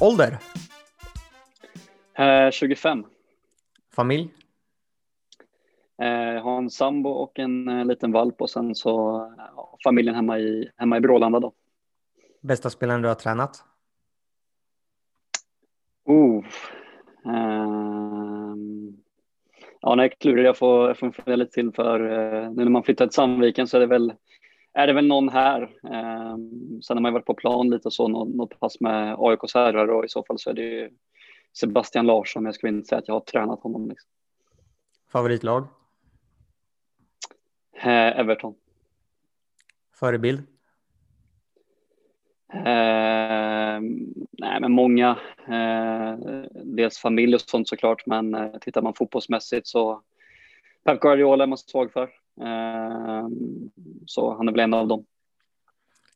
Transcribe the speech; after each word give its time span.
Ålder? 0.00 0.38
Eh, 2.14 2.50
25. 2.50 3.04
Familj? 3.96 4.28
Eh, 6.02 6.42
har 6.42 6.58
en 6.58 6.70
sambo 6.70 7.10
och 7.10 7.38
en 7.38 7.68
eh, 7.68 7.84
liten 7.84 8.12
valp 8.12 8.40
och 8.42 8.50
sen 8.50 8.74
så 8.74 9.16
eh, 9.38 9.64
familjen 9.84 10.14
hemma 10.14 10.38
i, 10.38 10.70
hemma 10.76 10.96
i 10.96 11.00
Brålanda 11.00 11.40
då. 11.40 11.52
Bästa 12.40 12.70
spelaren 12.70 13.02
du 13.02 13.08
har 13.08 13.14
tränat? 13.14 13.64
Oh. 16.04 16.44
Ehm. 17.24 18.96
ja, 19.80 19.94
nej, 19.94 20.16
klurig. 20.20 20.44
Jag 20.44 20.58
får, 20.58 20.88
jag 20.88 20.98
får 20.98 21.10
fundera 21.10 21.36
lite 21.36 21.52
till 21.52 21.72
för 21.72 22.00
eh, 22.00 22.50
nu 22.50 22.64
när 22.64 22.70
man 22.70 22.82
flyttar 22.82 23.06
till 23.06 23.14
Sandviken 23.14 23.66
så 23.66 23.76
är 23.76 23.80
det 23.80 23.86
väl 23.86 24.12
är 24.74 24.86
det 24.86 24.92
väl 24.92 25.06
någon 25.06 25.28
här. 25.28 25.62
Eh, 25.62 26.36
sen 26.82 26.96
har 26.96 27.00
man 27.00 27.10
ju 27.10 27.12
varit 27.12 27.26
på 27.26 27.34
plan 27.34 27.70
lite 27.70 27.88
och 27.88 27.92
så, 27.92 28.08
något, 28.08 28.34
något 28.34 28.60
pass 28.60 28.80
med 28.80 29.16
AIKs 29.18 29.54
herrar 29.54 29.88
och 29.88 30.04
i 30.04 30.08
så 30.08 30.24
fall 30.24 30.38
så 30.38 30.50
är 30.50 30.54
det 30.54 30.62
ju 30.62 30.90
Sebastian 31.52 32.06
Larsson. 32.06 32.44
Jag 32.44 32.54
skulle 32.54 32.72
inte 32.72 32.88
säga 32.88 32.98
att 32.98 33.08
jag 33.08 33.14
har 33.14 33.20
tränat 33.20 33.60
honom. 33.60 33.88
Liksom. 33.88 34.10
Favoritlag? 35.12 35.66
Eh, 37.72 38.18
Everton. 38.20 38.54
Förebild? 39.94 40.42
Eh, 42.52 43.80
nej, 44.38 44.60
men 44.60 44.72
många. 44.72 45.18
Eh, 45.48 46.18
dels 46.64 46.98
familj 46.98 47.34
och 47.34 47.40
sånt 47.40 47.68
såklart, 47.68 48.06
men 48.06 48.34
eh, 48.34 48.50
tittar 48.60 48.82
man 48.82 48.94
fotbollsmässigt 48.94 49.66
så 49.66 50.02
Pep 50.84 51.00
Guardiola 51.00 51.44
är 51.44 51.48
man 51.48 51.58
svag 51.58 51.92
för. 51.92 52.10
Eh, 52.40 53.28
så 54.06 54.34
han 54.36 54.48
är 54.48 54.52
väl 54.52 54.60
en 54.60 54.74
av 54.74 54.88
dem. 54.88 55.04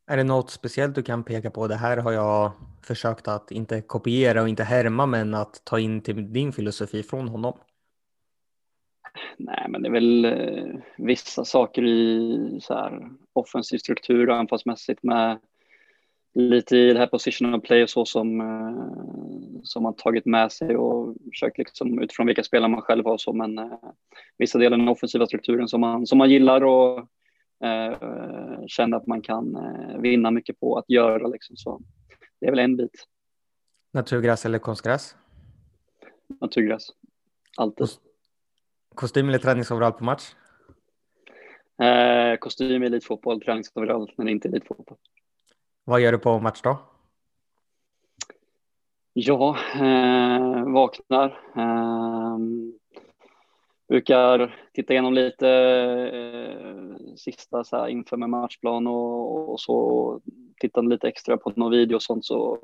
Är 0.06 0.16
det 0.16 0.25
något 0.25 0.50
speciellt 0.50 0.94
du 0.94 1.02
kan 1.02 1.25
peka 1.25 1.50
på? 1.50 1.69
Det 1.69 1.75
här 1.75 1.97
har 1.97 2.12
jag 2.12 2.52
försökt 2.83 3.28
att 3.28 3.50
inte 3.50 3.80
kopiera 3.80 4.42
och 4.42 4.48
inte 4.48 4.64
härma, 4.64 5.06
men 5.06 5.34
att 5.34 5.64
ta 5.64 5.78
in 5.78 6.00
till 6.00 6.33
din 6.33 6.52
filosofi 6.52 7.02
från 7.02 7.28
honom. 7.28 7.58
Nej, 9.36 9.66
men 9.69 9.83
det 9.83 9.88
är 9.88 9.92
väl 9.92 10.25
eh, 10.25 10.80
vissa 10.97 11.44
saker 11.44 11.84
i 11.84 12.58
så 12.62 12.75
här, 12.75 13.10
offensiv 13.32 13.78
struktur 13.78 14.30
och 14.30 14.36
anfallsmässigt 14.36 15.03
med 15.03 15.38
lite 16.39 16.77
i 16.77 16.92
det 16.92 16.98
här 16.98 17.06
positional 17.06 17.61
play 17.61 17.83
och 17.83 17.91
så 17.91 18.05
som, 18.05 18.41
eh, 18.41 19.61
som 19.62 19.83
man 19.83 19.97
tagit 19.97 20.27
med 20.27 20.53
sig 20.53 20.77
och 20.77 21.17
försökt 21.33 21.58
liksom 21.58 22.03
utifrån 22.03 22.27
vilka 22.27 22.42
spelare 22.42 22.70
man 22.70 22.83
själv 22.83 23.05
har 23.05 23.19
så 23.19 23.33
men 23.33 23.58
eh, 23.58 23.78
vissa 24.39 24.59
delar 24.59 24.75
av 24.75 24.78
den 24.78 24.89
offensiva 24.89 25.27
strukturen 25.27 25.69
som 25.69 25.81
man, 25.81 26.06
som 26.06 26.19
man 26.19 26.31
gillar 26.31 26.64
och 26.64 26.98
eh, 27.64 27.97
känner 28.66 28.97
att 28.97 29.06
man 29.06 29.22
kan 29.22 29.56
eh, 29.56 29.98
vinna 30.00 30.31
mycket 30.31 30.61
på 30.61 30.78
att 30.78 30.91
göra 30.91 31.27
liksom 31.27 31.56
så 31.56 31.81
det 32.41 32.47
är 32.47 32.50
väl 32.50 32.59
en 32.59 32.77
bit. 32.77 33.06
Naturgräs 33.92 34.47
eller 34.47 34.59
konstgräs? 34.59 35.16
Naturgräs. 36.41 36.89
Alltid. 37.56 37.86
Kostym 38.94 39.28
eller 39.28 39.39
träningsoverall 39.39 39.92
på 39.92 40.05
match? 40.05 40.34
Eh, 41.83 42.36
kostym 42.39 42.83
i 42.83 42.86
elitfotboll, 42.86 43.41
träningsoverall 43.41 44.12
men 44.16 44.28
inte 44.28 44.48
elitfotboll. 44.48 44.98
Vad 45.89 46.00
gör 46.00 46.12
du 46.12 46.19
på 46.19 46.39
match 46.39 46.61
då? 46.62 46.78
Ja, 49.12 49.56
eh, 49.75 50.64
vaknar. 50.72 51.27
Eh, 51.56 52.38
brukar 53.88 54.56
titta 54.72 54.93
igenom 54.93 55.15
lite 55.15 55.49
eh, 56.12 57.15
sista 57.16 57.65
så 57.65 57.76
här, 57.76 57.88
inför 57.88 58.16
med 58.16 58.31
matchplan 58.31 58.87
och, 58.87 59.53
och 59.53 59.60
så 59.60 60.21
titta 60.60 60.81
lite 60.81 61.09
extra 61.09 61.37
på 61.37 61.53
någon 61.56 61.71
video 61.71 61.97
och 61.97 62.03
sånt. 62.03 62.25
Så, 62.25 62.59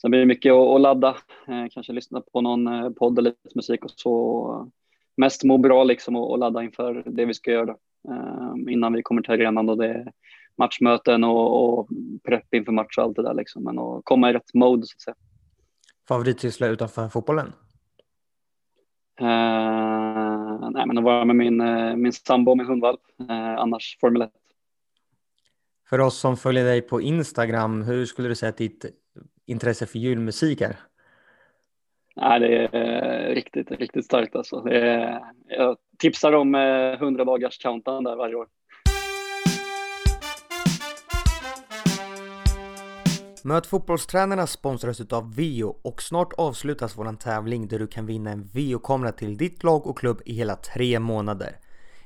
sen 0.00 0.10
blir 0.10 0.20
det 0.20 0.26
mycket 0.26 0.52
att, 0.52 0.68
att 0.68 0.80
ladda, 0.80 1.16
eh, 1.48 1.66
kanske 1.70 1.92
lyssna 1.92 2.20
på 2.32 2.40
någon 2.40 2.66
eh, 2.66 2.90
podd 2.90 3.18
eller 3.18 3.30
lite 3.30 3.54
musik 3.54 3.84
och 3.84 3.90
så. 3.90 4.70
Mest 5.16 5.44
må 5.44 5.58
bra 5.58 5.84
liksom 5.84 6.16
och, 6.16 6.30
och 6.30 6.38
ladda 6.38 6.62
inför 6.62 7.02
det 7.06 7.24
vi 7.24 7.34
ska 7.34 7.50
göra 7.50 7.76
ehm, 8.08 8.68
innan 8.68 8.92
vi 8.92 9.02
kommer 9.02 9.22
till 9.22 9.32
arenan. 9.32 9.68
Och 9.68 9.76
det 9.76 10.12
matchmöten 10.58 11.24
och, 11.24 11.78
och 11.78 11.88
prepp 12.24 12.54
inför 12.54 12.72
match 12.72 12.98
och 12.98 13.04
allt 13.04 13.16
det 13.16 13.22
där 13.22 13.34
liksom. 13.34 13.64
Men 13.64 13.78
att 13.78 14.04
komma 14.04 14.30
i 14.30 14.32
rätt 14.32 14.54
mode 14.54 14.86
så 14.86 14.94
att 14.96 15.00
säga. 15.00 15.14
Favoritsyssla 16.08 16.66
utanför 16.66 17.08
fotbollen? 17.08 17.52
Uh, 19.20 20.70
nej, 20.70 20.86
men 20.86 20.98
att 20.98 21.04
vara 21.04 21.24
med 21.24 21.36
min, 21.36 21.60
uh, 21.60 21.96
min 21.96 22.12
sambo 22.12 22.50
och 22.50 22.56
min 22.56 22.66
hundvalp. 22.66 23.00
Uh, 23.20 23.58
annars 23.58 23.98
Formel 24.00 24.22
1. 24.22 24.30
För 25.88 26.00
oss 26.00 26.18
som 26.18 26.36
följer 26.36 26.64
dig 26.64 26.82
på 26.82 27.00
Instagram, 27.00 27.82
hur 27.82 28.06
skulle 28.06 28.28
du 28.28 28.34
säga 28.34 28.50
att 28.50 28.56
ditt 28.56 28.84
intresse 29.46 29.86
för 29.86 29.98
julmusik 29.98 30.60
är? 30.60 30.76
Nej, 32.16 32.40
det 32.40 32.76
är 32.78 33.34
riktigt, 33.34 33.70
riktigt 33.70 34.04
starkt 34.04 34.36
alltså. 34.36 34.56
Är, 34.68 35.20
jag 35.48 35.76
tipsar 35.98 36.32
om 36.32 36.54
100 36.54 37.24
dagars 37.24 37.58
countdown 37.58 38.04
där 38.04 38.16
varje 38.16 38.34
år. 38.34 38.48
Möt 43.46 43.66
fotbollstränarna 43.66 44.46
sponsras 44.46 45.00
av 45.00 45.34
Vio 45.34 45.64
och 45.64 46.02
snart 46.02 46.32
avslutas 46.32 46.98
våran 46.98 47.16
tävling 47.16 47.68
där 47.68 47.78
du 47.78 47.86
kan 47.86 48.06
vinna 48.06 48.30
en 48.30 48.42
Vio-kamera 48.52 49.12
till 49.12 49.36
ditt 49.36 49.62
lag 49.62 49.86
och 49.86 49.98
klubb 49.98 50.22
i 50.24 50.34
hela 50.34 50.56
tre 50.56 50.98
månader. 50.98 51.58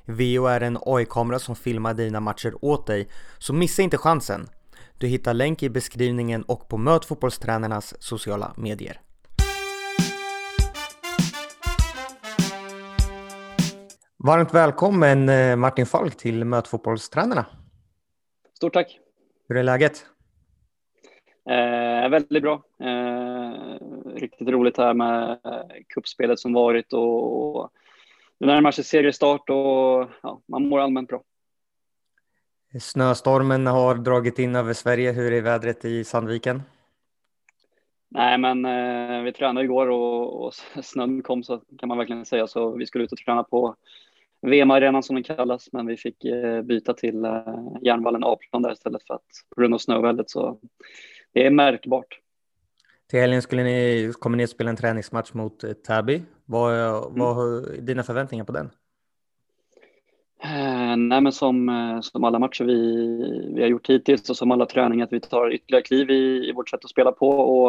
Vio 0.05 0.47
är 0.47 0.61
en 0.61 0.79
AI-kamera 0.87 1.39
som 1.39 1.57
filmar 1.57 1.95
dina 1.95 2.21
matcher 2.21 2.65
åt 2.65 2.87
dig, 2.87 3.09
så 3.39 3.53
missa 3.53 3.83
inte 3.83 3.99
chansen. 3.99 4.49
Du 4.99 5.07
hittar 5.07 5.35
länk 5.35 5.63
i 5.63 5.71
beskrivningen 5.71 6.43
och 6.43 6.69
på 6.69 6.77
Möt 6.77 7.05
fotbollstränarnas 7.05 8.03
sociala 8.03 8.55
medier. 8.57 9.01
Varmt 14.25 14.55
välkommen 14.55 15.29
eh, 15.29 15.57
Martin 15.57 15.87
Falk 15.87 16.17
till 16.17 16.45
Möt 16.45 16.69
fotbollstränarna. 16.69 17.47
Stort 18.57 18.73
tack. 18.73 18.99
Hur 19.49 19.57
är 19.57 19.63
läget? 19.63 20.07
Eh, 21.49 22.09
väldigt 22.09 22.43
bra. 22.43 22.63
Eh, 22.81 23.79
riktigt 24.15 24.49
roligt 24.49 24.79
här 24.79 24.95
med 24.95 25.39
kuppspelet 25.89 26.39
som 26.39 26.53
varit 26.53 26.93
och, 26.93 27.57
och 27.57 27.71
det 28.39 28.47
närmar 28.47 28.71
sig 28.71 28.85
seriestart 28.85 29.51
och 29.51 30.11
ja, 30.23 30.41
man 30.47 30.69
mår 30.69 30.81
allmänt 30.81 31.09
bra. 31.09 31.23
Snöstormen 32.81 33.67
har 33.67 33.95
dragit 33.95 34.39
in 34.39 34.57
över 34.57 34.73
Sverige. 34.73 35.13
Hur 35.13 35.33
är 35.33 35.43
vädret 35.43 35.85
i 35.85 36.05
Sandviken? 36.05 36.63
Nej, 38.09 38.39
men 38.39 38.65
eh, 38.65 39.23
vi 39.23 39.33
tränade 39.33 39.65
igår 39.65 39.87
och, 39.87 40.45
och 40.45 40.55
snön 40.83 41.23
kom 41.23 41.43
så 41.43 41.61
kan 41.79 41.89
man 41.89 41.99
verkligen 41.99 42.27
säga 42.27 42.47
så 42.47 42.71
vi 42.71 42.87
skulle 42.87 43.05
ut 43.05 43.13
och 43.13 43.19
träna 43.19 43.45
på 43.45 43.77
VM-arenan 44.41 45.03
som 45.03 45.15
den 45.15 45.23
kallas, 45.23 45.69
men 45.73 45.87
vi 45.87 45.97
fick 45.97 46.25
eh, 46.25 46.63
byta 46.63 46.95
till 46.95 47.25
eh, 47.25 47.43
Järnvallen 47.83 48.25
A-plan 48.25 48.63
där 48.63 48.73
istället 48.73 49.07
för 49.07 49.15
att 49.15 49.27
på 49.55 49.61
grund 49.61 49.75
av 49.75 49.79
snövädret 49.79 50.31
så 50.31 50.59
det 51.39 51.47
är 51.47 51.51
märkbart. 51.51 52.21
Till 53.11 53.21
helgen 53.21 53.43
skulle 53.43 53.65
ni, 53.65 54.13
kommer 54.21 54.37
ni 54.37 54.45
att 54.45 54.51
spela 54.51 54.71
en 54.71 54.77
träningsmatch 54.77 55.33
mot 55.33 55.65
eh, 55.65 55.73
Täby. 55.73 56.23
Vad, 56.45 56.75
är 56.75 57.09
mm. 57.09 57.87
dina 57.87 58.03
förväntningar 58.03 58.45
på 58.45 58.53
den? 58.53 58.71
Eh, 60.43 60.97
nej, 60.97 61.21
men 61.21 61.33
som, 61.33 61.69
eh, 61.69 62.01
som 62.01 62.25
alla 62.25 62.39
matcher 62.39 62.65
vi, 62.65 63.53
vi 63.55 63.61
har 63.61 63.69
gjort 63.69 63.91
hittills 63.91 64.31
och 64.31 64.37
som 64.37 64.51
alla 64.51 64.67
träningar 64.67 65.05
att 65.05 65.13
vi 65.13 65.21
tar 65.21 65.55
ytterligare 65.55 65.83
kliv 65.83 66.11
i, 66.11 66.49
i 66.49 66.53
vårt 66.53 66.69
sätt 66.69 66.85
att 66.85 66.91
spela 66.91 67.13
på 67.13 67.29
och 67.29 67.69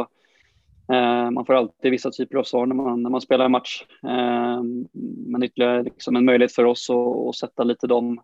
eh, 0.95 1.31
man 1.31 1.45
får 1.45 1.53
alltid 1.53 1.91
vissa 1.91 2.11
typer 2.11 2.37
av 2.37 2.43
svar 2.43 2.65
när 2.65 2.75
man, 2.75 3.03
när 3.03 3.09
man 3.09 3.21
spelar 3.21 3.45
en 3.45 3.51
match. 3.51 3.85
Eh, 4.03 4.63
men 5.27 5.43
ytterligare 5.43 5.83
liksom 5.83 6.15
en 6.15 6.25
möjlighet 6.25 6.55
för 6.55 6.65
oss 6.65 6.89
att, 6.89 7.27
att 7.29 7.35
sätta 7.35 7.63
lite 7.63 7.87
de 7.87 8.19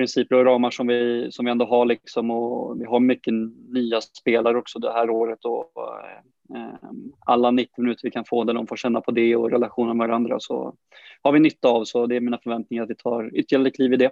principer 0.00 0.36
och 0.36 0.44
ramar 0.44 0.70
som 0.70 0.86
vi, 0.86 1.28
som 1.32 1.44
vi 1.44 1.50
ändå 1.50 1.64
har 1.64 1.84
liksom 1.86 2.30
och 2.30 2.80
vi 2.80 2.84
har 2.84 3.00
mycket 3.00 3.34
nya 3.68 4.00
spelare 4.00 4.58
också 4.58 4.78
det 4.78 4.92
här 4.92 5.10
året 5.10 5.44
och 5.44 5.72
eh, 6.56 6.90
alla 7.26 7.50
90 7.50 7.72
minuter 7.76 8.00
vi 8.02 8.10
kan 8.10 8.24
få 8.24 8.44
där 8.44 8.54
de 8.54 8.66
får 8.66 8.76
känna 8.76 9.00
på 9.00 9.10
det 9.10 9.36
och 9.36 9.50
relationen 9.50 9.96
med 9.96 10.08
varandra 10.08 10.40
så 10.40 10.74
har 11.22 11.32
vi 11.32 11.40
nytta 11.40 11.68
av 11.68 11.84
så 11.84 12.06
det 12.06 12.16
är 12.16 12.20
mina 12.20 12.38
förväntningar 12.38 12.84
att 12.84 12.90
vi 12.90 12.94
tar 12.94 13.36
ytterligare 13.36 13.70
kliv 13.70 13.92
i 13.92 13.96
det. 13.96 14.10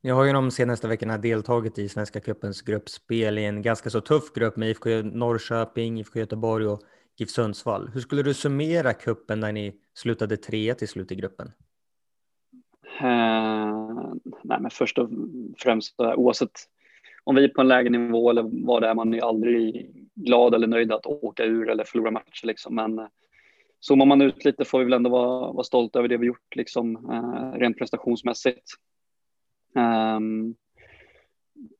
Jag 0.00 0.14
har 0.14 0.24
ju 0.24 0.32
de 0.32 0.50
senaste 0.50 0.88
veckorna 0.88 1.18
deltagit 1.18 1.78
i 1.78 1.88
Svenska 1.88 2.20
cupens 2.20 2.62
gruppspel 2.62 3.38
i 3.38 3.44
en 3.44 3.62
ganska 3.62 3.90
så 3.90 4.00
tuff 4.00 4.32
grupp 4.34 4.56
med 4.56 4.70
IFK 4.70 4.90
Norrköping, 5.02 6.00
IFK 6.00 6.18
Göteborg 6.18 6.66
och 6.66 6.82
GIF 7.16 7.30
Sundsvall. 7.30 7.90
Hur 7.94 8.00
skulle 8.00 8.22
du 8.22 8.34
summera 8.34 8.92
kuppen 8.92 9.40
när 9.40 9.52
ni 9.52 9.74
slutade 9.94 10.36
trea 10.36 10.74
till 10.74 10.88
slut 10.88 11.12
i 11.12 11.14
gruppen? 11.14 11.52
Eh, 13.00 14.12
nej, 14.42 14.60
men 14.60 14.70
först 14.70 14.98
och 14.98 15.10
främst 15.58 16.00
eh, 16.00 16.14
oavsett 16.14 16.50
om 17.24 17.34
vi 17.34 17.44
är 17.44 17.48
på 17.48 17.60
en 17.60 17.68
lägre 17.68 17.90
nivå 17.90 18.30
eller 18.30 18.66
vad 18.66 18.82
det 18.82 18.88
är, 18.88 18.94
man 18.94 19.14
är 19.14 19.24
aldrig 19.24 19.90
glad 20.14 20.54
eller 20.54 20.66
nöjd 20.66 20.92
att 20.92 21.06
åka 21.06 21.44
ur 21.44 21.68
eller 21.70 21.84
förlora 21.84 22.10
matcher 22.10 22.46
liksom. 22.46 22.74
Men 22.74 22.98
eh, 22.98 23.06
zoomar 23.80 24.06
man 24.06 24.22
ut 24.22 24.44
lite 24.44 24.64
får 24.64 24.78
vi 24.78 24.84
väl 24.84 24.92
ändå 24.92 25.10
vara, 25.10 25.52
vara 25.52 25.64
stolta 25.64 25.98
över 25.98 26.08
det 26.08 26.16
vi 26.16 26.26
gjort 26.26 26.56
liksom 26.56 26.96
eh, 27.12 27.58
rent 27.58 27.78
prestationsmässigt. 27.78 28.70
Eh, 29.76 30.20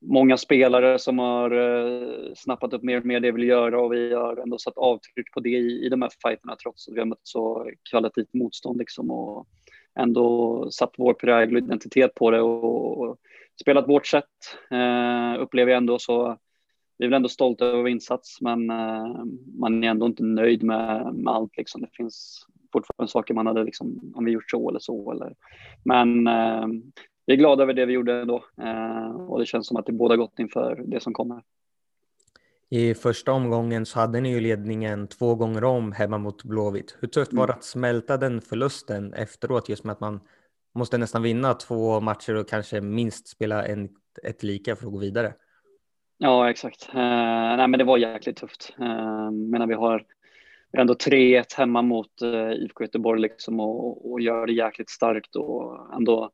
många 0.00 0.36
spelare 0.36 0.98
som 0.98 1.18
har 1.18 1.50
eh, 1.50 2.32
snappat 2.36 2.72
upp 2.72 2.82
mer 2.82 2.98
och 2.98 3.06
mer 3.06 3.20
det 3.20 3.32
vi 3.32 3.40
vill 3.40 3.48
göra 3.48 3.80
och 3.80 3.92
vi 3.92 4.14
har 4.14 4.36
ändå 4.36 4.58
satt 4.58 4.76
avtryck 4.76 5.32
på 5.32 5.40
det 5.40 5.48
i, 5.48 5.86
i 5.86 5.88
de 5.88 6.02
här 6.02 6.10
fighterna 6.22 6.56
trots 6.56 6.88
att 6.88 6.94
vi 6.94 6.98
har 6.98 7.06
mött 7.06 7.20
så 7.22 7.70
kvalitativt 7.90 8.34
motstånd 8.34 8.78
liksom 8.78 9.10
och 9.10 9.46
ändå 9.98 10.68
satt 10.70 10.94
vår 10.98 11.14
prägel 11.14 11.56
och 11.56 11.62
identitet 11.62 12.14
på 12.14 12.30
det 12.30 12.40
och, 12.40 12.98
och 13.00 13.16
spelat 13.60 13.88
vårt 13.88 14.06
sätt 14.06 14.24
eh, 14.70 15.42
upplever 15.42 15.72
jag 15.72 15.78
ändå 15.78 15.98
så 15.98 16.38
vi 16.98 17.04
är 17.04 17.08
väl 17.08 17.16
ändå 17.16 17.28
stolta 17.28 17.64
över 17.64 17.78
vår 17.78 17.88
insats 17.88 18.40
men 18.40 18.70
eh, 18.70 19.24
man 19.58 19.84
är 19.84 19.88
ändå 19.88 20.06
inte 20.06 20.24
nöjd 20.24 20.62
med, 20.62 21.14
med 21.14 21.34
allt 21.34 21.56
liksom. 21.56 21.80
Det 21.80 21.88
finns 21.92 22.46
fortfarande 22.72 23.10
saker 23.10 23.34
man 23.34 23.46
hade 23.46 23.64
liksom, 23.64 24.12
om 24.14 24.24
vi 24.24 24.32
gjort 24.32 24.50
så 24.50 24.68
eller 24.68 24.80
så 24.80 25.12
eller 25.12 25.34
men 25.84 26.26
eh, 26.26 26.66
vi 27.26 27.32
är 27.32 27.36
glada 27.36 27.62
över 27.62 27.74
det 27.74 27.86
vi 27.86 27.92
gjorde 27.92 28.24
då 28.24 28.44
eh, 28.62 29.10
och 29.10 29.38
det 29.38 29.46
känns 29.46 29.66
som 29.66 29.76
att 29.76 29.86
det 29.86 29.92
båda 29.92 30.16
gott 30.16 30.38
inför 30.38 30.82
det 30.86 31.00
som 31.00 31.12
kommer. 31.12 31.42
I 32.70 32.94
första 32.94 33.32
omgången 33.32 33.86
så 33.86 34.00
hade 34.00 34.20
ni 34.20 34.30
ju 34.30 34.40
ledningen 34.40 35.08
två 35.08 35.34
gånger 35.34 35.64
om 35.64 35.92
hemma 35.92 36.18
mot 36.18 36.44
Blåvitt. 36.44 36.96
Hur 37.00 37.08
tufft 37.08 37.32
var 37.32 37.46
det 37.46 37.52
att 37.52 37.64
smälta 37.64 38.16
den 38.16 38.40
förlusten 38.40 39.12
efteråt 39.14 39.68
just 39.68 39.84
med 39.84 39.92
att 39.92 40.00
man 40.00 40.20
måste 40.74 40.98
nästan 40.98 41.22
vinna 41.22 41.54
två 41.54 42.00
matcher 42.00 42.34
och 42.34 42.48
kanske 42.48 42.80
minst 42.80 43.28
spela 43.28 43.66
en, 43.66 43.88
ett 44.22 44.42
lika 44.42 44.76
för 44.76 44.86
att 44.86 44.92
gå 44.92 44.98
vidare? 44.98 45.34
Ja, 46.18 46.50
exakt. 46.50 46.88
Uh, 46.88 47.00
nej, 47.56 47.68
men 47.68 47.78
det 47.78 47.84
var 47.84 47.98
jäkligt 47.98 48.36
tufft. 48.36 48.74
Uh, 48.80 49.30
menar 49.30 49.66
vi 49.66 49.74
har 49.74 50.04
vi 50.72 50.78
har 50.78 50.80
ändå 50.80 50.94
3-1 50.94 51.44
hemma 51.56 51.82
mot 51.82 52.22
uh, 52.22 52.52
IFK 52.52 52.84
Göteborg 52.84 53.20
liksom 53.20 53.60
och, 53.60 54.12
och 54.12 54.20
gör 54.20 54.46
det 54.46 54.52
jäkligt 54.52 54.90
starkt 54.90 55.36
och 55.36 55.94
ändå 55.94 56.30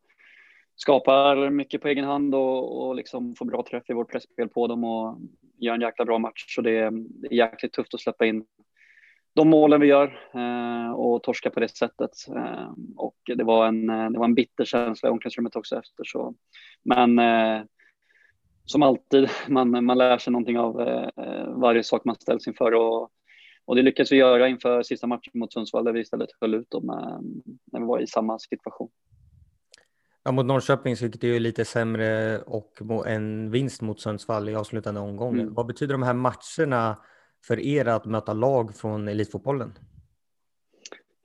skapar 0.77 1.51
mycket 1.51 1.83
på 1.83 1.89
egen 1.89 2.05
hand 2.05 2.35
och, 2.35 2.87
och 2.87 2.95
liksom 2.95 3.35
får 3.35 3.45
bra 3.45 3.65
träff 3.71 3.91
i 3.91 3.93
vårt 3.93 4.11
pressspel 4.11 4.49
på 4.49 4.67
dem 4.67 4.85
och 4.85 5.19
gör 5.59 5.75
en 5.75 5.81
jäkla 5.81 6.05
bra 6.05 6.19
match. 6.19 6.55
Så 6.55 6.61
det, 6.61 6.91
det 6.93 7.27
är 7.27 7.33
jäkligt 7.33 7.73
tufft 7.73 7.95
att 7.95 8.01
släppa 8.01 8.27
in 8.27 8.45
de 9.35 9.49
målen 9.49 9.81
vi 9.81 9.87
gör 9.87 10.31
eh, 10.35 10.93
och 10.93 11.23
torska 11.23 11.51
på 11.51 11.61
det 11.61 11.77
sättet. 11.77 12.11
Eh, 12.37 12.73
och 12.97 13.17
det 13.37 13.45
var, 13.45 13.67
en, 13.67 13.91
eh, 13.91 14.11
det 14.11 14.19
var 14.19 14.25
en 14.25 14.35
bitter 14.35 14.65
känsla 14.65 15.09
i 15.09 15.13
omklädningsrummet 15.13 15.57
också 15.57 15.79
efter. 15.79 16.05
Så. 16.05 16.35
Men 16.83 17.19
eh, 17.19 17.63
som 18.65 18.83
alltid, 18.83 19.29
man, 19.49 19.85
man 19.85 19.99
lär 19.99 20.19
sig 20.19 20.33
någonting 20.33 20.59
av 20.59 20.81
eh, 20.81 21.49
varje 21.49 21.83
sak 21.83 22.05
man 22.05 22.15
ställs 22.15 22.47
inför. 22.47 22.75
Och, 22.75 23.11
och 23.65 23.77
det 23.77 23.83
lyckades 23.83 24.13
vi 24.13 24.17
göra 24.17 24.49
inför 24.49 24.83
sista 24.83 25.07
matchen 25.07 25.33
mot 25.35 25.53
Sundsvall 25.53 25.85
där 25.85 25.93
vi 25.93 26.01
istället 26.01 26.31
höll 26.41 26.55
ut 26.55 26.71
dem 26.71 26.87
när 27.73 27.81
vi 27.81 27.87
var 27.87 28.01
i 28.01 28.07
samma 28.07 28.39
situation. 28.39 28.91
Ja, 30.27 30.33
mot 30.33 30.47
Norrköping 30.47 30.97
så 30.97 31.05
gick 31.05 31.21
det 31.21 31.27
ju 31.27 31.39
lite 31.39 31.65
sämre 31.65 32.39
och 32.39 33.07
en 33.07 33.51
vinst 33.51 33.83
mot 33.83 34.01
Sundsvall 34.01 34.49
i 34.49 34.55
avslutande 34.55 35.01
omgången. 35.01 35.41
Mm. 35.41 35.55
Vad 35.55 35.67
betyder 35.67 35.95
de 35.95 36.03
här 36.03 36.15
matcherna 36.15 36.97
för 37.47 37.61
er 37.61 37.89
att 37.89 38.05
möta 38.05 38.33
lag 38.33 38.75
från 38.75 39.09
elitfotbollen? 39.09 39.73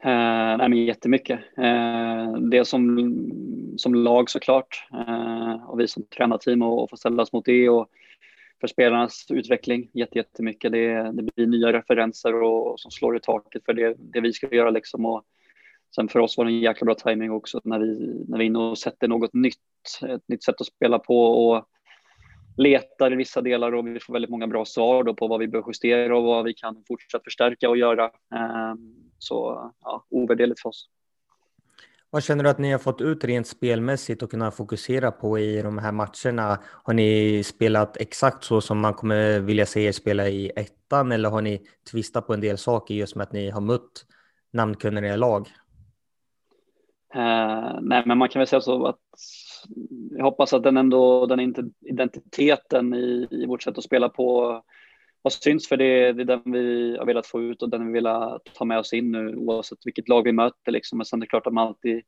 Eh, 0.04 0.58
nej, 0.58 0.70
men 0.70 0.86
jättemycket. 0.86 1.40
Eh, 1.58 2.34
det 2.34 2.66
som, 2.66 2.98
som 3.78 3.96
lag 3.96 4.30
såklart 4.30 4.88
eh, 4.94 5.70
och 5.70 5.80
vi 5.80 5.88
som 5.88 6.04
tränarteam 6.04 6.62
och, 6.62 6.84
och 6.84 6.90
få 6.90 6.98
ställas 6.98 7.34
mot 7.34 7.46
det 7.46 7.70
och 7.70 7.90
för 8.62 8.68
spelarnas 8.68 9.26
utveckling 9.30 9.90
jättemycket. 9.94 10.72
Det, 10.72 11.12
det 11.12 11.24
blir 11.24 11.48
nya 11.48 11.74
referenser 11.74 12.42
och, 12.44 12.72
och 12.72 12.80
som 12.80 12.92
slår 12.92 13.18
i 13.18 13.20
taket 13.20 13.66
för 13.66 13.74
det, 13.74 13.96
det 14.00 14.22
vi 14.22 14.34
ska 14.34 14.56
göra 14.56 14.70
liksom. 14.70 15.06
Och, 15.06 15.24
Sen 15.96 16.10
för 16.10 16.20
oss 16.20 16.38
var 16.38 16.46
det 16.46 16.52
en 16.52 16.60
jäkla 16.60 16.86
bra 16.86 16.96
timing 16.96 17.32
också 17.32 17.62
när 17.64 17.80
vi, 17.80 18.24
när 18.28 18.38
vi 18.38 18.44
är 18.44 18.48
inne 18.48 18.60
och 18.60 18.78
sätter 18.78 19.08
något 19.08 19.34
nytt, 19.34 19.56
ett 20.08 20.28
nytt 20.28 20.44
sätt 20.44 20.62
att 20.62 20.68
spela 20.68 21.00
på 21.00 21.26
och 21.26 21.66
letar 22.58 23.14
i 23.14 23.16
vissa 23.16 23.42
delar 23.42 23.72
och 23.72 23.88
vi 23.88 24.00
får 24.00 24.14
väldigt 24.14 24.32
många 24.32 24.48
bra 24.48 24.66
svar 24.66 25.04
då 25.04 25.14
på 25.14 25.28
vad 25.28 25.40
vi 25.40 25.48
bör 25.48 25.64
justera 25.68 26.18
och 26.18 26.24
vad 26.24 26.46
vi 26.46 26.54
kan 26.54 26.84
fortsätta 26.88 27.24
förstärka 27.24 27.70
och 27.70 27.78
göra. 27.78 28.12
Ehm, 28.36 28.96
så 29.18 29.72
ja, 29.82 30.06
ovärderligt 30.10 30.62
för 30.62 30.70
oss. 30.70 30.90
Vad 32.12 32.24
känner 32.24 32.44
du 32.44 32.50
att 32.50 32.58
ni 32.58 32.72
har 32.72 32.80
fått 32.80 33.02
ut 33.02 33.24
rent 33.24 33.48
spelmässigt 33.48 34.24
och 34.24 34.32
kunna 34.32 34.52
fokusera 34.52 35.12
på 35.12 35.40
i 35.40 35.62
de 35.62 35.78
här 35.78 35.92
matcherna? 35.92 36.60
Har 36.64 36.94
ni 36.94 37.44
spelat 37.44 37.98
exakt 37.98 38.44
så 38.44 38.62
som 38.62 38.80
man 38.80 38.94
kommer 38.94 39.40
vilja 39.40 39.66
se 39.66 39.82
er 39.82 39.92
spela 39.92 40.30
i 40.30 40.52
ettan 40.56 41.12
eller 41.12 41.30
har 41.30 41.42
ni 41.42 41.62
tvistat 41.92 42.28
på 42.28 42.34
en 42.34 42.42
del 42.42 42.58
saker 42.58 42.94
just 42.94 43.16
med 43.16 43.24
att 43.24 43.34
ni 43.34 43.50
har 43.50 43.62
mött 43.62 44.06
namnkunniga 44.54 45.16
lag? 45.16 45.48
Eh, 47.16 47.80
nej, 47.82 48.04
men 48.06 48.18
man 48.18 48.30
kan 48.30 48.40
väl 48.40 48.48
säga 48.48 48.62
så 48.62 48.86
att 48.86 49.00
jag 50.12 50.24
hoppas 50.26 50.54
att 50.54 50.64
den 50.64 50.78
ändå, 50.78 51.26
den 51.26 51.56
identiteten 51.82 52.94
i, 52.94 53.28
i 53.32 53.46
vårt 53.46 53.64
sätt 53.64 53.78
att 53.78 53.84
spela 53.84 54.10
på 54.10 54.62
har 55.24 55.30
syns 55.30 55.68
för 55.68 55.78
det, 55.78 56.14
det 56.14 56.22
är 56.22 56.26
den 56.26 56.52
vi 56.52 56.98
har 56.98 57.06
velat 57.06 57.28
få 57.28 57.42
ut 57.42 57.62
och 57.62 57.70
den 57.70 57.88
vi 57.88 57.94
vill 57.94 58.08
ta 58.54 58.66
med 58.66 58.80
oss 58.80 58.94
in 58.94 59.12
nu 59.12 59.36
oavsett 59.36 59.86
vilket 59.86 60.08
lag 60.08 60.24
vi 60.24 60.32
möter 60.32 60.72
liksom. 60.72 60.98
Men 60.98 61.06
sen 61.06 61.20
är 61.20 61.22
det 61.22 61.30
klart 61.30 61.48
att 61.48 61.54
man 61.54 61.68
alltid 61.68 62.02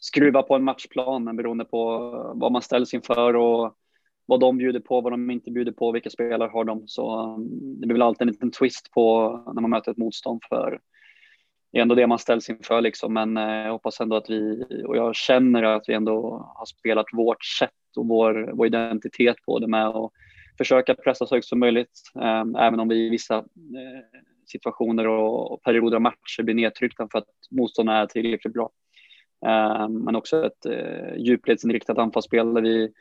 skruvar 0.00 0.42
på 0.42 0.54
en 0.54 0.64
matchplan 0.64 1.36
beroende 1.36 1.64
på 1.64 1.98
vad 2.34 2.52
man 2.52 2.62
ställs 2.62 2.94
inför 2.94 3.36
och 3.36 3.76
vad 4.26 4.40
de 4.40 4.58
bjuder 4.58 4.80
på, 4.80 5.00
vad 5.00 5.12
de 5.12 5.30
inte 5.30 5.50
bjuder 5.50 5.72
på, 5.72 5.92
vilka 5.92 6.10
spelare 6.10 6.50
har 6.52 6.64
de. 6.64 6.88
Så 6.88 7.20
mm, 7.20 7.80
det 7.80 7.86
blir 7.86 7.94
väl 7.94 8.02
alltid 8.02 8.22
en 8.22 8.32
liten 8.32 8.50
twist 8.50 8.90
på 8.90 9.30
när 9.54 9.62
man 9.62 9.70
möter 9.70 9.90
ett 9.90 9.96
motstånd 9.96 10.40
för 10.48 10.80
är 11.78 11.82
ändå 11.82 11.94
det 11.94 12.06
man 12.06 12.18
ställs 12.18 12.50
inför 12.50 12.80
liksom. 12.80 13.14
Men 13.14 13.36
eh, 13.36 13.44
jag 13.44 13.72
hoppas 13.72 14.00
ändå 14.00 14.16
att 14.16 14.30
vi, 14.30 14.64
och 14.86 14.96
jag 14.96 15.14
känner 15.14 15.62
att 15.62 15.88
vi 15.88 15.94
ändå 15.94 16.46
har 16.54 16.66
spelat 16.66 17.06
vårt 17.12 17.44
sätt 17.44 17.70
och 17.96 18.08
vår, 18.08 18.50
vår 18.52 18.66
identitet 18.66 19.36
på 19.46 19.58
det 19.58 19.66
med 19.66 19.86
att 19.86 20.12
försöka 20.58 20.94
pressa 20.94 21.26
så 21.26 21.34
högt 21.34 21.46
som 21.46 21.58
möjligt. 21.58 22.02
Ehm, 22.22 22.56
även 22.56 22.80
om 22.80 22.88
vi 22.88 23.06
i 23.06 23.10
vissa 23.10 23.36
eh, 23.36 24.20
situationer 24.46 25.08
och 25.08 25.62
perioder 25.62 25.96
av 25.96 26.02
matcher 26.02 26.42
blir 26.42 26.54
nedtryckta 26.54 27.08
för 27.12 27.18
att 27.18 27.28
motståndarna 27.50 27.98
är 27.98 28.06
tillräckligt 28.06 28.54
bra. 28.54 28.70
Ehm, 29.46 30.04
men 30.04 30.16
också 30.16 30.46
ett 30.46 30.66
eh, 30.66 31.16
djupledsinriktat 31.16 31.98
anfallsspel 31.98 32.54
där 32.54 32.62
vi 32.62 32.92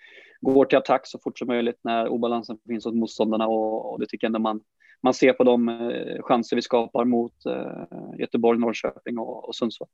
går 0.42 0.66
till 0.66 0.78
attack 0.78 1.02
så 1.08 1.20
fort 1.20 1.40
som 1.40 1.48
möjligt 1.48 1.80
när 1.84 2.08
obalansen 2.08 2.58
finns 2.68 2.86
hos 2.86 2.94
motståndarna 2.94 3.48
och, 3.48 4.00
det 4.00 4.06
tycker 4.06 4.26
jag 4.26 4.30
ändå 4.30 4.40
man 4.40 4.62
man 5.06 5.14
ser 5.14 5.34
på 5.34 5.44
de 5.44 5.70
eh, 5.70 6.22
chanser 6.22 6.56
vi 6.56 6.62
skapar 6.62 7.06
mot 7.06 7.46
eh, 7.46 8.20
Göteborg, 8.20 8.60
Norrköping 8.60 9.18
och, 9.18 9.56
Sundsvall. 9.56 9.88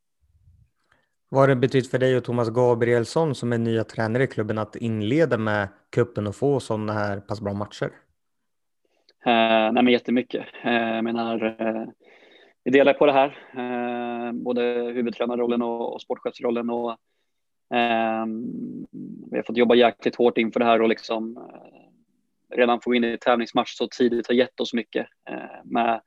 Vad 1.29 1.41
har 1.41 1.47
det 1.47 1.55
betytt 1.55 1.91
för 1.91 1.99
dig 1.99 2.17
och 2.17 2.23
Thomas 2.23 2.49
Gabrielsson 2.49 3.35
som 3.35 3.53
är 3.53 3.57
nya 3.57 3.83
tränare 3.83 4.23
i 4.23 4.27
klubben 4.27 4.57
att 4.57 4.75
inleda 4.75 5.37
med 5.37 5.67
kuppen 5.89 6.27
och 6.27 6.35
få 6.35 6.59
sådana 6.59 6.93
här 6.93 7.19
pass 7.19 7.41
bra 7.41 7.53
matcher? 7.53 7.85
Eh, 9.25 9.71
nej 9.73 9.83
men 9.83 9.87
jättemycket. 9.87 10.45
Eh, 10.63 10.73
jag 10.73 11.03
menar, 11.03 11.45
eh, 11.59 11.85
vi 12.63 12.71
delar 12.71 12.93
på 12.93 13.05
det 13.05 13.13
här, 13.13 13.37
eh, 13.53 14.31
både 14.31 14.61
huvudtränarrollen 14.95 15.61
och, 15.61 15.93
och 15.93 16.01
sportchefsrollen 16.01 16.69
och 16.69 16.91
eh, 17.77 18.25
vi 19.31 19.37
har 19.37 19.43
fått 19.43 19.57
jobba 19.57 19.75
jäkligt 19.75 20.15
hårt 20.15 20.37
inför 20.37 20.59
det 20.59 20.65
här 20.65 20.81
och 20.81 20.89
liksom 20.89 21.37
redan 22.51 22.81
få 22.81 22.95
in 22.95 23.03
i 23.03 23.17
tävlingsmatch 23.17 23.69
så 23.69 23.87
tidigt 23.87 24.27
har 24.27 24.35
gett 24.35 24.59
oss 24.59 24.73
mycket. 24.73 25.07
Eh, 25.29 25.63
med 25.63 26.01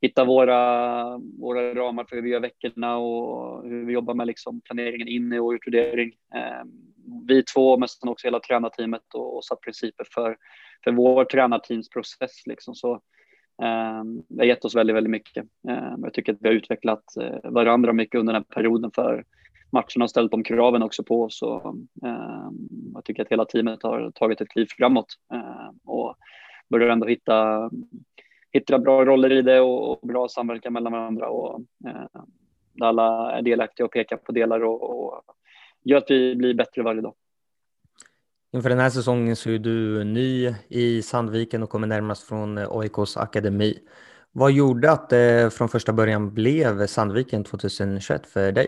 hitta 0.00 0.24
våra, 0.24 1.18
våra 1.18 1.74
ramar 1.74 2.04
för 2.04 2.16
hur 2.16 2.22
vi 2.22 2.30
gör 2.30 2.40
veckorna 2.40 2.96
och 2.96 3.68
hur 3.68 3.86
vi 3.86 3.92
jobbar 3.92 4.14
med 4.14 4.26
liksom 4.26 4.60
planeringen 4.60 5.08
inne 5.08 5.40
och 5.40 5.50
utvärdering. 5.50 6.12
Eh, 6.34 6.64
vi 7.28 7.42
två, 7.42 7.76
men 7.76 7.88
också 8.06 8.26
hela 8.26 8.40
tränarteamet 8.40 9.14
och, 9.14 9.36
och 9.36 9.44
satt 9.44 9.60
principer 9.60 10.06
för, 10.14 10.36
för 10.84 10.92
vår 10.92 11.24
tränarteamsprocess. 11.24 12.46
Liksom. 12.46 12.74
Så, 12.74 12.94
eh, 13.62 14.04
det 14.28 14.42
har 14.42 14.44
gett 14.44 14.64
oss 14.64 14.74
väldigt, 14.74 14.96
väldigt 14.96 15.10
mycket. 15.10 15.44
Eh, 15.68 15.94
jag 16.02 16.14
tycker 16.14 16.32
att 16.32 16.38
vi 16.40 16.48
har 16.48 16.54
utvecklat 16.54 17.04
eh, 17.20 17.50
varandra 17.50 17.92
mycket 17.92 18.18
under 18.18 18.32
den 18.32 18.44
här 18.48 18.54
perioden 18.54 18.90
för 18.94 19.24
matcherna 19.76 20.02
har 20.02 20.08
ställt 20.08 20.30
de 20.30 20.44
kraven 20.44 20.82
också 20.82 21.02
på 21.04 21.22
oss. 21.22 21.42
Och, 21.42 21.66
eh, 22.06 22.50
jag 22.94 23.04
tycker 23.04 23.22
att 23.22 23.32
hela 23.32 23.44
teamet 23.44 23.82
har 23.82 24.10
tagit 24.10 24.40
ett 24.40 24.48
kliv 24.48 24.66
framåt 24.78 25.06
eh, 25.32 25.70
och 25.84 26.14
börjar 26.70 26.88
ändå 26.88 27.06
hitta, 27.06 27.70
hitta 28.52 28.78
bra 28.78 29.04
roller 29.04 29.32
i 29.32 29.42
det 29.42 29.60
och, 29.60 29.90
och 29.90 30.08
bra 30.08 30.28
samverkan 30.28 30.72
mellan 30.72 30.92
varandra. 30.92 31.28
Och, 31.28 31.60
eh, 31.86 32.20
där 32.72 32.86
alla 32.86 33.32
är 33.32 33.42
delaktiga 33.42 33.84
och 33.86 33.92
pekar 33.92 34.16
på 34.16 34.32
delar 34.32 34.64
och, 34.64 34.90
och 34.90 35.22
gör 35.84 35.98
att 35.98 36.10
vi 36.10 36.36
blir 36.36 36.54
bättre 36.54 36.82
varje 36.82 37.00
dag. 37.00 37.14
Inför 38.52 38.68
den 38.68 38.78
här 38.78 38.90
säsongen 38.90 39.36
så 39.36 39.50
är 39.50 39.58
du 39.58 40.04
ny 40.04 40.54
i 40.68 41.02
Sandviken 41.02 41.62
och 41.62 41.70
kommer 41.70 41.86
närmast 41.86 42.22
från 42.22 42.58
eh, 42.58 42.68
AIKs 42.70 43.16
akademi. 43.16 43.78
Vad 44.32 44.52
gjorde 44.52 44.92
att 44.92 45.10
det 45.10 45.54
från 45.54 45.68
första 45.68 45.92
början 45.92 46.34
blev 46.34 46.86
Sandviken 46.86 47.44
2021 47.44 48.26
för 48.26 48.52
dig? 48.52 48.66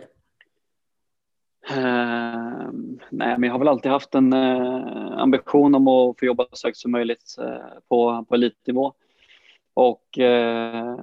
Uh, 1.71 2.71
nej, 3.11 3.39
men 3.39 3.43
jag 3.43 3.53
har 3.53 3.59
väl 3.59 3.69
alltid 3.69 3.93
haft 3.93 4.15
en 4.15 4.33
uh, 4.33 5.19
ambition 5.19 5.75
om 5.75 5.89
att 5.89 6.19
få 6.19 6.25
jobba 6.27 6.47
så 6.53 6.69
högt 6.69 6.79
som 6.79 6.91
möjligt 6.91 7.37
uh, 7.41 7.79
på, 7.89 8.25
på 8.29 8.35
elitnivå. 8.35 8.95
Och 9.79 10.19
eh, 10.19 10.97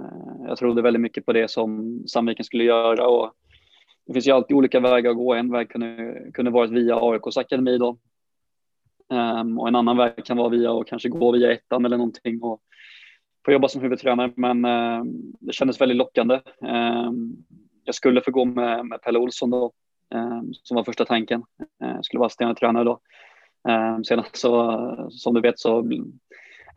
jag 0.47 0.57
trodde 0.57 0.81
väldigt 0.81 1.01
mycket 1.01 1.25
på 1.25 1.33
det 1.33 1.51
som 1.51 1.99
Sandviken 2.07 2.45
skulle 2.45 2.63
göra. 2.63 3.07
Och 3.07 3.31
det 4.05 4.13
finns 4.13 4.27
ju 4.27 4.31
alltid 4.31 4.57
olika 4.57 4.79
vägar 4.79 5.11
att 5.11 5.17
gå. 5.17 5.33
En 5.33 5.51
väg 5.51 5.69
kunde, 5.69 6.15
kunde 6.33 6.51
varit 6.51 6.71
via 6.71 6.95
AIKs 6.95 7.37
akademi 7.37 7.77
då. 7.77 7.97
Um, 9.09 9.59
och 9.59 9.67
en 9.67 9.75
annan 9.75 9.97
väg 9.97 10.25
kan 10.25 10.37
vara 10.37 10.49
via 10.49 10.71
och 10.71 10.87
kanske 10.87 11.09
gå 11.09 11.31
via 11.31 11.51
ettan 11.51 11.85
eller 11.85 11.97
någonting 11.97 12.41
och 12.41 12.61
få 13.45 13.51
jobba 13.51 13.67
som 13.67 13.81
huvudtränare. 13.81 14.31
Men 14.35 14.65
uh, 14.65 15.03
det 15.39 15.53
kändes 15.53 15.81
väldigt 15.81 15.97
lockande. 15.97 16.41
Um, 16.61 17.35
jag 17.83 17.95
skulle 17.95 18.21
få 18.21 18.31
gå 18.31 18.45
med, 18.45 18.85
med 18.85 19.01
Pelle 19.01 19.19
Olsson 19.19 19.49
då, 19.49 19.71
Ehm, 20.15 20.53
som 20.53 20.75
var 20.75 20.83
första 20.83 21.05
tanken. 21.05 21.43
Jag 21.77 22.05
skulle 22.05 22.19
vara 22.19 22.29
stenhård 22.29 22.59
tränare 22.59 22.83
då. 22.83 22.99
Ehm, 23.69 24.03
sedan 24.03 24.23
så, 24.33 25.09
som 25.11 25.33
du 25.33 25.41
vet 25.41 25.59
så 25.59 25.83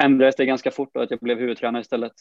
ändrades 0.02 0.36
det 0.36 0.46
ganska 0.46 0.70
fort 0.70 0.96
och 0.96 1.02
att 1.02 1.10
jag 1.10 1.20
blev 1.20 1.38
huvudtränare 1.38 1.82
istället. 1.82 2.12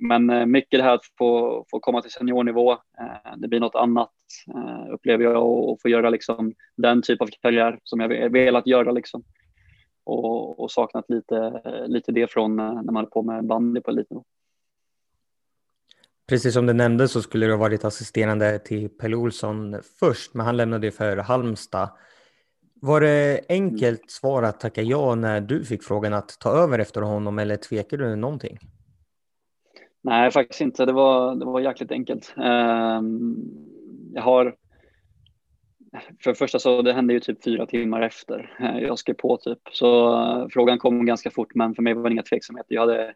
Men 0.00 0.30
eh, 0.30 0.46
mycket 0.46 0.80
det 0.80 0.84
här 0.84 0.94
att 0.94 1.06
få, 1.18 1.64
få 1.70 1.80
komma 1.80 2.02
till 2.02 2.10
seniornivå, 2.10 2.72
eh, 2.72 3.36
det 3.36 3.48
blir 3.48 3.60
något 3.60 3.74
annat 3.74 4.10
eh, 4.54 4.92
upplever 4.94 5.24
jag 5.24 5.46
och 5.46 5.78
få 5.82 5.88
göra 5.88 6.10
liksom 6.10 6.52
den 6.76 7.02
typ 7.02 7.22
av 7.22 7.26
karriär 7.42 7.78
som 7.82 8.00
jag 8.00 8.30
velat 8.30 8.66
göra 8.66 8.92
liksom. 8.92 9.24
Och, 10.04 10.60
och 10.60 10.70
saknat 10.70 11.04
lite, 11.08 11.62
lite 11.86 12.12
det 12.12 12.30
från 12.30 12.60
eh, 12.60 12.72
när 12.72 12.92
man 12.92 12.96
höll 12.96 13.06
på 13.06 13.22
med 13.22 13.46
bandy 13.46 13.80
på 13.80 13.90
elitnivå. 13.90 14.24
Precis 16.28 16.54
som 16.54 16.66
du 16.66 16.72
nämnde 16.72 17.08
så 17.08 17.22
skulle 17.22 17.46
du 17.46 17.52
ha 17.52 17.58
varit 17.58 17.84
assisterande 17.84 18.58
till 18.58 18.88
Pelle 18.88 19.16
Olsson 19.16 19.76
först, 20.00 20.34
men 20.34 20.46
han 20.46 20.56
lämnade 20.56 20.90
för 20.90 21.16
Halmstad. 21.16 21.90
Var 22.80 23.00
det 23.00 23.40
enkelt 23.48 24.10
svar 24.10 24.42
att 24.42 24.60
tacka 24.60 24.82
ja 24.82 25.14
när 25.14 25.40
du 25.40 25.64
fick 25.64 25.82
frågan 25.82 26.14
att 26.14 26.38
ta 26.40 26.50
över 26.50 26.78
efter 26.78 27.02
honom 27.02 27.38
eller 27.38 27.56
tvekade 27.56 28.08
du 28.08 28.16
någonting? 28.16 28.58
Nej, 30.02 30.30
faktiskt 30.30 30.60
inte. 30.60 30.86
Det 30.86 30.92
var, 30.92 31.34
det 31.34 31.44
var 31.44 31.60
jäkligt 31.60 31.92
enkelt. 31.92 32.34
Ehm, 32.36 33.36
jag 34.14 34.22
har... 34.22 34.54
För 36.22 36.30
det 36.30 36.34
första 36.34 36.58
så 36.58 36.82
det 36.82 36.92
hände 36.92 37.12
ju 37.12 37.20
typ 37.20 37.44
fyra 37.44 37.66
timmar 37.66 38.02
efter 38.02 38.56
eh, 38.60 38.78
jag 38.78 38.98
skrev 38.98 39.14
på 39.14 39.36
typ. 39.36 39.58
Så 39.72 40.14
eh, 40.14 40.46
frågan 40.50 40.78
kom 40.78 41.06
ganska 41.06 41.30
fort 41.30 41.54
men 41.54 41.74
för 41.74 41.82
mig 41.82 41.94
var 41.94 42.02
det 42.02 42.12
inga 42.12 42.22
tveksamheter. 42.22 42.74
Jag 42.74 42.80
hade, 42.80 43.14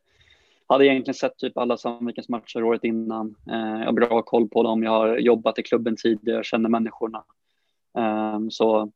hade 0.74 0.86
egentligen 0.86 1.14
sett 1.14 1.38
typ 1.38 1.58
alla 1.58 1.76
Sandvikens 1.76 2.28
matcher 2.28 2.62
året 2.62 2.84
innan. 2.84 3.34
Eh, 3.50 3.78
jag 3.78 3.86
har 3.86 3.92
bra 3.92 4.22
koll 4.22 4.48
på 4.48 4.62
dem. 4.62 4.82
Jag 4.82 4.90
har 4.90 5.16
jobbat 5.16 5.58
i 5.58 5.62
klubben 5.62 5.96
tidigare, 5.96 6.36
jag 6.38 6.44
känner 6.44 6.68
människorna. 6.68 7.24
Ehm, 7.98 8.50
så 8.50 8.92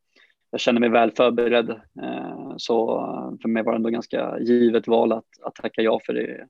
jag 0.51 0.61
känner 0.61 0.81
mig 0.81 0.89
väl 0.89 1.11
förberedd. 1.11 1.71
Eh, 2.03 2.55
så 2.57 2.99
eh, 2.99 3.41
för 3.43 3.49
mig 3.49 3.63
var 3.63 3.73
det 3.73 3.77
ändå 3.77 3.91
ganska 3.91 4.39
givet 4.41 4.89
val 4.89 5.13
att, 5.13 5.25
att 5.43 5.55
tacka 5.55 5.83
ja 5.83 6.01
för 6.07 6.13
det. 6.13 6.47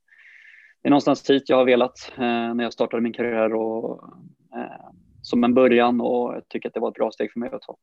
Det 0.83 0.88
är 0.88 0.90
någonstans 0.90 1.31
hit 1.31 1.49
jag 1.49 1.57
har 1.57 1.64
velat 1.64 2.12
eh, 2.16 2.54
när 2.54 2.64
jag 2.64 2.73
startade 2.73 3.02
min 3.02 3.12
karriär 3.12 3.54
och 3.54 4.02
eh, 4.57 4.90
som 5.23 5.45
en 5.45 5.54
början 5.54 6.00
och 6.00 6.35
jag 6.35 6.49
tycker 6.49 6.69
att 6.69 6.75
det 6.75 6.81
var 6.81 6.88
ett 6.88 6.95
bra 6.95 7.11
steg 7.11 7.33
för 7.33 7.40
mig 7.40 7.50
att 7.52 7.62
ta. 7.62 7.76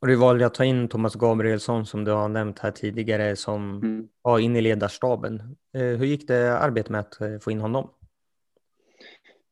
Och 0.00 0.06
du 0.06 0.16
valde 0.16 0.46
att 0.46 0.54
ta 0.54 0.64
in 0.64 0.88
Thomas 0.88 1.14
Gabrielsson 1.14 1.86
som 1.86 2.04
du 2.04 2.10
har 2.10 2.28
nämnt 2.28 2.58
här 2.58 2.70
tidigare 2.70 3.36
som 3.36 3.76
mm. 3.76 4.08
var 4.22 4.38
inne 4.38 4.58
i 4.58 4.62
ledarstaben. 4.62 5.56
Hur 5.72 6.04
gick 6.04 6.28
det 6.28 6.58
arbetet 6.58 6.90
med 6.90 7.00
att 7.00 7.42
få 7.44 7.50
in 7.50 7.60
honom? 7.60 7.90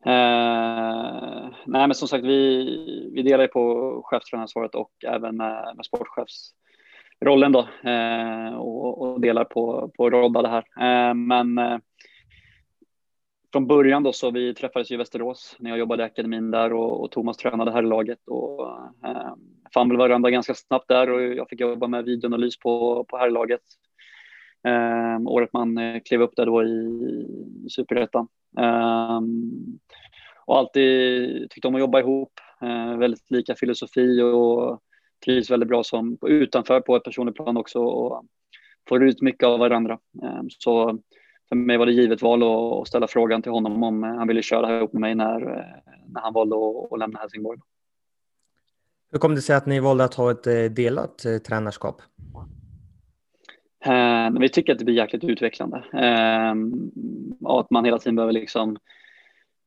Eh, 0.06 1.50
nej, 1.66 1.86
men 1.86 1.94
som 1.94 2.08
sagt, 2.08 2.24
vi, 2.24 3.10
vi 3.14 3.22
delar 3.22 3.46
på 3.46 4.02
chefstränaransvaret 4.04 4.74
och 4.74 4.90
även 5.06 5.36
med, 5.36 5.76
med 5.76 5.86
sportchefsrollen 5.86 7.52
då 7.52 7.68
eh, 7.90 8.54
och, 8.54 9.02
och, 9.02 9.20
delar 9.20 9.44
på, 9.44 9.90
på 9.96 10.10
rodda 10.10 10.42
det 10.42 10.48
här. 10.48 10.64
Eh, 10.80 11.14
men 11.14 11.58
eh, 11.58 11.78
från 13.52 13.66
början 13.66 14.02
då 14.02 14.12
så 14.12 14.30
vi 14.30 14.54
träffades 14.54 14.90
i 14.90 14.96
Västerås 14.96 15.56
när 15.58 15.70
jag 15.70 15.78
jobbade 15.78 16.02
i 16.02 16.06
akademin 16.06 16.50
där 16.50 16.72
och, 16.72 17.04
och 17.04 17.10
Thomas 17.10 17.36
tränade 17.36 17.72
här 17.72 17.82
i 17.82 17.86
laget 17.86 18.28
och 18.28 18.68
fann 19.74 19.88
väl 19.88 19.98
varandra 19.98 20.30
ganska 20.30 20.54
snabbt 20.54 20.88
där 20.88 21.10
och 21.10 21.22
jag 21.22 21.48
fick 21.48 21.60
jobba 21.60 21.86
med 21.86 22.04
videoanalys 22.04 22.58
på, 22.58 23.04
på 23.08 23.18
herrlaget. 23.18 23.60
Eh, 24.66 25.20
året 25.26 25.52
man 25.52 25.78
eh, 25.78 26.00
klev 26.04 26.22
upp 26.22 26.36
där 26.36 26.46
då 26.46 26.64
i, 26.64 27.68
superettan. 27.68 28.28
Um, 28.56 29.78
och 30.46 30.58
alltid 30.58 31.50
tyckte 31.50 31.68
om 31.68 31.74
att 31.74 31.80
jobba 31.80 32.00
ihop, 32.00 32.32
uh, 32.62 32.98
väldigt 32.98 33.30
lika 33.30 33.54
filosofi 33.54 34.22
och 34.22 34.80
trivs 35.24 35.50
väldigt 35.50 35.68
bra 35.68 35.84
som 35.84 36.18
utanför 36.26 36.80
på 36.80 36.96
ett 36.96 37.04
personligt 37.04 37.34
plan 37.34 37.56
också 37.56 37.78
och 37.78 38.24
får 38.88 39.04
ut 39.04 39.22
mycket 39.22 39.46
av 39.46 39.58
varandra. 39.58 39.98
Um, 40.22 40.50
så 40.50 40.98
för 41.48 41.56
mig 41.56 41.76
var 41.76 41.86
det 41.86 41.92
givet 41.92 42.22
val 42.22 42.42
att 42.42 42.88
ställa 42.88 43.06
frågan 43.08 43.42
till 43.42 43.52
honom 43.52 43.82
om 43.82 44.02
han 44.02 44.28
ville 44.28 44.42
köra 44.42 44.78
ihop 44.78 44.92
med 44.92 45.00
mig 45.00 45.14
när, 45.14 45.40
eh, 45.40 45.92
när 46.06 46.20
han 46.20 46.32
valde 46.32 46.56
att, 46.56 46.92
att 46.92 46.98
lämna 46.98 47.18
Helsingborg. 47.18 47.60
Hur 49.14 49.18
kom 49.18 49.34
det 49.34 49.42
sig 49.42 49.56
att 49.56 49.66
ni 49.66 49.80
valde 49.80 50.04
att 50.04 50.14
ha 50.14 50.30
ett 50.30 50.46
eh, 50.46 50.64
delat 50.64 51.24
eh, 51.24 51.38
tränarskap? 51.38 52.02
Eh, 53.84 54.30
vi 54.40 54.48
tycker 54.48 54.72
att 54.72 54.78
det 54.78 54.84
blir 54.84 54.94
jäkligt 54.94 55.24
utvecklande. 55.24 55.76
Eh, 55.92 56.54
och 57.40 57.60
att 57.60 57.70
man 57.70 57.84
hela 57.84 57.98
tiden 57.98 58.16
behöver 58.16 58.32
liksom 58.32 58.76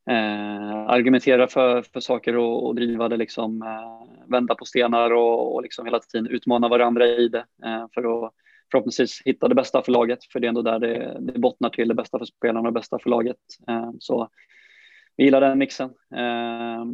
eh, 0.10 0.80
argumentera 0.88 1.48
för, 1.48 1.82
för 1.82 2.00
saker 2.00 2.38
och, 2.38 2.68
och 2.68 2.76
driva 2.76 3.10
det, 3.10 3.18
liksom, 3.18 3.62
eh, 3.62 4.30
vända 4.32 4.56
på 4.56 4.66
stenar 4.66 5.12
och, 5.14 5.56
och 5.56 5.62
liksom 5.62 5.86
hela 5.86 6.00
tiden 6.00 6.28
utmana 6.28 6.68
varandra 6.68 7.08
i 7.08 7.28
det 7.28 7.46
eh, 7.66 7.86
för 7.94 8.26
att 8.26 8.34
förhoppningsvis 8.72 9.22
hitta 9.26 9.48
det 9.48 9.56
bästa 9.56 9.82
för 9.82 9.92
laget. 9.92 10.24
För 10.24 10.40
det 10.40 10.48
är 10.48 10.50
ändå 10.50 10.62
där 10.62 10.80
det, 10.80 11.18
det 11.20 11.40
bottnar 11.40 11.70
till 11.70 11.88
det 11.88 11.96
bästa 11.96 12.18
för 12.20 12.26
spelarna 12.26 12.60
och 12.60 12.74
det 12.74 12.80
bästa 12.80 13.00
för 13.00 13.10
laget. 13.10 13.38
Eh, 13.68 13.92
så 14.00 14.30
vi 15.18 15.24
gillar 15.24 15.42
den 15.42 15.58
mixen 15.58 15.90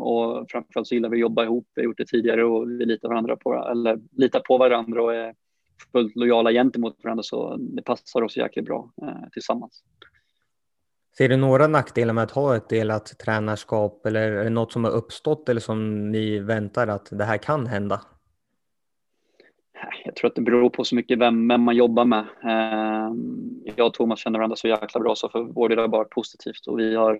och 0.02 0.46
framförallt 0.50 0.88
så 0.88 0.96
gillar 0.96 1.10
vi 1.10 1.16
att 1.16 1.22
jobba 1.22 1.44
ihop. 1.44 1.68
Vi 1.76 1.82
har 1.82 1.86
gjort 1.86 1.98
det 1.98 2.06
tidigare 2.06 2.44
och 2.44 2.70
vi 2.70 2.86
litar, 2.86 3.10
varandra 3.10 3.36
på, 3.36 3.54
eller 3.72 4.00
litar 4.12 4.40
på 4.40 4.58
varandra 4.58 5.04
och 5.04 5.16
är 5.16 5.34
fullt 5.92 6.16
lojala 6.16 6.52
gentemot 6.52 7.04
varandra 7.04 7.24
så 7.24 7.58
det 7.58 7.82
passar 7.82 8.22
oss 8.22 8.38
jäkligt 8.38 8.66
bra 8.66 8.92
eh, 9.02 9.30
tillsammans. 9.32 9.84
Ser 11.18 11.30
du 11.30 11.38
några 11.38 11.68
nackdelar 11.68 12.14
med 12.14 12.24
att 12.24 12.32
ha 12.32 12.56
ett 12.56 12.70
delat 12.70 13.20
tränarskap 13.20 14.06
eller 14.06 14.32
är 14.32 14.44
det 14.44 14.50
något 14.50 14.72
som 14.72 14.84
har 14.84 14.92
uppstått 14.92 15.50
eller 15.50 15.62
som 15.62 16.12
ni 16.12 16.40
väntar 16.40 16.88
att 16.88 17.10
det 17.12 17.24
här 17.24 17.38
kan 17.38 17.68
hända? 17.68 18.02
Jag 20.06 20.16
tror 20.16 20.30
att 20.30 20.36
det 20.36 20.42
beror 20.42 20.70
på 20.70 20.84
så 20.84 20.96
mycket 20.96 21.20
vem, 21.20 21.48
vem 21.48 21.62
man 21.62 21.76
jobbar 21.76 22.06
med. 22.06 22.26
Eh, 22.44 23.14
jag 23.76 23.88
och 23.88 23.94
Thomas 23.94 24.20
känner 24.20 24.40
varandra 24.40 24.56
så 24.56 24.68
jäkla 24.68 25.02
bra 25.02 25.16
så 25.16 25.30
för 25.30 25.44
vår 25.44 25.70
del 25.70 25.78
har 25.78 25.88
det 25.88 25.92
varit 25.92 26.10
positivt 26.10 26.68
och 26.68 26.80
vi 26.80 26.96
har 26.96 27.20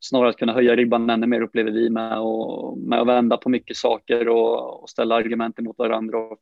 snarare 0.00 0.30
att 0.30 0.36
kunna 0.36 0.52
höja 0.52 0.76
ribban 0.76 1.10
ännu 1.10 1.26
mer 1.26 1.40
upplever 1.40 1.70
vi 1.70 1.90
med, 1.90 2.18
och, 2.18 2.78
med 2.78 3.00
att 3.00 3.06
vända 3.06 3.36
på 3.36 3.48
mycket 3.48 3.76
saker 3.76 4.28
och, 4.28 4.82
och 4.82 4.90
ställa 4.90 5.14
argument 5.14 5.58
emot 5.58 5.78
varandra 5.78 6.18
och 6.18 6.38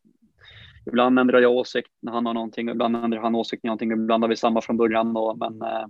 ibland 0.86 1.18
ändrar 1.18 1.40
jag 1.40 1.52
åsikt 1.52 1.90
när 2.02 2.12
han 2.12 2.26
har 2.26 2.34
någonting, 2.34 2.68
ibland 2.68 2.96
ändrar 2.96 3.20
han 3.20 3.34
åsikt 3.34 3.62
när 3.62 3.68
någonting, 3.68 3.92
ibland 3.92 4.24
har 4.24 4.28
vi 4.28 4.36
samma 4.36 4.60
från 4.60 4.76
början. 4.76 5.16
Och, 5.16 5.38
men 5.38 5.62
eh, 5.62 5.86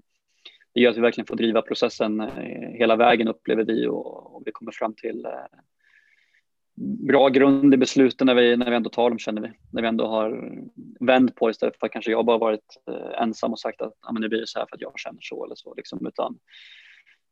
det 0.75 0.81
gör 0.81 0.91
att 0.91 0.97
vi 0.97 1.01
verkligen 1.01 1.27
får 1.27 1.37
driva 1.37 1.63
processen 1.63 2.21
eh, 2.21 2.29
hela 2.79 2.97
vägen 2.97 3.29
upplever 3.29 3.65
vi 3.65 3.87
och, 3.87 4.37
och 4.37 4.43
vi 4.47 4.53
kommer 4.53 4.73
fram 4.73 4.95
till 4.95 5.25
eh, 5.25 5.59
bra 7.09 7.29
grund 7.29 7.75
i 7.75 7.77
besluten 7.77 8.27
när 8.27 8.35
vi, 8.35 8.57
när 8.57 8.71
vi 8.71 8.77
ändå 8.77 8.91
tar 8.91 9.11
dem 9.11 9.19
känner 9.19 9.43
vi. 9.43 9.51
När 9.73 9.83
vi 9.83 9.89
ändå 9.89 10.07
har 10.07 10.53
vänt 11.01 11.35
på 11.35 11.51
istället 11.51 11.79
för 11.79 11.87
att 11.87 11.93
kanske 11.93 12.11
jag 12.11 12.25
bara 12.27 12.39
varit 12.39 12.83
eh, 12.91 13.23
ensam 13.23 13.53
och 13.53 13.59
sagt 13.59 13.83
att 13.83 13.93
ah, 14.01 14.13
men 14.13 14.23
nu 14.23 14.29
blir 14.29 14.41
det 14.41 14.47
så 14.47 14.59
här 14.59 14.67
för 14.67 14.77
att 14.77 14.83
jag 14.83 14.99
känner 14.99 15.19
så 15.21 15.45
eller 15.45 15.55
så 15.55 15.75
liksom, 15.75 16.07
utan 16.07 16.39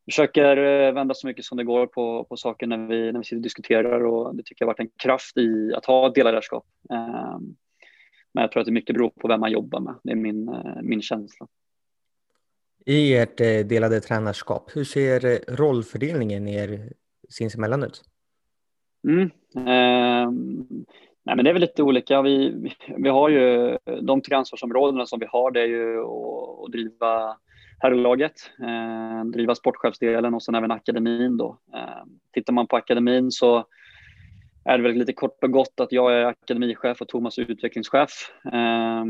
försöker 0.07 0.57
eh, 0.57 0.93
vända 0.93 1.15
så 1.15 1.27
mycket 1.27 1.45
som 1.45 1.59
det 1.59 1.65
går 1.65 1.87
på, 1.87 2.25
på 2.25 2.37
saker 2.37 2.67
när 2.67 2.87
vi, 2.87 3.13
när 3.13 3.19
vi 3.19 3.25
sitter 3.25 3.37
och 3.37 3.43
diskuterar 3.43 4.05
och 4.05 4.37
det 4.37 4.43
tycker 4.43 4.63
jag 4.65 4.67
har 4.67 4.75
varit 4.75 4.81
en 4.81 4.99
kraft 5.03 5.37
i 5.37 5.75
att 5.75 5.87
ha 5.87 6.09
delägarskap. 6.09 6.65
Eh, 6.91 7.39
men 8.35 8.43
jag 8.43 8.53
tror 8.53 8.61
att 8.61 8.67
det 8.67 8.73
mycket 8.73 8.95
beror 8.95 9.11
på 9.11 9.29
vem 9.29 9.41
man 9.41 9.53
jobbar 9.53 9.81
med. 9.81 9.95
Det 10.05 10.11
är 10.11 10.17
min, 10.17 10.49
eh, 10.49 10.83
min 10.83 11.03
känsla. 11.03 11.47
I 12.87 13.17
ert 13.17 13.39
delade 13.69 14.01
tränarskap, 14.01 14.71
hur 14.77 14.85
ser 14.85 15.55
rollfördelningen 15.57 16.49
er 16.49 16.93
sinsemellan 17.29 17.83
ut? 17.83 18.03
Mm. 19.09 19.31
Eh, 19.57 20.31
nej, 21.25 21.37
men 21.37 21.45
det 21.45 21.51
är 21.51 21.53
väl 21.53 21.61
lite 21.61 21.83
olika. 21.83 22.23
Vi, 22.23 22.55
vi 22.99 23.09
har 23.09 23.29
ju 23.29 23.77
de 24.03 24.23
tre 24.23 24.37
ansvarsområdena 24.37 25.07
som 25.07 25.19
vi 25.21 25.27
har. 25.27 25.51
Det 25.51 25.61
är 25.61 25.67
ju 25.67 26.01
att, 26.01 26.65
att 26.65 26.73
driva 26.73 27.37
herrlaget, 27.85 28.51
eh, 28.61 29.25
driva 29.25 29.55
sportchefsdelen 29.55 30.35
och 30.35 30.43
sen 30.43 30.55
även 30.55 30.71
akademin 30.71 31.37
då. 31.37 31.59
Eh, 31.75 32.05
tittar 32.33 32.53
man 32.53 32.67
på 32.67 32.77
akademin 32.77 33.31
så 33.31 33.67
är 34.65 34.79
det 34.79 34.83
väl 34.83 34.99
lite 34.99 35.13
kort 35.13 35.45
och 35.45 35.51
gott 35.51 35.81
att 35.81 35.93
jag 35.93 36.13
är 36.13 36.25
akademichef 36.25 37.01
och 37.01 37.09
Thomas 37.09 37.39
är 37.39 37.51
utvecklingschef. 37.51 38.11
Eh, 38.45 39.05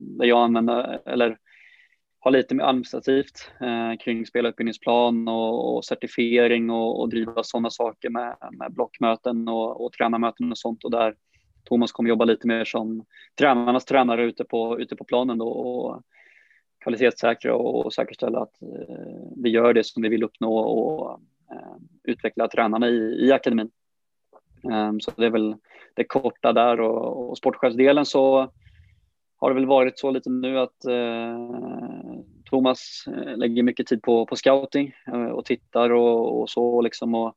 där 0.00 0.26
jag 0.26 0.38
använder, 0.38 1.00
eller 1.08 1.38
har 2.20 2.30
lite 2.30 2.54
mer 2.54 2.64
administrativt 2.64 3.52
eh, 3.60 3.98
kring 4.04 4.26
spelarutbildningsplan 4.26 5.28
och, 5.28 5.76
och 5.76 5.84
certifiering 5.84 6.70
och, 6.70 7.00
och 7.00 7.08
driva 7.08 7.42
sådana 7.42 7.70
saker 7.70 8.10
med, 8.10 8.36
med 8.52 8.72
blockmöten 8.72 9.48
och, 9.48 9.84
och 9.84 9.92
tränarmöten 9.92 10.50
och 10.50 10.58
sånt 10.58 10.84
och 10.84 10.90
där 10.90 11.14
Thomas 11.64 11.92
kommer 11.92 12.08
jobba 12.08 12.24
lite 12.24 12.46
mer 12.46 12.64
som 12.64 13.04
tränarnas 13.38 13.84
tränare 13.84 14.24
ute 14.24 14.44
på, 14.44 14.80
ute 14.80 14.96
på 14.96 15.04
planen 15.04 15.38
då 15.38 15.48
och 15.48 16.02
kvalitetssäkra 16.88 17.54
och 17.54 17.92
säkerställa 17.92 18.40
att 18.40 18.62
eh, 18.62 18.96
vi 19.36 19.50
gör 19.50 19.74
det 19.74 19.84
som 19.84 20.02
vi 20.02 20.08
vill 20.08 20.22
uppnå 20.22 20.58
och 20.58 21.20
eh, 21.52 21.76
utveckla 22.04 22.48
tränarna 22.48 22.88
i, 22.88 23.26
i 23.26 23.32
akademin. 23.32 23.70
Ehm, 24.72 25.00
så 25.00 25.10
det 25.16 25.26
är 25.26 25.30
väl 25.30 25.56
det 25.94 26.04
korta 26.04 26.52
där 26.52 26.80
och, 26.80 27.30
och 27.30 27.38
sportchefsdelen 27.38 28.06
så 28.06 28.52
har 29.36 29.48
det 29.50 29.54
väl 29.54 29.66
varit 29.66 29.98
så 29.98 30.10
lite 30.10 30.30
nu 30.30 30.58
att 30.58 30.84
eh, 30.84 31.38
Thomas 32.50 33.04
eh, 33.06 33.36
lägger 33.36 33.62
mycket 33.62 33.86
tid 33.86 34.02
på, 34.02 34.26
på 34.26 34.36
scouting 34.36 34.92
eh, 35.06 35.26
och 35.26 35.44
tittar 35.44 35.90
och, 35.90 36.40
och 36.40 36.50
så 36.50 36.80
liksom. 36.80 37.14
Och 37.14 37.34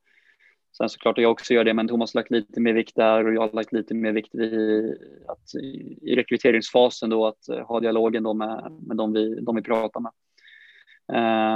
sen 0.77 0.89
såklart 0.89 1.17
att 1.17 1.21
jag 1.21 1.31
också 1.31 1.53
gör 1.53 1.63
det, 1.63 1.73
men 1.73 1.87
Thomas 1.87 2.13
har 2.13 2.19
lagt 2.19 2.31
lite 2.31 2.61
mer 2.61 2.73
vikt 2.73 2.95
där 2.95 3.27
och 3.27 3.33
jag 3.33 3.41
har 3.41 3.53
lagt 3.53 3.73
lite 3.73 3.93
mer 3.93 4.11
vikt 4.11 4.35
i, 4.35 4.95
att 5.27 5.55
i, 5.55 6.15
rekryteringsfasen 6.15 7.09
då 7.09 7.27
att 7.27 7.49
eh, 7.49 7.67
ha 7.67 7.79
dialogen 7.79 8.23
då 8.23 8.33
med, 8.33 8.77
med 8.87 8.97
de, 8.97 9.13
vi, 9.13 9.35
de 9.41 9.55
vi 9.55 9.61
pratar 9.61 9.99
med. 9.99 10.11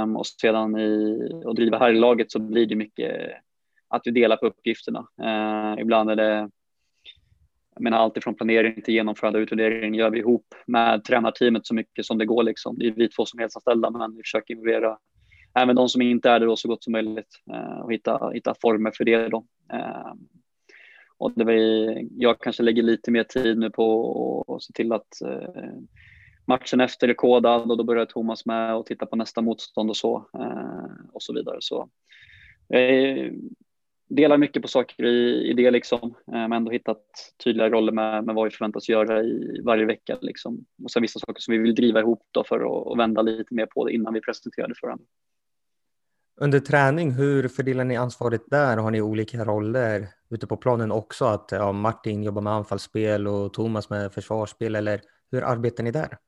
Um, 0.02 0.16
och 0.16 0.26
sedan 0.26 0.78
i 0.78 1.20
att 1.46 1.56
driva 1.56 1.78
här 1.78 1.90
i 1.90 1.98
laget 1.98 2.32
så 2.32 2.38
blir 2.38 2.66
det 2.66 2.76
mycket 2.76 3.30
att 3.88 4.02
vi 4.04 4.10
delar 4.10 4.36
på 4.36 4.46
uppgifterna. 4.46 5.06
Uh, 5.22 5.80
ibland 5.80 6.10
är 6.10 6.16
det 6.16 6.50
jag 7.74 7.82
menar 7.82 7.98
alltifrån 7.98 8.34
planering 8.34 8.82
till 8.82 8.94
genomförande 8.94 9.38
och 9.38 9.42
utvärdering 9.42 9.94
gör 9.94 10.10
vi 10.10 10.18
ihop 10.18 10.54
med 10.66 11.04
tränarteamet 11.04 11.66
så 11.66 11.74
mycket 11.74 12.06
som 12.06 12.18
det 12.18 12.24
går. 12.26 12.42
Liksom. 12.42 12.78
Det 12.78 12.86
är 12.86 12.92
vi 12.92 13.08
två 13.08 13.26
som 13.26 13.38
är 13.38 13.42
heltidsanställda, 13.42 13.90
men 13.90 14.16
vi 14.16 14.22
försöker 14.22 14.54
involvera 14.54 14.98
Äh, 15.56 15.62
även 15.62 15.76
de 15.76 15.88
som 15.88 16.02
inte 16.02 16.30
är 16.30 16.40
det 16.40 16.46
då 16.46 16.56
så 16.56 16.68
gott 16.68 16.84
som 16.84 16.92
möjligt 16.92 17.42
eh, 17.52 17.80
och 17.80 17.92
hitta, 17.92 18.30
hitta 18.34 18.54
former 18.62 18.90
för 18.90 19.04
det. 19.04 19.28
Då. 19.28 19.44
Eh, 19.72 20.12
och 21.18 21.32
det 21.32 21.44
var, 21.44 21.52
jag 22.10 22.40
kanske 22.40 22.62
lägger 22.62 22.82
lite 22.82 23.10
mer 23.10 23.24
tid 23.24 23.58
nu 23.58 23.70
på 23.70 24.44
att 24.48 24.62
se 24.62 24.72
till 24.72 24.92
att 24.92 25.22
eh, 25.22 25.74
matchen 26.46 26.80
efter 26.80 27.08
är 27.08 27.14
kodad 27.14 27.70
och 27.70 27.76
då 27.76 27.84
börjar 27.84 28.06
Thomas 28.06 28.46
med 28.46 28.76
och 28.76 28.86
titta 28.86 29.06
på 29.06 29.16
nästa 29.16 29.40
motstånd 29.40 29.90
och 29.90 29.96
så 29.96 30.28
och 31.12 31.22
så 31.22 31.34
vidare. 31.34 31.56
Så 31.60 31.88
jag 32.68 33.32
delar 34.08 34.38
mycket 34.38 34.62
på 34.62 34.68
saker 34.68 35.04
i, 35.04 35.50
i 35.50 35.52
det 35.52 35.70
liksom, 35.70 36.14
eh, 36.26 36.32
men 36.32 36.52
ändå 36.52 36.70
hittat 36.70 37.02
tydliga 37.44 37.70
roller 37.70 37.92
med, 37.92 38.24
med 38.24 38.34
vad 38.34 38.44
vi 38.44 38.50
förväntas 38.50 38.88
göra 38.88 39.22
i 39.22 39.60
varje 39.64 39.84
vecka 39.84 40.18
liksom. 40.20 40.64
Och 40.84 40.90
sen 40.90 41.02
vissa 41.02 41.18
saker 41.18 41.40
som 41.40 41.52
vi 41.52 41.58
vill 41.58 41.74
driva 41.74 42.00
ihop 42.00 42.22
då 42.30 42.44
för 42.44 42.60
att 42.60 42.86
och 42.86 42.98
vända 42.98 43.22
lite 43.22 43.54
mer 43.54 43.66
på 43.66 43.84
det 43.84 43.92
innan 43.92 44.14
vi 44.14 44.20
presenterar 44.20 44.68
det 44.68 44.74
för 44.74 44.86
varandra. 44.86 45.06
Under 46.40 46.60
träning, 46.60 47.10
hur 47.10 47.48
fördelar 47.48 47.84
ni 47.84 47.96
ansvaret 47.96 48.42
där? 48.46 48.76
Har 48.76 48.90
ni 48.90 49.00
olika 49.00 49.44
roller 49.44 50.08
ute 50.30 50.46
på 50.46 50.56
planen 50.56 50.92
också? 50.92 51.24
Att 51.24 51.48
ja, 51.52 51.72
Martin 51.72 52.22
jobbar 52.22 52.42
med 52.42 52.52
anfallsspel 52.52 53.26
och 53.26 53.52
Thomas 53.52 53.90
med 53.90 54.12
försvarsspel 54.12 54.74
eller 54.74 55.00
hur 55.30 55.42
arbetar 55.42 55.84
ni 55.84 55.90
där? 55.90 56.18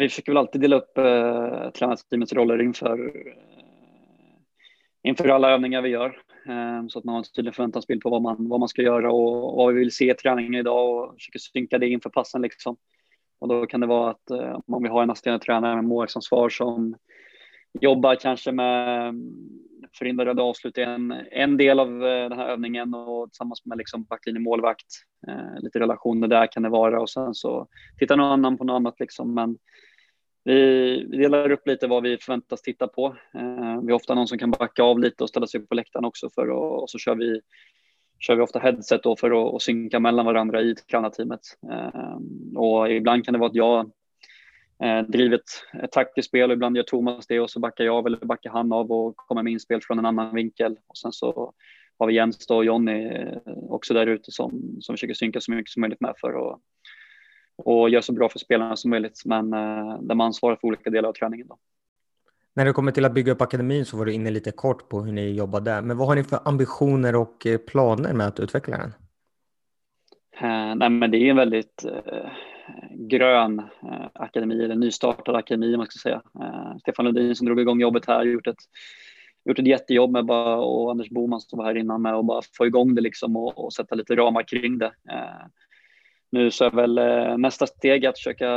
vi 0.00 0.08
försöker 0.08 0.32
väl 0.32 0.36
alltid 0.36 0.60
dela 0.60 0.76
upp 0.76 0.98
eh, 0.98 1.70
tränarteamets 1.70 2.32
roller 2.32 2.62
inför 2.62 3.06
eh, 3.06 3.32
inför 5.02 5.28
alla 5.28 5.50
övningar 5.50 5.82
vi 5.82 5.88
gör 5.88 6.22
ehm, 6.46 6.88
så 6.88 6.98
att 6.98 7.04
man 7.04 7.12
har 7.12 7.18
en 7.18 7.24
tydlig 7.36 7.54
förväntansbild 7.54 8.02
på 8.02 8.10
vad 8.10 8.22
man, 8.22 8.48
vad 8.48 8.60
man 8.60 8.68
ska 8.68 8.82
göra 8.82 9.12
och 9.12 9.56
vad 9.56 9.74
vi 9.74 9.80
vill 9.80 9.92
se 9.92 10.10
i 10.10 10.14
träningen 10.14 10.54
idag 10.54 10.90
och 10.90 11.14
försöker 11.14 11.38
synka 11.38 11.78
det 11.78 11.88
inför 11.88 12.10
passen 12.10 12.42
liksom. 12.42 12.76
Och 13.38 13.48
då 13.48 13.66
kan 13.66 13.80
det 13.80 13.86
vara 13.86 14.10
att 14.10 14.30
eh, 14.30 14.58
om 14.66 14.82
vi 14.82 14.88
har 14.88 15.02
en 15.02 15.10
assisterande 15.10 15.44
tränare 15.44 15.76
med 15.76 15.84
målvaktsansvar 15.84 16.48
som 16.48 16.96
jobbar 17.80 18.14
kanske 18.14 18.52
med 18.52 19.14
förhindrade 19.98 20.42
avslut 20.42 20.78
i 20.78 20.82
en, 20.82 21.14
en 21.30 21.56
del 21.56 21.80
av 21.80 21.88
eh, 21.88 22.28
den 22.28 22.38
här 22.38 22.48
övningen 22.48 22.94
och 22.94 23.30
tillsammans 23.30 23.64
med 23.64 23.78
liksom 23.78 24.04
backlinje 24.04 24.40
målvakt. 24.40 24.86
Eh, 25.28 25.62
lite 25.62 25.80
relationer 25.80 26.28
där 26.28 26.46
kan 26.46 26.62
det 26.62 26.68
vara 26.68 27.00
och 27.00 27.10
sen 27.10 27.34
så 27.34 27.68
tittar 27.98 28.16
någon 28.16 28.32
annan 28.32 28.58
på 28.58 28.64
något 28.64 28.74
annat 28.74 29.00
liksom. 29.00 29.34
Men 29.34 29.58
vi 30.44 31.04
delar 31.04 31.50
upp 31.50 31.66
lite 31.66 31.86
vad 31.86 32.02
vi 32.02 32.18
förväntas 32.18 32.62
titta 32.62 32.88
på. 32.88 33.06
Eh, 33.34 33.80
vi 33.82 33.92
har 33.92 33.92
ofta 33.92 34.14
någon 34.14 34.28
som 34.28 34.38
kan 34.38 34.50
backa 34.50 34.82
av 34.82 34.98
lite 34.98 35.24
och 35.24 35.28
ställa 35.28 35.46
sig 35.46 35.66
på 35.66 35.74
läktaren 35.74 36.04
också 36.04 36.30
för 36.30 36.42
att, 36.42 36.82
och 36.82 36.90
så 36.90 36.98
kör 36.98 37.14
vi, 37.14 37.40
kör 38.18 38.36
vi 38.36 38.42
ofta 38.42 38.58
headset 38.58 39.02
då 39.02 39.16
för 39.16 39.48
att, 39.48 39.54
att 39.54 39.62
synka 39.62 40.00
mellan 40.00 40.26
varandra 40.26 40.60
i 40.60 40.74
tränarteamet. 40.74 41.40
Eh, 41.72 42.18
och 42.56 42.90
ibland 42.90 43.24
kan 43.24 43.32
det 43.32 43.38
vara 43.38 43.50
att 43.50 43.56
jag 43.56 43.90
eh, 44.82 45.00
driver 45.08 45.36
ett, 45.36 45.90
taktiskt 45.92 46.28
spel 46.28 46.50
och 46.50 46.54
ibland 46.54 46.76
gör 46.76 46.84
Thomas 46.84 47.26
det 47.26 47.40
och 47.40 47.50
så 47.50 47.60
backar 47.60 47.84
jag 47.84 47.96
av 47.96 48.06
eller 48.06 48.18
backar 48.18 48.50
han 48.50 48.72
av 48.72 48.92
och 48.92 49.16
kommer 49.16 49.42
med 49.42 49.52
inspel 49.52 49.80
från 49.82 49.98
en 49.98 50.06
annan 50.06 50.34
vinkel. 50.34 50.76
Och 50.86 50.98
sen 50.98 51.12
så 51.12 51.52
har 51.98 52.06
vi 52.06 52.14
Jens 52.14 52.46
och 52.50 52.64
Jonny 52.64 53.26
också 53.68 53.94
där 53.94 54.06
ute 54.06 54.32
som, 54.32 54.76
som 54.80 54.94
försöker 54.94 55.14
synka 55.14 55.40
så 55.40 55.52
mycket 55.52 55.72
som 55.72 55.80
möjligt 55.80 56.00
med 56.00 56.14
för 56.20 56.52
att 56.52 56.60
och 57.64 57.90
gör 57.90 58.00
så 58.00 58.12
bra 58.12 58.28
för 58.28 58.38
spelarna 58.38 58.76
som 58.76 58.90
möjligt, 58.90 59.22
men 59.24 59.52
eh, 59.52 60.00
där 60.00 60.14
man 60.14 60.26
ansvarar 60.26 60.56
för 60.56 60.68
olika 60.68 60.90
delar 60.90 61.08
av 61.08 61.12
träningen. 61.12 61.46
Då. 61.46 61.58
När 62.54 62.64
det 62.64 62.72
kommer 62.72 62.92
till 62.92 63.04
att 63.04 63.14
bygga 63.14 63.32
upp 63.32 63.42
akademin 63.42 63.84
så 63.84 63.96
var 63.96 64.04
du 64.04 64.12
inne 64.12 64.30
lite 64.30 64.50
kort 64.50 64.88
på 64.88 65.00
hur 65.00 65.12
ni 65.12 65.30
jobbar 65.30 65.60
där. 65.60 65.82
Men 65.82 65.96
vad 65.96 66.08
har 66.08 66.14
ni 66.14 66.24
för 66.24 66.38
ambitioner 66.44 67.16
och 67.16 67.46
eh, 67.46 67.58
planer 67.58 68.12
med 68.12 68.26
att 68.26 68.40
utveckla 68.40 68.76
den? 68.76 68.92
Eh, 70.40 70.74
nej, 70.74 70.90
men 70.90 71.10
det 71.10 71.18
är 71.18 71.30
en 71.30 71.36
väldigt 71.36 71.84
eh, 71.84 72.30
grön 72.90 73.58
eh, 73.58 74.06
akademi, 74.14 74.64
eller 74.64 74.74
nystartad 74.74 75.36
akademi 75.36 75.74
om 75.74 75.78
man 75.78 75.86
ska 75.86 76.08
säga. 76.08 76.22
Eh, 76.40 76.76
Stefan 76.80 77.04
Lundin 77.04 77.36
som 77.36 77.46
drog 77.46 77.60
igång 77.60 77.80
jobbet 77.80 78.06
här 78.06 78.24
gjort 78.24 78.46
ett, 78.46 78.56
gjort 79.44 79.58
ett 79.58 79.66
jättejobb 79.66 80.10
med 80.10 80.26
bara, 80.26 80.56
och 80.56 80.90
Anders 80.90 81.08
Boman 81.08 81.40
som 81.40 81.58
var 81.58 81.66
här 81.66 81.76
innan 81.76 82.02
med 82.02 82.14
att 82.14 82.26
bara 82.26 82.42
få 82.56 82.66
igång 82.66 82.94
det 82.94 83.00
liksom 83.00 83.36
och, 83.36 83.64
och 83.64 83.72
sätta 83.72 83.94
lite 83.94 84.16
ramar 84.16 84.42
kring 84.42 84.78
det. 84.78 84.92
Eh, 85.10 85.46
nu 86.32 86.50
så 86.50 86.64
är 86.64 86.70
väl 86.70 87.00
nästa 87.40 87.66
steg 87.66 88.06
att 88.06 88.18
försöka 88.18 88.48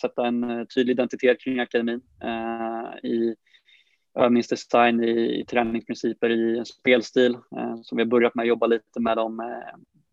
sätta 0.00 0.26
en 0.26 0.66
tydlig 0.74 0.92
identitet 0.92 1.40
kring 1.40 1.60
akademin 1.60 2.00
eh, 2.22 3.10
i 3.10 3.36
övningsdesign, 4.14 5.04
i, 5.04 5.40
i 5.40 5.44
träningsprinciper, 5.44 6.30
i 6.30 6.58
en 6.58 6.66
spelstil. 6.66 7.34
Eh, 7.34 7.74
vi 7.92 8.02
har 8.02 8.06
börjat 8.06 8.34
med 8.34 8.42
att 8.42 8.48
jobba 8.48 8.66
lite 8.66 9.00
med 9.00 9.16
de 9.16 9.54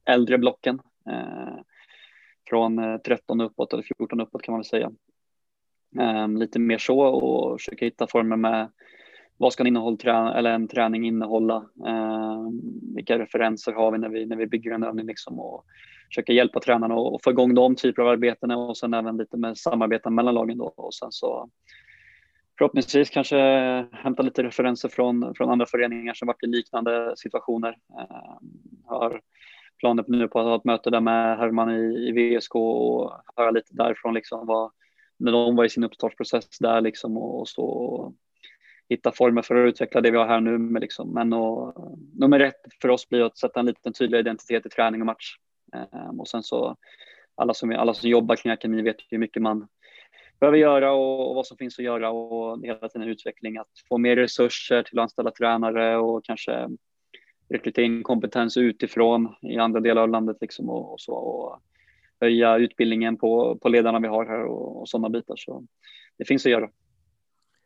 äldre 0.06 0.38
blocken. 0.38 0.80
Från 2.50 2.80
eh, 2.80 2.98
13 2.98 3.42
uppåt 3.42 3.74
eller 3.74 3.84
14 3.84 4.22
uppåt 4.22 4.42
kan 4.42 4.52
man 4.52 4.60
väl 4.60 4.66
säga. 4.66 4.92
Ehm, 6.00 6.38
lite 6.38 6.60
mer 6.60 6.78
så 6.78 7.00
och 7.00 7.60
försöka 7.60 7.86
hitta 7.86 8.08
former 8.08 8.36
med 8.36 8.72
vad 9.38 9.54
ska 9.54 9.64
en, 9.64 9.68
innehåll, 9.68 9.98
eller 10.06 10.52
en 10.52 10.68
träning 10.68 11.08
innehålla? 11.08 11.70
Ehm, 11.88 12.62
vilka 12.96 13.20
referenser 13.20 13.72
har 13.72 13.92
vi 13.92 13.98
när 13.98 14.10
vi, 14.10 14.26
när 14.26 14.36
vi 14.36 14.48
bygger 14.48 14.72
en 14.72 14.84
övning 14.84 15.06
liksom 15.06 15.40
och 15.40 15.66
försöka 16.08 16.34
hjälpa 16.34 16.60
tränarna 16.60 16.96
och 16.96 17.24
få 17.24 17.32
igång 17.32 17.56
de 17.56 17.76
typer 17.76 18.02
av 18.02 18.08
arbeten 18.08 18.52
och 18.52 18.78
sen 18.78 18.94
även 18.94 19.18
lite 19.18 19.38
med 19.38 19.58
samarbeten 19.58 20.16
mellan 20.16 20.34
lagen 20.34 20.58
då 20.58 20.66
och 20.66 20.94
sen 20.94 21.12
så 21.12 21.50
förhoppningsvis 22.58 23.10
kanske 23.10 23.38
hämta 23.92 24.24
lite 24.24 24.44
referenser 24.44 24.90
från, 24.90 25.36
från 25.36 25.50
andra 25.50 25.66
föreningar 25.66 26.14
som 26.14 26.26
varit 26.26 26.44
i 26.44 26.48
liknande 26.48 27.14
situationer. 27.18 27.70
Ehm, 27.70 28.50
har 28.86 29.22
planer 29.80 30.06
nu 30.08 30.28
på 30.28 30.40
att 30.40 30.46
ha 30.46 30.56
ett 30.56 30.66
möte 30.66 30.90
där 30.90 31.02
med 31.02 31.38
Herman 31.38 31.72
i, 31.72 32.10
i 32.10 32.12
VSK 32.12 32.56
och 32.56 33.22
höra 33.36 33.52
lite 33.52 33.74
därifrån 33.74 34.14
liksom 34.14 34.46
vad, 34.48 34.72
när 35.18 35.32
de 35.32 35.56
var 35.56 35.66
i 35.66 35.70
sin 35.70 35.84
uppstartsprocess 35.84 36.60
där 36.60 36.82
liksom 36.82 37.18
och, 37.18 37.40
och 37.40 37.50
så 37.50 38.14
hitta 38.90 39.12
former 39.12 39.42
för 39.42 39.56
att 39.56 39.70
utveckla 39.70 40.02
det 40.02 40.12
vi 40.12 40.18
har 40.18 40.28
här 40.28 40.42
nu. 40.42 40.58
Med 40.58 40.82
liksom. 40.82 41.14
Men 41.14 41.34
och, 41.34 41.98
nummer 42.14 42.40
ett 42.40 42.62
för 42.82 42.90
oss 42.90 43.10
blir 43.10 43.22
att 43.22 43.38
sätta 43.38 43.60
en 43.60 43.66
liten 43.66 43.94
tydlig 43.94 44.20
identitet 44.20 44.66
i 44.66 44.70
träning 44.70 45.02
och 45.02 45.06
match. 45.06 45.36
Um, 45.92 46.20
och 46.20 46.28
sen 46.28 46.44
så 46.44 46.76
alla 47.36 47.54
som, 47.54 47.72
alla 47.72 47.94
som 47.94 48.10
jobbar 48.10 48.36
kring 48.36 48.52
akademin 48.52 48.86
vet 48.86 48.96
hur 49.10 49.18
mycket 49.18 49.42
man 49.42 49.68
behöver 50.40 50.58
göra 50.58 50.92
och, 50.92 51.30
och, 51.30 51.36
vad 51.36 51.48
som 51.48 51.58
finns 51.58 51.80
att 51.80 51.86
göra 51.86 52.12
och 52.12 52.66
hela 52.66 52.90
tiden 52.90 53.08
utveckling. 53.08 53.58
Att 53.58 53.72
få 53.90 53.98
mer 53.98 54.16
resurser 54.16 54.84
till 54.84 55.00
att 55.00 55.04
anställa 55.04 55.32
tränare 55.32 55.98
och 55.98 56.26
kanske 56.26 56.70
rekrytera 57.50 57.86
in 57.86 58.04
kompetens 58.04 58.58
utifrån 58.58 59.36
i 59.42 59.58
andra 59.58 59.80
delar 59.80 60.02
av 60.02 60.10
landet 60.10 60.38
liksom 60.42 60.70
och, 60.70 60.94
och 60.94 61.02
så. 61.02 61.14
Och 61.14 61.60
höja 62.22 62.58
utbildningen 62.58 63.18
på, 63.18 63.58
på 63.62 63.70
ledarna 63.70 64.00
vi 64.00 64.08
har 64.08 64.26
här 64.26 64.46
och, 64.46 64.82
och 64.82 64.90
sådana 64.90 65.10
bitar. 65.10 65.36
Så 65.38 65.64
det 66.18 66.26
finns 66.26 66.46
att 66.46 66.52
göra. 66.52 66.70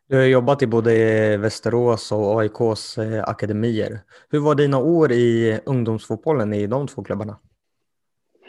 Du 0.07 0.15
har 0.15 0.23
jobbat 0.23 0.61
i 0.61 0.67
både 0.67 1.37
Västerås 1.37 2.11
och 2.11 2.41
AIKs 2.41 2.97
eh, 2.97 3.23
akademier. 3.23 3.99
Hur 4.29 4.39
var 4.39 4.55
dina 4.55 4.77
år 4.77 5.11
i 5.11 5.59
ungdomsfotbollen 5.65 6.53
i 6.53 6.67
de 6.67 6.87
två 6.87 7.03
klubbarna? 7.03 7.39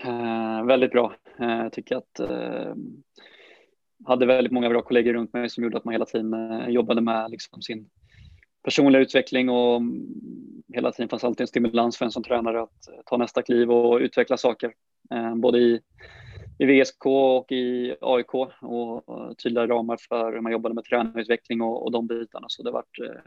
Eh, 0.05 0.65
väldigt 0.65 0.91
bra. 0.91 1.15
Eh, 1.41 1.47
jag 1.47 1.73
tycker 1.73 1.97
att 1.97 2.21
eh, 2.21 2.75
hade 4.05 4.27
väldigt 4.27 4.53
många 4.53 4.69
bra 4.69 4.83
kollegor 4.83 5.13
runt 5.13 5.33
mig 5.33 5.51
som 5.51 5.65
gjorde 5.65 5.77
att 5.77 5.85
man 5.85 5.93
hela 5.93 6.05
tiden 6.05 6.35
eh, 6.35 6.69
jobbade 6.69 7.01
med 7.01 7.31
liksom, 7.31 7.63
sin 7.63 7.91
personlig 8.65 9.01
utveckling 9.01 9.49
och 9.49 9.83
hela 10.75 10.93
tiden 10.93 11.09
fanns 11.09 11.25
alltid 11.25 11.41
en 11.41 11.47
stimulans 11.47 11.97
för 11.97 12.05
en 12.05 12.11
som 12.11 12.23
tränare 12.23 12.63
att 12.63 12.89
eh, 12.89 12.95
ta 13.07 13.17
nästa 13.17 13.43
kliv 13.43 13.71
och 13.71 13.99
utveckla 13.99 14.37
saker. 14.37 14.75
Eh, 15.15 15.35
både 15.35 15.59
i 15.59 15.81
i 16.59 16.67
VSK 16.67 17.07
och 17.07 17.53
i 17.53 17.97
AIK 18.01 18.35
och 18.35 19.21
eh, 19.21 19.35
tydliga 19.35 19.67
ramar 19.67 19.99
för 20.09 20.33
hur 20.33 20.41
man 20.41 20.53
jobbade 20.53 20.75
med 20.75 20.85
tränarutveckling 20.85 21.61
och, 21.61 21.85
och 21.85 21.93
de 21.93 22.07
bitarna. 22.07 22.47
Så 22.49 22.63
det 22.63 22.69
har 22.69 22.73
varit 22.73 23.21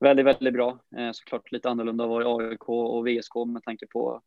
väldigt, 0.00 0.26
väldigt 0.26 0.54
bra. 0.54 0.78
Såklart 1.12 1.52
lite 1.52 1.70
annorlunda 1.70 2.06
var 2.06 2.22
i 2.22 2.24
AIK 2.24 2.68
och 2.68 3.06
VSK 3.06 3.34
med 3.46 3.62
tanke 3.62 3.86
på 3.86 4.22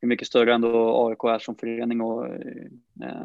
hur 0.00 0.08
mycket 0.08 0.26
större 0.26 0.54
ändå 0.54 1.06
AIK 1.08 1.24
är 1.24 1.38
som 1.38 1.56
förening 1.56 2.00
och 2.00 2.28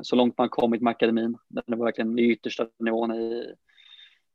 så 0.02 0.16
långt 0.16 0.38
man 0.38 0.50
kommit 0.50 0.82
med 0.82 0.92
akademin. 0.92 1.38
Det 1.48 1.76
var 1.76 1.86
verkligen 1.86 2.16
den 2.16 2.26
yttersta 2.26 2.68
nivån 2.80 3.12
i, 3.12 3.54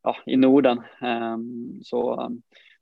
ja, 0.03 0.17
i 0.27 0.37
Norden. 0.37 0.83
Ehm, 1.01 1.81
så 1.83 2.31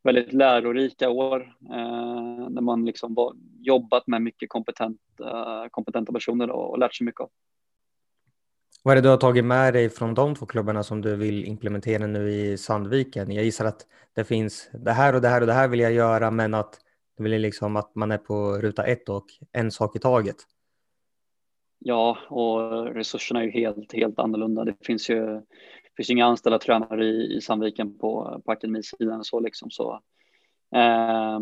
väldigt 0.02 0.32
lärorika 0.32 1.10
år 1.10 1.40
eh, 1.70 2.48
när 2.50 2.60
man 2.60 2.84
liksom 2.84 3.16
jobbat 3.60 4.06
med 4.06 4.22
mycket 4.22 4.48
kompetent, 4.48 5.00
eh, 5.20 5.68
kompetenta 5.70 6.12
personer 6.12 6.50
och, 6.50 6.78
lärt 6.78 6.94
sig 6.94 7.04
mycket 7.04 7.20
av. 7.20 7.30
Vad 8.82 8.92
är 8.92 8.96
det 8.96 9.02
du 9.02 9.08
har 9.08 9.16
tagit 9.16 9.44
med 9.44 9.74
dig 9.74 9.90
från 9.90 10.14
de 10.14 10.34
två 10.34 10.46
klubbarna 10.46 10.82
som 10.82 11.00
du 11.00 11.16
vill 11.16 11.44
implementera 11.44 12.06
nu 12.06 12.30
i 12.30 12.58
Sandviken? 12.58 13.32
Jag 13.32 13.44
gissar 13.44 13.64
att 13.64 13.86
det 14.14 14.24
finns 14.24 14.70
det 14.72 14.92
här 14.92 15.14
och 15.14 15.20
det 15.20 15.28
här 15.28 15.40
och 15.40 15.46
det 15.46 15.52
här 15.52 15.68
vill 15.68 15.80
jag 15.80 15.92
göra, 15.92 16.30
men 16.30 16.54
att 16.54 16.80
det 17.16 17.22
vill 17.22 17.42
liksom 17.42 17.76
att 17.76 17.94
man 17.94 18.10
är 18.10 18.18
på 18.18 18.58
ruta 18.58 18.84
ett 18.84 19.08
och 19.08 19.26
en 19.52 19.70
sak 19.70 19.96
i 19.96 19.98
taget. 19.98 20.36
Ja, 21.78 22.18
och 22.28 22.84
resurserna 22.94 23.40
är 23.40 23.44
ju 23.44 23.50
helt, 23.50 23.92
helt 23.92 24.18
annorlunda. 24.18 24.64
Det 24.64 24.74
finns 24.86 25.10
ju, 25.10 25.42
finns 26.00 26.10
inga 26.10 26.26
anställda 26.26 26.58
tränare 26.58 27.04
i, 27.04 27.36
i 27.36 27.40
Sandviken 27.40 27.98
på, 27.98 28.42
på 28.44 28.52
akademisidan 28.52 29.24
så 29.24 29.40
liksom 29.40 29.70
så. 29.70 30.00
Eh, 30.74 31.40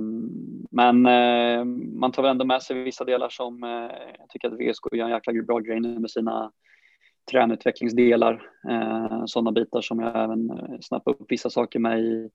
men 0.71 1.07
eh, 1.07 1.65
man 1.95 2.13
tar 2.13 2.23
väl 2.23 2.31
ändå 2.31 2.45
med 2.45 2.63
sig 2.63 2.83
vissa 2.83 3.05
delar 3.05 3.29
som 3.29 3.65
eh, 3.65 3.91
jag 4.19 4.29
tycker 4.29 4.49
att 4.49 4.55
VSK 4.55 4.83
gör 4.93 5.05
en 5.05 5.11
jäkla 5.11 5.43
bra 5.43 5.59
grej 5.59 5.81
nu 5.81 5.99
med 5.99 6.11
sina 6.11 6.53
tränutvecklingsdelar, 7.31 8.43
eh, 8.71 9.23
sådana 9.27 9.53
bitar 9.53 9.81
som 9.81 10.01
jag 10.01 10.25
även 10.25 10.51
eh, 10.51 10.79
snappar 10.81 11.13
upp 11.13 11.33
vissa 11.33 11.51
saker 11.51 11.79
med 11.79 12.01
i, 12.01 12.31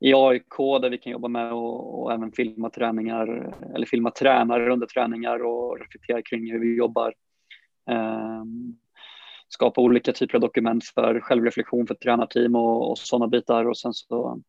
i 0.00 0.14
AIK 0.14 0.56
där 0.82 0.90
vi 0.90 0.98
kan 0.98 1.12
jobba 1.12 1.28
med 1.28 1.52
och, 1.52 2.02
och, 2.02 2.12
även 2.12 2.32
filma 2.32 2.70
träningar 2.70 3.54
eller 3.74 3.86
filma 3.86 4.10
tränare 4.10 4.72
under 4.72 4.86
träningar 4.86 5.44
och 5.44 5.78
reflektera 5.80 6.22
kring 6.22 6.52
hur 6.52 6.60
vi 6.60 6.76
jobbar. 6.76 7.14
Eh, 7.90 8.44
skapa 9.48 9.80
olika 9.80 10.12
typer 10.12 10.34
av 10.34 10.40
dokument 10.40 10.84
för 10.84 11.20
självreflektion 11.20 11.86
för 11.86 11.94
tränarteam 11.94 12.56
och, 12.56 12.90
och 12.90 12.98
sådana 12.98 13.28
bitar 13.28 13.64
och 13.64 13.78
sen 13.78 13.94
så 13.94 14.40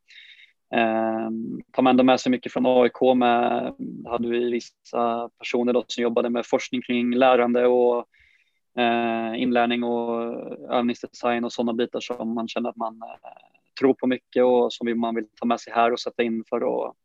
eh, 0.75 1.29
tar 1.71 1.81
man 1.81 1.91
ändå 1.91 2.03
med 2.03 2.19
sig 2.19 2.29
mycket 2.29 2.53
från 2.53 2.65
AIK 2.65 3.01
med, 3.15 3.73
hade 4.05 4.27
vi 4.27 4.51
vissa 4.51 5.29
personer 5.39 5.73
då 5.73 5.83
som 5.87 6.01
jobbade 6.01 6.29
med 6.29 6.45
forskning 6.45 6.81
kring 6.81 7.15
lärande 7.15 7.67
och 7.67 8.05
eh, 8.79 9.41
inlärning 9.41 9.83
och 9.83 10.35
övningsdesign 10.71 11.43
och 11.43 11.53
sådana 11.53 11.73
bitar 11.73 11.99
som 11.99 12.33
man 12.33 12.47
känner 12.47 12.69
att 12.69 12.75
man 12.75 13.01
eh, 13.01 13.29
tror 13.79 13.93
på 13.93 14.07
mycket 14.07 14.43
och 14.43 14.73
som 14.73 14.99
man 14.99 15.15
vill 15.15 15.27
ta 15.39 15.45
med 15.45 15.59
sig 15.59 15.73
här 15.73 15.91
och 15.91 15.99
sätta 15.99 16.23
in 16.23 16.43
för 16.49 16.87
att 16.87 16.95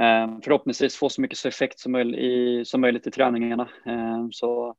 ehm, 0.00 0.40
förhoppningsvis 0.42 0.96
få 0.96 1.08
så 1.08 1.20
mycket 1.20 1.44
effekt 1.44 1.78
som, 1.78 1.92
möjligt 1.92 2.20
i, 2.20 2.64
som 2.64 2.80
möjligt 2.80 3.06
i 3.06 3.10
träningarna. 3.10 3.68
Ehm, 3.86 4.32
så 4.32 4.74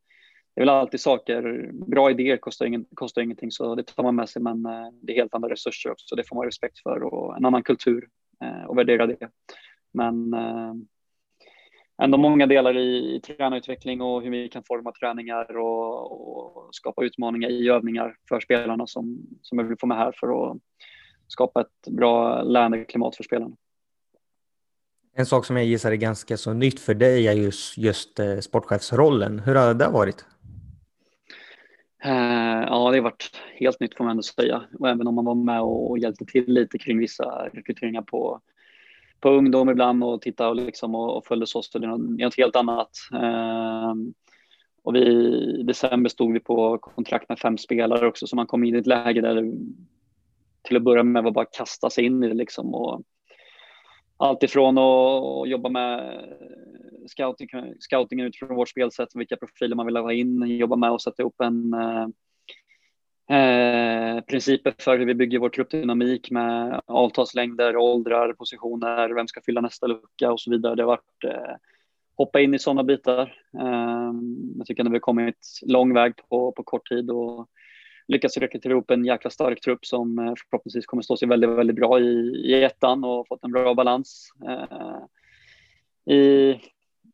det 0.56 0.62
är 0.62 0.66
väl 0.66 0.70
alltid 0.70 1.00
saker, 1.00 1.70
bra 1.74 2.12
idéer 2.12 2.38
kostar, 2.38 2.66
ingen, 2.66 2.86
kostar 2.94 3.22
ingenting 3.22 3.52
så 3.52 3.76
det 3.76 3.84
tar 3.84 4.04
man 4.04 4.16
med 4.16 4.30
sig 4.30 4.42
men 4.42 4.66
eh, 4.66 4.88
det 5.02 5.14
är 5.14 5.16
helt 5.16 5.36
andra 5.36 5.50
resurser 5.50 5.92
också, 5.92 6.16
det 6.16 6.28
får 6.28 6.36
man 6.36 6.44
ha 6.44 6.48
respekt 6.48 6.80
för 6.80 7.04
och 7.04 7.38
en 7.38 7.46
annan 7.46 7.64
kultur 7.64 8.08
eh, 8.44 8.64
och 8.64 8.78
värdera 8.78 9.08
det. 9.08 9.30
Men 9.94 10.34
eh, 10.34 10.74
ändå 12.02 12.18
många 12.18 12.48
delar 12.48 12.78
i, 12.78 13.16
i 13.16 13.20
tränarutveckling 13.20 14.02
och 14.02 14.22
hur 14.22 14.30
vi 14.30 14.50
kan 14.50 14.64
forma 14.64 14.92
träningar 14.92 15.58
och, 15.58 16.12
och, 16.12 16.76
skapa 16.76 17.04
utmaningar 17.04 17.50
i 17.50 17.70
övningar 17.70 18.16
för 18.30 18.40
spelarna 18.40 18.88
som, 18.88 19.18
som 19.42 19.60
jag 19.60 19.66
vill 19.66 19.78
få 19.80 19.88
med 19.88 19.98
här 19.98 20.14
för 20.20 20.52
att 20.52 20.58
skapa 21.28 21.62
ett 21.62 21.94
bra 21.94 22.42
lärandeklimat 22.42 23.16
för 23.16 23.24
spelarna. 23.24 23.56
En 25.18 25.26
sak 25.26 25.46
som 25.46 25.58
jag 25.58 25.66
gissar 25.66 25.92
är 25.92 25.96
ganska 25.96 26.38
så 26.38 26.54
nytt 26.54 26.80
för 26.80 26.94
dig 26.94 27.28
är 27.28 27.34
just, 27.34 27.78
just 27.78 28.20
eh, 28.20 28.38
sportchefsrollen. 28.38 29.40
Hur 29.40 29.56
har 29.56 29.74
det 29.74 29.88
varit? 29.88 30.26
Eh, 32.04 32.64
ja, 32.68 32.92
det 32.92 32.98
har 32.98 33.02
varit 33.02 33.42
helt 33.56 33.80
nytt 33.80 33.98
får 33.98 34.04
man 34.04 34.12
ändå 34.12 34.24
säga. 34.24 34.64
Och 34.80 34.90
även 34.90 35.08
om 35.08 35.16
man 35.16 35.26
var 35.26 35.36
med 35.36 35.62
och 35.62 36.00
hjälpte 36.00 36.26
till 36.26 36.48
lite 36.48 36.78
kring 36.78 37.00
vissa 37.00 37.50
rekryteringar 37.54 38.02
på 38.02 38.42
på 39.20 39.30
ungdom 39.30 39.70
ibland 39.70 40.04
och 40.04 40.22
tittade 40.22 40.50
och, 40.50 40.56
liksom 40.56 40.96
och, 40.96 41.18
och 41.18 41.26
följde 41.26 41.44
oss. 41.44 41.70
Det 41.70 41.78
är 41.78 42.24
något 42.26 42.38
helt 42.38 42.56
annat. 42.56 42.90
Ehm, 43.14 44.14
och 44.84 44.96
vi, 44.96 45.00
i 45.60 45.64
december 45.64 46.10
stod 46.10 46.34
vi 46.34 46.40
på 46.40 46.78
kontrakt 46.78 47.30
med 47.30 47.40
fem 47.40 47.58
spelare 47.58 48.08
också, 48.08 48.28
så 48.28 48.36
man 48.36 48.48
kom 48.48 48.64
in 48.64 48.76
i 48.76 48.78
ett 48.78 48.88
läge 48.88 49.22
där 49.22 49.36
det, 49.36 49.54
till 50.62 50.78
att 50.78 50.84
börja 50.84 51.04
med 51.04 51.24
var 51.24 51.32
bara 51.32 51.46
att 51.46 51.58
kasta 51.58 51.90
sig 51.90 52.06
in 52.06 52.24
i 52.24 52.28
det 52.28 52.34
liksom. 52.34 52.76
Och 52.76 53.02
allt 54.18 54.44
ifrån 54.44 54.78
att 54.78 55.50
jobba 55.50 55.70
med 55.70 56.24
scouting, 57.08 57.50
scouting 57.80 58.20
utifrån 58.20 58.56
vårt 58.56 58.70
spelsätt, 58.70 59.10
vilka 59.16 59.38
profiler 59.38 59.76
man 59.76 59.86
vill 59.86 59.96
ha 59.98 60.14
in, 60.14 60.58
jobba 60.58 60.76
med 60.76 60.90
att 60.90 61.02
sätta 61.02 61.22
ihop 61.22 61.42
en 61.42 61.74
eh, 61.74 62.08
Eh, 63.30 64.22
principer 64.22 64.74
för 64.80 64.98
hur 64.98 65.06
vi 65.06 65.16
bygger 65.16 65.40
vår 65.40 65.50
truppdynamik 65.50 66.32
med 66.32 66.82
avtalslängder, 66.86 67.78
åldrar, 67.78 68.34
positioner, 68.34 69.10
vem 69.10 69.28
ska 69.28 69.42
fylla 69.42 69.62
nästa 69.62 69.88
lucka 69.88 70.32
och 70.32 70.40
så 70.40 70.52
vidare. 70.52 70.76
Det 70.76 70.84
har 70.84 70.88
varit 70.88 71.24
eh, 71.24 71.56
hoppa 72.18 72.42
in 72.42 72.54
i 72.54 72.60
sådana 72.60 72.84
bitar. 72.84 73.22
Eh, 73.60 74.12
jag 74.58 74.66
tycker 74.68 74.84
att 74.84 74.90
vi 74.90 74.96
har 74.96 75.00
kommit 75.00 75.60
lång 75.62 75.94
väg 75.94 76.14
på, 76.30 76.52
på 76.52 76.64
kort 76.64 76.90
tid 76.90 77.12
och 77.12 77.50
lyckats 78.08 78.38
rekrytera 78.38 78.72
ihop 78.74 78.92
en 78.92 79.06
jäkla 79.06 79.30
stark 79.30 79.62
trupp 79.62 79.86
som 79.86 80.20
eh, 80.20 80.34
förhoppningsvis 80.50 80.86
kommer 80.86 81.04
stå 81.04 81.18
sig 81.18 81.28
väldigt, 81.28 81.50
väldigt 81.50 81.76
bra 81.76 82.00
i, 82.00 82.44
i 82.46 82.64
ettan 82.64 83.04
och 83.04 83.28
fått 83.28 83.44
en 83.44 83.52
bra 83.52 83.74
balans 83.74 84.30
eh, 84.48 86.14
i 86.16 86.60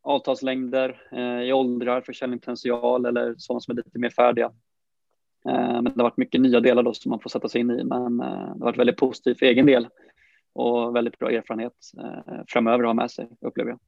avtalslängder, 0.02 1.02
eh, 1.12 1.48
i 1.48 1.52
åldrar, 1.52 2.00
försäljningspotential 2.00 3.06
eller 3.06 3.34
sådana 3.38 3.60
som 3.60 3.72
är 3.72 3.76
lite 3.76 3.98
mer 3.98 4.10
färdiga. 4.10 4.52
Eh, 5.48 5.72
men 5.72 5.84
det 5.84 5.96
har 5.96 6.02
varit 6.02 6.16
mycket 6.16 6.40
nya 6.40 6.60
delar 6.60 6.82
då 6.82 6.94
som 6.94 7.10
man 7.10 7.20
får 7.20 7.30
sätta 7.30 7.48
sig 7.48 7.60
in 7.60 7.70
i, 7.70 7.84
men 7.84 8.20
eh, 8.20 8.26
det 8.26 8.58
har 8.58 8.58
varit 8.58 8.78
väldigt 8.78 8.96
positivt 8.96 9.38
för 9.38 9.46
egen 9.46 9.66
del 9.66 9.88
och 10.52 10.96
väldigt 10.96 11.18
bra 11.18 11.30
erfarenhet 11.30 11.72
eh, 11.98 12.42
framöver 12.48 12.84
att 12.84 12.88
ha 12.88 12.94
med 12.94 13.10
sig, 13.10 13.28
upplever 13.40 13.70
jag. 13.70 13.78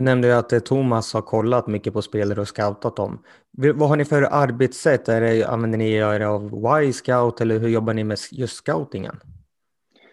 Du 0.00 0.04
nämnde 0.04 0.28
ju 0.28 0.34
att 0.34 0.52
eh, 0.52 0.58
Thomas 0.58 1.14
har 1.14 1.22
kollat 1.22 1.66
mycket 1.66 1.92
på 1.92 2.02
spelare 2.02 2.40
och 2.40 2.48
scoutat 2.48 2.96
dem. 2.96 3.18
Vad 3.50 3.88
har 3.88 3.96
ni 3.96 4.04
för 4.04 4.22
arbetssätt? 4.22 5.08
Är 5.08 5.20
det, 5.20 5.44
använder 5.44 5.78
ni 5.78 5.92
er 5.92 6.20
av 6.20 6.82
Y-scout 6.82 7.40
eller 7.40 7.58
hur 7.58 7.68
jobbar 7.68 7.94
ni 7.94 8.04
med 8.04 8.18
just 8.32 8.56
scoutingen? 8.56 9.16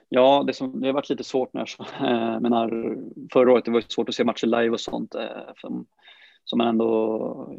Ja, 0.10 0.44
det, 0.48 0.54
som, 0.54 0.82
det 0.82 0.88
har 0.88 0.94
varit 0.94 1.10
lite 1.10 1.24
svårt 1.24 1.54
när, 1.54 1.70
jag 2.00 2.12
eh, 2.12 2.40
menar, 2.40 2.98
förra 3.34 3.52
året 3.52 3.66
det 3.66 3.72
var 3.72 3.82
det 3.82 3.92
svårt 3.92 4.10
att 4.10 4.16
se 4.16 4.24
matcher 4.24 4.46
live 4.48 4.70
och 4.70 4.80
sånt 4.80 5.16
eh, 5.16 5.22
som, 5.56 5.86
som 6.44 6.58
man 6.58 6.68
ändå 6.68 7.58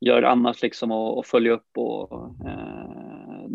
gör 0.00 0.22
annars 0.22 0.62
liksom 0.62 0.90
och, 0.90 1.18
och 1.18 1.26
följa 1.26 1.52
upp 1.52 1.70
och 1.76 2.12
eh, 2.46 2.99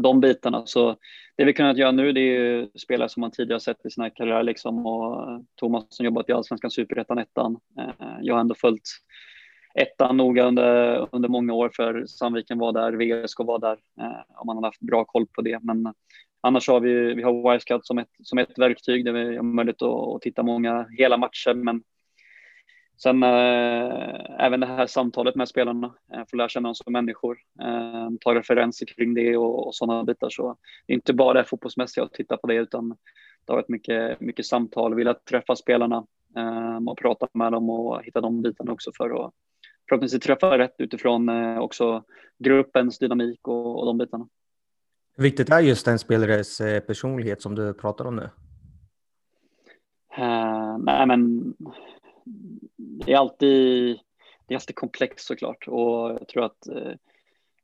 de 0.05 0.19
bitarna. 0.19 0.65
Så 0.65 0.95
det 1.37 1.45
vi 1.45 1.53
kunnat 1.53 1.77
göra 1.77 1.91
nu 1.91 2.11
det 2.11 2.19
är 2.19 2.39
ju 2.39 2.69
spelare 2.75 3.09
som 3.09 3.21
man 3.21 3.31
tidigare 3.31 3.59
sett 3.59 3.85
i 3.85 3.89
sina 3.89 4.09
karriärer 4.09 4.43
liksom 4.43 4.85
och 4.85 5.31
eh, 5.31 5.39
Thomas 5.55 5.85
som 5.89 6.05
jobbat 6.05 6.29
i 6.29 6.31
Allsvenskan, 6.31 6.71
Superettan, 6.71 7.17
Ettan. 7.17 7.59
Eh, 7.79 8.17
jag 8.21 8.33
har 8.33 8.41
ändå 8.41 8.55
följt 8.55 8.89
ettan 9.75 10.17
noga 10.17 10.43
under, 10.43 11.07
under 11.11 11.29
många 11.29 11.53
år 11.53 11.71
för 11.75 12.05
Sandviken 12.05 12.57
var 12.57 12.71
där, 12.73 12.91
VSK 12.91 13.39
var 13.39 13.59
där 13.59 13.77
eh, 14.01 14.39
och 14.39 14.45
man 14.45 14.55
har 14.55 14.63
haft 14.63 14.81
bra 14.81 15.05
koll 15.05 15.27
på 15.27 15.41
det. 15.41 15.59
Men 15.63 15.85
eh, 15.85 15.91
annars 16.41 16.67
har 16.67 16.79
vi, 16.79 17.13
vi 17.13 17.23
har 17.23 17.53
Wisecut 17.53 17.85
som 17.85 17.97
ett, 17.97 18.11
som 18.23 18.37
ett 18.37 18.59
verktyg 18.59 19.05
där 19.05 19.11
vi 19.11 19.35
har 19.35 19.43
möjlighet 19.43 19.81
att, 19.81 20.15
att 20.15 20.21
titta 20.21 20.43
många 20.43 20.87
hela 20.97 21.17
matcher 21.17 21.53
men 21.53 21.83
Sen 22.97 23.23
eh, 23.23 24.45
även 24.45 24.59
det 24.59 24.65
här 24.65 24.87
samtalet 24.87 25.35
med 25.35 25.47
spelarna, 25.47 25.95
eh, 26.13 26.23
få 26.29 26.35
lära 26.35 26.49
känna 26.49 26.67
dem 26.67 26.75
som 26.75 26.93
människor, 26.93 27.37
eh, 27.61 28.09
ta 28.21 28.35
referenser 28.35 28.85
kring 28.85 29.13
det 29.13 29.37
och, 29.37 29.67
och 29.67 29.75
sådana 29.75 30.03
bitar. 30.03 30.29
Så 30.29 30.57
det 30.87 30.93
är 30.93 30.95
inte 30.95 31.13
bara 31.13 31.33
det 31.33 31.49
fotbollsmässiga 31.49 32.03
att 32.03 32.13
titta 32.13 32.37
på 32.37 32.47
det 32.47 32.55
utan 32.55 32.89
det 33.45 33.53
har 33.53 33.55
varit 33.55 33.69
mycket, 33.69 34.21
mycket 34.21 34.45
samtal, 34.45 34.95
vilja 34.95 35.13
träffa 35.13 35.55
spelarna 35.55 36.05
eh, 36.37 36.77
och 36.87 36.97
prata 36.97 37.27
med 37.33 37.51
dem 37.51 37.69
och 37.69 38.03
hitta 38.03 38.21
de 38.21 38.41
bitarna 38.41 38.71
också 38.71 38.91
för 38.97 39.25
att 39.25 39.33
förhoppningsvis 39.89 40.23
träffa 40.23 40.57
rätt 40.57 40.75
utifrån 40.77 41.29
också 41.57 42.03
gruppens 42.37 42.99
dynamik 42.99 43.47
och, 43.47 43.79
och 43.79 43.85
de 43.85 43.97
bitarna. 43.97 44.27
Viktigt 45.17 45.49
är 45.49 45.59
just 45.59 45.87
en 45.87 45.99
spelares 45.99 46.57
personlighet 46.87 47.41
som 47.41 47.55
du 47.55 47.73
pratar 47.73 48.05
om 48.05 48.15
nu. 48.15 48.29
Uh, 50.17 50.77
nej, 50.77 51.07
men 51.07 51.53
det 52.77 53.11
är 53.13 53.17
alltid, 53.17 53.99
det 54.47 54.53
är 54.53 54.55
alltid 54.55 54.75
komplext 54.75 55.27
såklart 55.27 55.67
och 55.67 56.11
jag 56.11 56.27
tror 56.27 56.45
att 56.45 56.67
eh, 56.67 56.93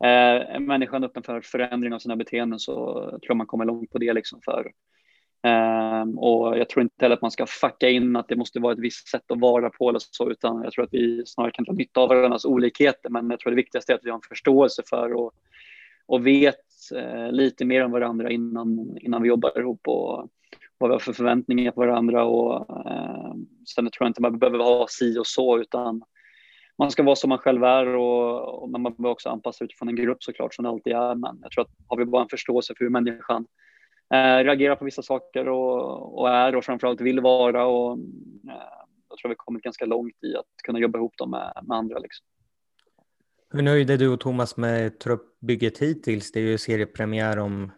är 0.03 0.59
människan 0.59 1.03
öppen 1.03 1.23
för 1.23 1.41
förändring 1.41 1.93
av 1.93 1.99
sina 1.99 2.15
beteenden 2.15 2.59
så 2.59 2.93
tror 2.93 3.21
jag 3.27 3.37
man 3.37 3.47
kommer 3.47 3.65
långt 3.65 3.91
på 3.91 3.97
det 3.97 4.13
liksom 4.13 4.39
för 4.45 4.71
Um, 5.43 6.19
och 6.19 6.57
jag 6.57 6.69
tror 6.69 6.83
inte 6.83 7.05
heller 7.05 7.15
att 7.15 7.21
man 7.21 7.31
ska 7.31 7.45
fucka 7.45 7.89
in 7.89 8.15
att 8.15 8.27
det 8.27 8.35
måste 8.35 8.59
vara 8.59 8.73
ett 8.73 8.79
visst 8.79 9.07
sätt 9.07 9.31
att 9.31 9.39
vara 9.39 9.69
på 9.69 9.89
eller 9.89 9.99
så, 10.01 10.31
utan 10.31 10.63
jag 10.63 10.73
tror 10.73 10.83
att 10.83 10.93
vi 10.93 11.23
snarare 11.25 11.51
kan 11.51 11.65
dra 11.65 11.73
nytta 11.73 11.99
av 11.99 12.09
varandras 12.09 12.45
olikheter. 12.45 13.09
Men 13.09 13.29
jag 13.29 13.39
tror 13.39 13.51
det 13.51 13.55
viktigaste 13.55 13.93
är 13.93 13.95
att 13.95 14.03
vi 14.05 14.09
har 14.09 14.17
en 14.17 14.29
förståelse 14.29 14.83
för 14.89 15.13
och, 15.13 15.31
och 16.05 16.27
vet 16.27 16.55
uh, 16.95 17.31
lite 17.31 17.65
mer 17.65 17.83
om 17.83 17.91
varandra 17.91 18.31
innan, 18.31 18.97
innan 19.01 19.21
vi 19.21 19.29
jobbar 19.29 19.59
ihop 19.59 19.87
och 19.87 20.29
vad 20.81 20.89
vi 20.89 20.95
har 20.95 20.99
för 20.99 21.13
förväntningar 21.13 21.71
på 21.71 21.81
varandra 21.81 22.23
och 22.23 22.69
uh, 22.69 23.33
sen 23.75 23.85
tror 23.85 23.91
jag 23.99 24.09
inte 24.09 24.21
man 24.21 24.39
behöver 24.39 24.59
ha 24.59 24.87
si 24.89 25.17
och 25.19 25.27
så 25.27 25.57
utan 25.57 26.03
man 26.77 26.91
ska 26.91 27.03
vara 27.03 27.15
som 27.15 27.29
man 27.29 27.37
själv 27.37 27.63
är 27.63 27.85
och, 27.87 28.63
och 28.63 28.69
man 28.69 28.83
behöver 28.83 29.09
också 29.09 29.29
anpassa 29.29 29.65
utifrån 29.65 29.89
en 29.89 29.95
grupp 29.95 30.23
såklart 30.23 30.53
som 30.53 30.63
det 30.63 30.69
alltid 30.69 30.93
är. 30.93 31.15
Men 31.15 31.39
jag 31.41 31.51
tror 31.51 31.61
att 31.63 31.71
har 31.87 31.97
vi 31.97 32.05
bara 32.05 32.21
en 32.21 32.29
förståelse 32.29 32.73
för 32.77 32.85
hur 32.85 32.89
människan 32.89 33.45
eh, 34.13 34.43
reagerar 34.43 34.75
på 34.75 34.85
vissa 34.85 35.01
saker 35.01 35.49
och, 35.49 36.19
och 36.19 36.29
är 36.29 36.55
och 36.55 36.63
framförallt 36.63 37.01
vill 37.01 37.19
vara 37.19 37.65
och 37.65 37.97
eh, 38.49 38.81
jag 39.09 39.17
tror 39.17 39.29
vi 39.29 39.35
kommit 39.37 39.63
ganska 39.63 39.85
långt 39.85 40.23
i 40.23 40.35
att 40.35 40.45
kunna 40.63 40.79
jobba 40.79 40.99
ihop 40.99 41.17
dem 41.17 41.29
med, 41.29 41.53
med 41.63 41.77
andra. 41.77 41.99
Liksom. 41.99 42.25
Hur 43.53 43.61
nöjd 43.61 43.89
är 43.89 43.97
du 43.97 44.07
och 44.07 44.19
Thomas 44.19 44.57
med 44.57 44.99
truppbygget 44.99 45.77
hittills? 45.77 46.31
Det 46.31 46.39
är 46.39 46.43
ju 46.43 46.57
seriepremiär 46.57 47.39
om 47.39 47.71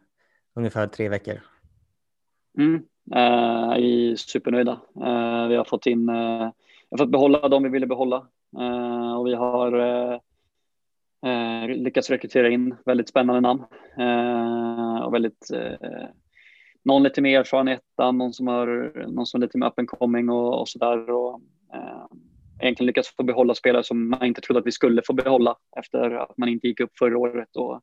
ungefär 0.55 0.87
tre 0.87 1.09
veckor. 1.09 1.39
Mm, 2.57 2.83
eh, 3.15 3.75
vi 3.75 4.11
är 4.11 4.15
supernöjda. 4.15 4.71
Eh, 4.95 5.47
vi 5.47 5.55
har 5.55 5.63
fått 5.63 5.85
in, 5.85 6.09
eh, 6.09 6.49
vi 6.89 6.89
har 6.89 6.97
fått 6.97 7.11
behålla 7.11 7.49
de 7.49 7.63
vi 7.63 7.69
ville 7.69 7.87
behålla 7.87 8.27
eh, 8.59 9.13
och 9.17 9.27
vi 9.27 9.33
har 9.33 9.79
eh, 9.79 10.19
eh, 11.31 11.67
lyckats 11.67 12.09
rekrytera 12.09 12.49
in 12.49 12.75
väldigt 12.85 13.09
spännande 13.09 13.41
namn 13.41 13.63
eh, 13.97 15.05
och 15.05 15.13
väldigt 15.13 15.51
eh, 15.53 16.07
någon 16.83 17.03
lite 17.03 17.21
mer 17.21 17.43
från 17.43 17.67
ettan, 17.67 18.17
någon 18.17 18.33
som 18.33 18.47
har 18.47 18.93
någon 19.07 19.25
som 19.25 19.41
är 19.41 19.45
lite 19.45 19.57
mer 19.57 19.67
up 19.67 19.79
and 19.79 19.89
coming 19.89 20.29
och, 20.29 20.61
och 20.61 20.69
sådär. 20.69 21.09
Och, 21.09 21.41
eh, 21.73 22.05
egentligen 22.59 22.87
lyckats 22.87 23.15
få 23.15 23.23
behålla 23.23 23.55
spelare 23.55 23.83
som 23.83 24.09
man 24.09 24.25
inte 24.25 24.41
trodde 24.41 24.59
att 24.59 24.65
vi 24.65 24.71
skulle 24.71 25.01
få 25.05 25.13
behålla 25.13 25.55
efter 25.77 26.11
att 26.11 26.37
man 26.37 26.49
inte 26.49 26.67
gick 26.67 26.79
upp 26.79 26.97
förra 26.97 27.17
året. 27.17 27.55
Och, 27.55 27.81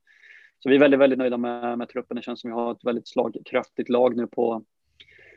så 0.59 0.69
vi 0.69 0.75
är 0.75 0.81
väldigt, 0.81 1.01
väldigt 1.01 1.19
nöjda 1.19 1.37
med, 1.37 1.79
med 1.79 1.89
truppen. 1.89 2.17
Det 2.17 2.23
känns 2.23 2.41
som 2.41 2.51
vi 2.51 2.55
har 2.55 2.73
ett 2.73 2.85
väldigt 2.85 3.09
slagkraftigt 3.09 3.89
lag 3.89 4.17
nu 4.17 4.27
på, 4.27 4.65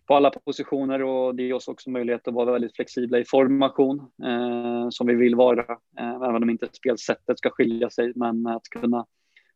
på 0.08 0.16
alla 0.16 0.30
positioner 0.30 1.04
och 1.04 1.36
det 1.36 1.44
ger 1.44 1.54
oss 1.54 1.68
också 1.68 1.90
möjlighet 1.90 2.28
att 2.28 2.34
vara 2.34 2.52
väldigt 2.52 2.76
flexibla 2.76 3.20
i 3.20 3.26
formation 3.26 4.00
eh, 4.00 4.90
som 4.90 5.08
vi 5.08 5.16
vill 5.16 5.36
vara. 5.36 5.78
Eh, 6.00 6.16
även 6.16 6.44
om 6.44 6.50
inte 6.50 6.68
spelsättet 6.72 7.38
ska 7.38 7.50
skilja 7.50 7.90
sig, 7.90 8.14
men 8.16 8.48
att 8.48 8.64
kunna 8.70 9.06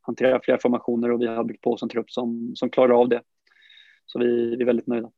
hantera 0.00 0.40
flera 0.42 0.58
formationer 0.58 1.10
och 1.10 1.20
vi 1.20 1.26
har 1.26 1.44
byggt 1.44 1.62
på 1.62 1.72
oss 1.72 1.82
en 1.82 1.88
trupp 1.88 2.10
som, 2.10 2.52
som 2.54 2.70
klarar 2.70 3.00
av 3.00 3.08
det. 3.08 3.22
Så 4.06 4.18
vi, 4.18 4.56
vi 4.56 4.62
är 4.62 4.66
väldigt 4.66 4.86
nöjda. 4.86 5.10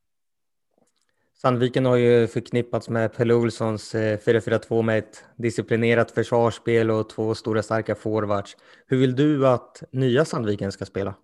Sandviken 1.42 1.86
har 1.86 1.96
ju 1.96 2.26
förknippats 2.26 2.88
med 2.88 3.16
Pelle 3.16 3.34
Olssons 3.34 3.94
eh, 3.94 4.18
4-4-2 4.18 4.82
med 4.82 4.98
ett 4.98 5.24
disciplinerat 5.36 6.10
försvarsspel 6.10 6.90
och 6.90 7.08
två 7.08 7.34
stora 7.34 7.62
starka 7.62 7.94
forwards. 7.94 8.56
Hur 8.86 8.96
vill 8.96 9.16
du 9.16 9.48
att 9.48 9.82
nya 9.92 10.24
Sandviken 10.24 10.72
ska 10.72 10.84
spela? 10.84 11.14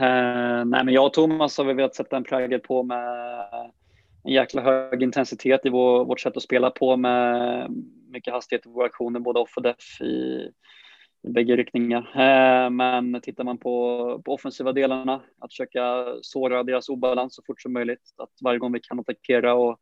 Uh, 0.00 0.64
nej, 0.64 0.84
men 0.84 0.88
jag 0.88 1.06
och 1.06 1.12
Thomas 1.12 1.58
har 1.58 1.64
vi 1.64 1.72
velat 1.72 1.94
sätta 1.94 2.16
en 2.16 2.24
prägel 2.24 2.60
på 2.60 2.82
med 2.82 3.44
en 4.24 4.32
jäkla 4.32 4.62
hög 4.62 5.02
intensitet 5.02 5.66
i 5.66 5.68
vår, 5.68 6.04
vårt 6.04 6.20
sätt 6.20 6.36
att 6.36 6.42
spela 6.42 6.70
på 6.70 6.96
med 6.96 7.66
mycket 8.08 8.32
hastighet 8.32 8.66
i 8.66 8.68
våra 8.68 8.86
aktioner, 8.86 9.20
både 9.20 9.40
off 9.40 9.56
och 9.56 9.62
def 9.62 10.00
i, 10.00 10.48
i 11.22 11.30
bägge 11.30 11.56
riktningar. 11.56 12.00
Uh, 12.00 12.70
men 12.70 13.20
tittar 13.20 13.44
man 13.44 13.58
på, 13.58 14.22
på 14.24 14.34
offensiva 14.34 14.72
delarna, 14.72 15.22
att 15.38 15.52
försöka 15.52 16.04
såra 16.22 16.62
deras 16.62 16.88
obalans 16.88 17.34
så 17.34 17.42
fort 17.46 17.62
som 17.62 17.72
möjligt. 17.72 18.14
Att 18.16 18.32
varje 18.44 18.58
gång 18.58 18.72
vi 18.72 18.80
kan 18.80 19.00
attackera 19.00 19.54
och 19.54 19.78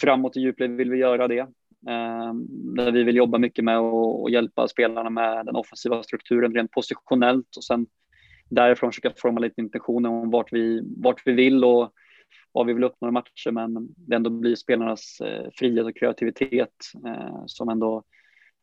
framåt 0.00 0.36
i 0.36 0.40
djupled 0.40 0.70
vill 0.70 0.90
vi 0.90 0.98
göra 0.98 1.28
det. 1.28 1.46
Eh, 1.88 2.30
uh, 2.30 2.34
där 2.76 2.92
vi 2.92 3.02
vill 3.02 3.16
jobba 3.16 3.38
mycket 3.38 3.64
med 3.64 3.78
att 3.78 4.32
hjälpa 4.32 4.68
spelarna 4.68 5.10
med 5.10 5.46
den 5.46 5.56
offensiva 5.56 6.02
strukturen 6.02 6.54
rent 6.54 6.70
positionellt 6.70 7.56
och 7.56 7.64
sen 7.64 7.86
därifrån 8.54 8.92
försöka 8.92 9.12
forma 9.16 9.40
lite 9.40 9.60
intentioner 9.60 10.10
om 10.10 10.30
vart 10.30 10.52
vi, 10.52 10.82
vart 10.96 11.22
vi 11.24 11.32
vill 11.32 11.64
och 11.64 11.92
vad 12.52 12.66
vi 12.66 12.72
vill 12.72 12.84
uppnå 12.84 13.08
i 13.08 13.10
matcher, 13.10 13.50
men 13.50 13.88
det 13.96 14.16
ändå 14.16 14.30
blir 14.30 14.54
spelarnas 14.54 15.20
eh, 15.20 15.50
frihet 15.54 15.86
och 15.86 15.96
kreativitet 15.96 16.74
eh, 17.06 17.42
som 17.46 17.68
ändå 17.68 18.02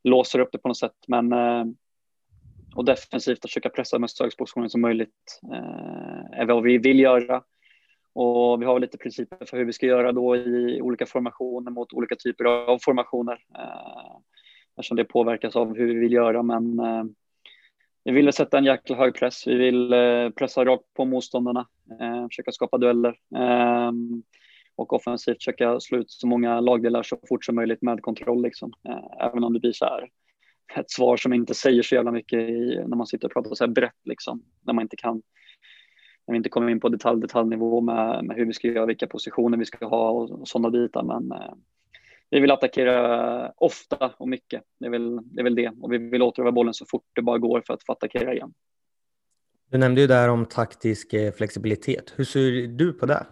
låser 0.04 0.40
upp 0.40 0.50
det 0.52 0.58
på 0.58 0.68
något 0.68 0.78
sätt. 0.78 0.98
Men 1.08 1.34
eh, 1.34 1.66
och 2.76 2.86
defensivt 2.86 3.46
att 3.46 3.52
försöka 3.52 3.70
pressa 3.70 4.00
med 4.00 4.10
så 4.10 4.24
hög 4.24 4.38
position 4.38 4.70
som 4.70 4.82
möjligt 4.82 5.40
eh, 5.54 6.40
är 6.40 6.46
vad 6.46 6.64
vi 6.64 6.78
vill 6.78 7.00
göra. 7.00 7.44
Och 8.14 8.62
vi 8.62 8.66
har 8.66 8.80
lite 8.80 8.98
principer 8.98 9.46
för 9.46 9.58
hur 9.58 9.66
vi 9.66 9.74
ska 9.74 9.86
göra 9.86 10.12
då 10.12 10.36
i 10.36 10.82
olika 10.82 11.06
formationer 11.06 11.72
mot 11.72 11.94
olika 11.94 12.16
typer 12.16 12.46
av 12.46 12.80
formationer. 12.82 13.40
Eh, 13.58 14.18
eftersom 14.78 14.98
det 14.98 15.04
påverkas 15.04 15.56
av 15.56 15.76
hur 15.78 15.88
vi 15.88 15.94
vill 15.94 16.14
göra, 16.14 16.44
men 16.44 16.80
eh, 16.80 17.04
vi 18.04 18.12
vill 18.12 18.34
sätta 18.34 18.58
en 18.58 18.66
jäkla 18.66 18.96
hög 18.96 19.16
press. 19.16 19.48
Vi 19.48 19.56
vill 19.56 19.94
eh, 19.94 20.30
pressa 20.30 20.66
rakt 20.66 20.94
på 20.94 21.06
motståndarna, 21.06 21.68
eh, 22.02 22.28
försöka 22.28 22.52
skapa 22.52 22.78
dueller 22.78 23.16
eh, 23.36 23.92
och 24.76 24.94
offensivt 24.94 25.38
försöka 25.38 25.80
slå 25.80 25.98
ut 25.98 26.12
så 26.12 26.28
många 26.28 26.60
lagdelar 26.60 27.04
så 27.04 27.18
fort 27.30 27.46
som 27.46 27.56
möjligt 27.56 27.82
med 27.82 28.02
kontroll. 28.02 28.44
Liksom. 28.44 28.74
Eh, 28.90 29.26
även 29.28 29.44
om 29.44 29.54
det 29.54 29.60
blir 29.60 29.72
så 29.72 29.86
här 29.86 30.10
ett 30.76 30.92
svar 30.92 31.18
som 31.18 31.34
inte 31.34 31.54
säger 31.54 31.82
så 31.82 31.96
jävla 31.96 32.12
mycket 32.12 32.40
i, 32.40 32.84
när 32.88 32.98
man 32.98 33.08
sitter 33.08 33.28
och 33.28 33.34
pratar 33.34 33.56
så 33.56 33.64
här 33.64 33.72
brett, 33.72 34.00
liksom, 34.06 34.44
när 34.66 34.74
man 34.74 34.82
inte 34.82 34.96
kan 34.96 35.22
när 36.28 36.34
vi 36.34 36.38
inte 36.38 36.50
kommer 36.50 36.70
in 36.70 36.80
på 36.80 36.90
detalj, 36.90 37.22
detaljnivå 37.22 37.82
med, 37.82 38.26
med 38.26 38.38
hur 38.38 38.46
vi 38.46 38.54
ska 38.54 38.68
göra, 38.68 38.86
vilka 38.86 39.08
positioner 39.08 39.58
vi 39.58 39.66
ska 39.66 39.88
ha 39.88 40.10
och, 40.10 40.32
och 40.32 40.48
sådana 40.48 40.70
bitar. 40.70 41.04
Men 41.04 41.32
eh, 41.32 41.54
vi 42.32 42.40
vill 42.40 42.52
attackera 42.52 43.52
ofta 43.58 44.14
och 44.18 44.30
mycket. 44.30 44.64
Det 44.80 44.86
är, 44.86 44.90
väl, 44.90 45.20
det 45.24 45.42
är 45.42 45.44
väl 45.44 45.56
det. 45.56 45.72
Och 45.82 45.94
vi 45.94 45.98
vill 45.98 46.22
återöva 46.22 46.52
bollen 46.52 46.74
så 46.74 46.86
fort 46.86 47.06
det 47.14 47.22
bara 47.22 47.38
går 47.38 47.64
för 47.68 47.74
att 47.74 47.84
få 47.84 47.92
attackera 47.92 48.34
igen. 48.34 48.54
Du 49.72 49.78
nämnde 49.78 50.02
ju 50.02 50.08
där 50.08 50.30
om 50.30 50.46
taktisk 50.46 51.14
eh, 51.14 51.32
flexibilitet. 51.34 52.14
Hur 52.16 52.24
ser 52.24 52.68
du 52.68 52.94
på 52.94 53.06
det? 53.06 53.26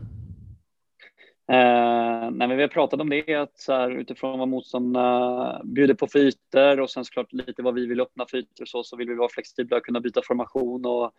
Eh, 1.52 2.32
nej, 2.32 2.56
vi 2.56 2.62
har 2.62 2.68
pratat 2.68 3.02
om 3.02 3.10
det, 3.10 3.36
att 3.36 3.58
så 3.58 3.74
här, 3.74 3.92
utifrån 3.92 4.40
vad 4.40 4.48
motståndarna 4.48 5.62
bjuder 5.64 5.94
på 5.94 6.08
för 6.08 6.20
ytor 6.20 6.80
och 6.80 6.90
sen 6.90 7.06
såklart 7.06 7.34
lite 7.34 7.62
vad 7.62 7.74
vi 7.74 7.86
vill 7.86 8.02
öppna 8.02 8.26
för 8.30 8.38
ytor 8.38 8.66
så, 8.66 8.84
så 8.84 8.98
vill 8.98 9.10
vi 9.10 9.16
vara 9.16 9.30
flexibla 9.30 9.78
och 9.78 9.86
kunna 9.86 10.00
byta 10.00 10.22
formation. 10.28 10.86
Och, 10.86 11.12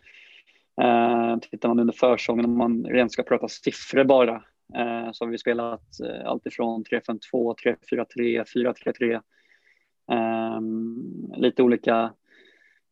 eh, 0.85 1.39
tittar 1.39 1.69
man 1.69 1.81
under 1.81 1.95
försången, 1.95 2.45
om 2.45 2.59
man 2.59 2.85
rent 2.85 3.13
ska 3.13 3.23
prata 3.23 3.49
siffror 3.49 4.05
bara, 4.05 4.45
Eh, 4.77 5.13
så 5.13 5.25
har 5.25 5.31
vi 5.31 5.39
spelat 5.39 6.01
eh, 6.01 6.27
alltifrån 6.27 6.85
3-5-2, 6.85 7.55
3-4-3, 7.91 8.45
4-3-3. 8.45 9.23
Lite 11.37 11.63
olika 11.63 12.13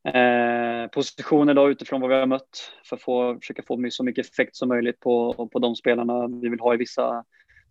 eh, 0.04 0.86
positioner 0.92 1.54
då 1.54 1.70
utifrån 1.70 2.00
vad 2.00 2.10
vi 2.10 2.16
har 2.16 2.26
mött 2.26 2.72
för 2.84 2.96
att 2.96 3.02
få, 3.02 3.38
försöka 3.40 3.62
få 3.62 3.90
så 3.90 4.04
mycket 4.04 4.26
effekt 4.26 4.56
som 4.56 4.68
möjligt 4.68 5.00
på, 5.00 5.48
på 5.52 5.58
de 5.58 5.76
spelarna 5.76 6.26
vi 6.42 6.48
vill 6.48 6.60
ha 6.60 6.74
i 6.74 6.76
vissa 6.76 7.24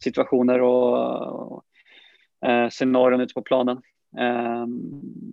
situationer 0.04 0.62
och, 0.62 1.54
och 1.54 1.66
eh, 2.50 2.70
scenarion 2.70 3.22
ute 3.22 3.34
på 3.34 3.42
planen. 3.42 3.78
Eh, 4.20 4.66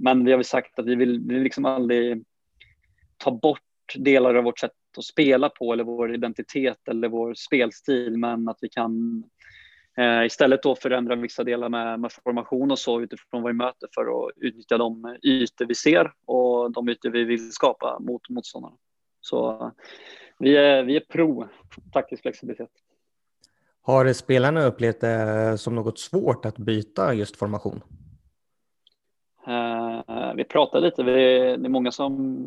men 0.01 0.25
vi 0.25 0.31
har 0.31 0.39
väl 0.39 0.45
sagt 0.45 0.79
att 0.79 0.87
vi 0.87 0.95
vill, 0.95 1.21
vi 1.21 1.35
vill 1.35 1.43
liksom 1.43 1.65
aldrig 1.65 2.25
ta 3.17 3.31
bort 3.31 3.61
delar 3.97 4.35
av 4.35 4.45
vårt 4.45 4.59
sätt 4.59 4.73
att 4.99 5.05
spela 5.05 5.49
på 5.49 5.73
eller 5.73 5.85
vår 5.85 6.15
identitet 6.15 6.89
eller 6.89 7.09
vår 7.09 7.35
spelstil, 7.35 8.19
men 8.19 8.49
att 8.49 8.59
vi 8.61 8.69
kan 8.69 9.25
eh, 9.99 10.25
istället 10.27 10.63
då 10.63 10.77
förändra 10.77 11.17
vissa 11.17 11.45
delar 11.45 11.69
med, 11.69 12.01
med, 12.01 12.13
formation 12.13 12.71
och 12.71 12.79
så 12.79 13.01
utifrån 13.01 13.43
vad 13.43 13.53
vi 13.53 13.59
möter 13.59 13.89
för 13.95 14.03
att 14.03 14.33
utnyttja 14.37 14.79
de 14.79 15.19
ytor 15.23 15.67
vi 15.67 15.75
ser 15.75 16.13
och 16.27 16.73
de 16.73 16.89
ytor 16.89 17.11
vi 17.11 17.25
vill 17.25 17.53
skapa 17.53 17.99
mot 17.99 18.29
motståndarna. 18.29 18.77
Så 19.21 19.73
vi 20.39 20.57
är, 20.57 20.83
vi 20.83 20.97
är 20.97 21.01
pro 21.01 21.49
taktisk 21.93 22.23
flexibilitet. 22.23 22.71
Har 23.83 24.13
spelarna 24.13 24.65
upplevt 24.65 25.01
det 25.01 25.59
som 25.59 25.75
något 25.75 25.99
svårt 25.99 26.45
att 26.45 26.59
byta 26.59 27.15
just 27.15 27.37
formation? 27.37 27.81
Uh, 29.49 30.35
vi 30.37 30.45
pratar 30.45 30.81
lite, 30.81 31.03
vi, 31.03 31.13
det 31.13 31.67
är 31.67 31.69
många 31.69 31.93
som 31.93 32.47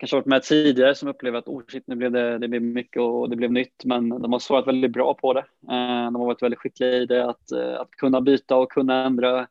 kanske 0.00 0.16
varit 0.16 0.26
med 0.26 0.42
tidigare 0.42 0.94
som 0.94 1.08
upplever 1.08 1.38
att 1.38 1.48
oh 1.48 1.62
shit, 1.68 1.86
nu 1.86 1.94
blev 1.94 2.12
det, 2.12 2.38
det 2.38 2.48
blev 2.48 2.62
mycket 2.62 3.02
och 3.02 3.30
det 3.30 3.36
blev 3.36 3.52
nytt, 3.52 3.84
men 3.84 4.08
de 4.08 4.32
har 4.32 4.38
svarat 4.38 4.66
väldigt 4.66 4.92
bra 4.92 5.14
på 5.14 5.32
det. 5.32 5.40
Eh, 5.40 6.04
de 6.04 6.14
har 6.14 6.26
varit 6.26 6.42
väldigt 6.42 6.58
skickliga 6.58 6.90
i 6.90 7.06
det, 7.06 7.30
att, 7.30 7.52
eh, 7.52 7.80
att 7.80 7.90
kunna 7.90 8.20
byta 8.20 8.56
och 8.56 8.72
kunna 8.72 9.04
ändra 9.04 9.46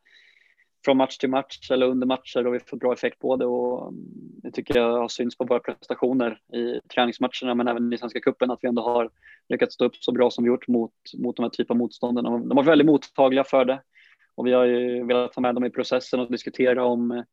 från 0.86 0.98
match 0.98 1.18
till 1.18 1.30
match 1.30 1.72
eller 1.72 1.88
under 1.88 2.08
matcher 2.08 2.48
och 2.48 2.54
vi 2.54 2.60
får 2.60 2.78
bra 2.78 2.94
effekt 2.94 3.20
på 3.20 3.36
det 3.36 3.46
och 3.46 3.88
mm, 3.88 4.04
det 4.44 4.52
tycker 4.52 4.80
jag 4.80 4.98
har 4.98 5.08
synts 5.08 5.38
på 5.38 5.46
våra 5.46 5.60
prestationer 5.60 6.40
i 6.54 6.80
träningsmatcherna 6.94 7.56
men 7.56 7.68
även 7.68 7.94
i 7.94 7.98
Svenska 7.98 8.20
cupen 8.20 8.52
att 8.52 8.60
vi 8.62 8.68
ändå 8.68 8.82
har 8.82 9.10
lyckats 9.50 9.74
stå 9.74 9.86
upp 9.86 9.96
så 9.96 10.12
bra 10.12 10.32
som 10.32 10.44
vi 10.44 10.48
gjort 10.48 10.68
mot, 10.68 10.94
mot 11.18 11.36
de 11.36 11.44
här 11.44 11.50
typen 11.50 11.74
av 11.74 11.78
motstånden. 11.78 12.24
De 12.24 12.32
har 12.34 12.56
varit 12.56 12.68
väldigt 12.68 12.88
mottagliga 12.88 13.44
för 13.44 13.66
det 13.66 13.82
och 14.36 14.48
vi 14.48 14.54
har 14.54 14.66
ju 14.66 15.06
velat 15.06 15.34
ta 15.34 15.42
med 15.42 15.56
dem 15.56 15.66
i 15.66 15.70
processen 15.70 16.20
och 16.20 16.32
diskutera 16.32 16.86
om 16.86 17.12
Eh, 17.12 17.24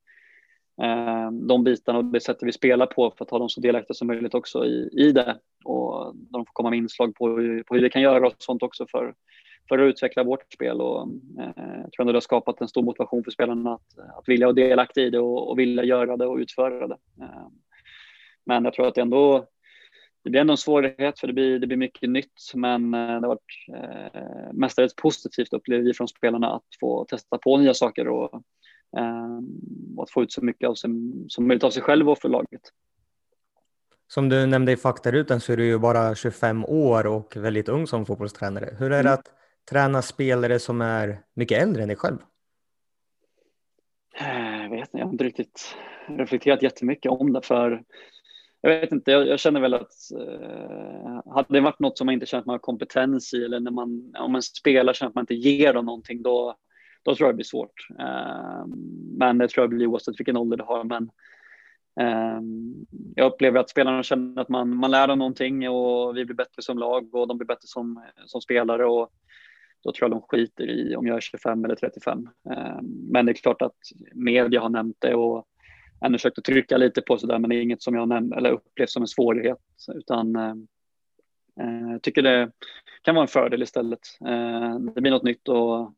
Eh, 0.83 1.31
de 1.31 1.65
bitarna 1.65 1.99
och 1.99 2.05
det 2.05 2.21
sättet 2.21 2.49
vi 2.49 2.53
spelar 2.53 2.87
på 2.87 3.11
för 3.19 3.25
att 3.25 3.31
ha 3.31 3.39
dem 3.39 3.49
så 3.49 3.61
delaktiga 3.61 3.95
som 3.95 4.07
möjligt 4.07 4.35
också 4.35 4.65
i, 4.65 4.89
i 4.93 5.13
det. 5.13 5.39
Och 5.65 6.15
de 6.15 6.47
får 6.47 6.53
komma 6.53 6.71
med 6.71 6.77
inslag 6.77 7.15
på, 7.15 7.27
på 7.67 7.75
hur 7.75 7.83
vi 7.83 7.91
kan 7.91 8.03
göra 8.03 8.27
och 8.27 8.35
sånt 8.39 8.63
också 8.63 8.87
för, 8.91 9.15
för 9.69 9.79
att 9.79 9.89
utveckla 9.89 10.25
vårt 10.25 10.53
spel. 10.53 10.81
Och, 10.81 11.09
eh, 11.41 11.81
jag 11.83 11.93
tror 11.93 12.01
ändå 12.01 12.13
det 12.13 12.17
har 12.17 12.21
skapat 12.21 12.61
en 12.61 12.69
stor 12.69 12.83
motivation 12.83 13.25
för 13.25 13.31
spelarna 13.31 13.75
att, 13.75 13.99
att 14.19 14.29
vilja 14.29 14.47
vara 14.47 14.55
delaktiga 14.55 15.05
i 15.05 15.11
det 15.11 15.19
och, 15.19 15.51
och 15.51 15.59
vilja 15.59 15.85
göra 15.85 16.17
det 16.17 16.27
och 16.27 16.37
utföra 16.37 16.87
det. 16.87 16.99
Eh, 17.21 17.49
men 18.47 18.65
jag 18.65 18.75
tror 18.75 18.89
att 18.89 18.95
det 18.95 19.01
ändå 19.01 19.47
det 20.25 20.31
blir 20.31 20.41
ändå 20.41 20.53
en 20.53 20.59
svårighet 20.59 21.19
för 21.19 21.27
det 21.27 21.33
blir, 21.33 21.59
det 21.59 21.67
blir 21.67 21.77
mycket 21.77 22.11
nytt 22.11 22.53
men 22.55 22.95
eh, 22.95 23.21
det 23.21 23.27
har 23.27 23.29
varit 23.29 23.41
eh, 23.75 24.53
mestadels 24.53 24.97
positivt 24.97 25.53
upplever 25.53 25.85
vi 25.85 25.95
från 25.95 26.09
spelarna 26.09 26.55
att 26.55 26.65
få 26.81 27.05
testa 27.05 27.39
på 27.39 27.57
nya 27.57 27.75
saker 27.75 28.09
och 28.09 28.43
att 30.03 30.11
få 30.11 30.23
ut 30.23 30.33
så 30.33 30.45
mycket 30.45 30.69
av 30.69 30.75
sig, 30.75 30.91
som 31.29 31.49
möjligt 31.49 31.65
av 31.65 31.71
sig 31.71 31.83
själv 31.83 32.11
och 32.11 32.19
för 32.19 32.29
laget. 32.29 32.61
Som 34.09 34.29
du 34.29 34.47
nämnde 34.47 34.73
i 34.73 34.77
faktarutan 34.77 35.41
så 35.41 35.53
är 35.53 35.57
du 35.57 35.67
ju 35.67 35.79
bara 35.79 36.15
25 36.15 36.65
år 36.65 37.07
och 37.07 37.37
väldigt 37.37 37.69
ung 37.69 37.87
som 37.87 38.07
fotbollstränare. 38.07 38.77
Hur 38.79 38.87
är 38.87 39.03
det 39.03 39.09
mm. 39.09 39.13
att 39.13 39.33
träna 39.71 40.03
spelare 40.03 40.59
som 40.59 40.81
är 40.81 41.21
mycket 41.35 41.63
äldre 41.63 41.83
än 41.83 41.89
dig 41.89 41.97
själv? 41.97 42.19
Eh, 44.21 44.63
jag 44.63 44.71
vet 44.71 44.81
inte, 44.81 44.99
jag 44.99 45.05
har 45.05 45.13
inte 45.13 45.25
riktigt 45.25 45.77
reflekterat 46.09 46.63
jättemycket 46.63 47.11
om 47.11 47.33
det 47.33 47.43
för 47.43 47.83
jag 48.61 48.81
vet 48.81 48.93
inte, 48.93 49.11
jag, 49.11 49.29
jag 49.29 49.41
känner 49.41 49.61
väl 49.61 49.75
att 49.75 49.93
eh, 50.21 51.33
hade 51.35 51.47
det 51.49 51.61
varit 51.61 51.81
något 51.81 51.99
som 51.99 52.07
man 52.07 52.13
inte 52.13 52.27
känt 52.27 52.47
man 52.47 52.55
har 52.55 52.59
kompetens 52.59 53.35
i 53.35 53.45
eller 53.45 53.61
när 53.61 53.71
man, 53.71 54.13
om 54.19 54.35
en 54.35 54.43
spelare 54.43 54.95
känner 54.95 55.09
att 55.09 55.15
man 55.15 55.23
inte 55.23 55.35
ger 55.35 55.75
dem 55.75 55.87
någonting 55.87 56.23
då, 56.23 56.57
då 57.07 57.15
tror 57.15 57.27
jag 57.27 57.35
det 57.35 57.37
blir 57.37 57.45
svårt. 57.45 57.89
Eh, 57.99 58.67
men 59.19 59.39
det 59.39 59.49
tror 59.49 59.63
jag 59.63 59.71
blir 59.71 59.87
oavsett 59.87 60.21
vilken 60.21 60.37
ålder 60.37 60.57
du 60.57 60.65
har. 60.65 60.85
Men 60.85 61.11
eh, 62.01 62.41
jag 63.15 63.33
upplever 63.33 63.61
att 63.61 63.71
spelarna 63.71 64.03
känner 64.03 64.43
att 64.43 64.49
man, 64.49 64.77
man 64.77 64.91
lär 64.91 65.09
dem 65.09 65.19
någonting 65.19 65.69
och 65.69 66.17
vi 66.17 66.25
blir 66.25 66.37
bättre 66.37 66.63
som 66.63 66.79
lag 66.79 67.15
och 67.15 67.29
de 67.29 67.39
blir 67.39 67.47
bättre 67.47 67.67
som, 67.67 68.03
som 68.27 68.41
spelare. 68.41 68.87
Och, 68.87 69.11
då 69.87 69.93
tror 69.93 70.11
jag 70.11 70.21
de 70.21 70.27
skiter 70.29 70.71
i 70.71 70.97
om 70.97 71.07
jag 71.07 71.17
är 71.17 71.21
25 71.21 71.65
eller 71.65 71.75
35. 71.75 72.29
Ehm, 72.51 72.87
men 73.11 73.27
det 73.27 73.33
är 73.33 73.35
klart 73.35 73.63
att 73.63 73.77
media 74.13 74.61
har 74.61 74.69
nämnt 74.69 74.97
det 74.99 75.15
och 75.15 75.47
ändå 76.01 76.19
försökt 76.19 76.39
att 76.39 76.45
trycka 76.45 76.77
lite 76.77 77.03
på 77.03 77.19
sådär, 77.19 77.39
men 77.39 77.51
det 77.51 77.57
är 77.57 77.63
inget 77.63 77.83
som 77.83 77.95
jag 77.95 78.09
nämnt 78.09 78.35
eller 78.35 78.51
upplevt 78.51 78.91
som 78.91 79.03
en 79.03 79.09
svårighet, 79.09 79.59
utan 79.95 80.37
ehm, 80.37 80.67
eh, 81.61 81.93
jag 81.93 82.03
tycker 82.03 82.23
det 82.23 82.51
kan 83.03 83.15
vara 83.15 83.23
en 83.23 83.29
fördel 83.29 83.63
istället. 83.63 84.01
Ehm, 84.27 84.95
det 84.95 85.01
blir 85.01 85.13
något 85.13 85.23
nytt 85.23 85.49
och 85.49 85.95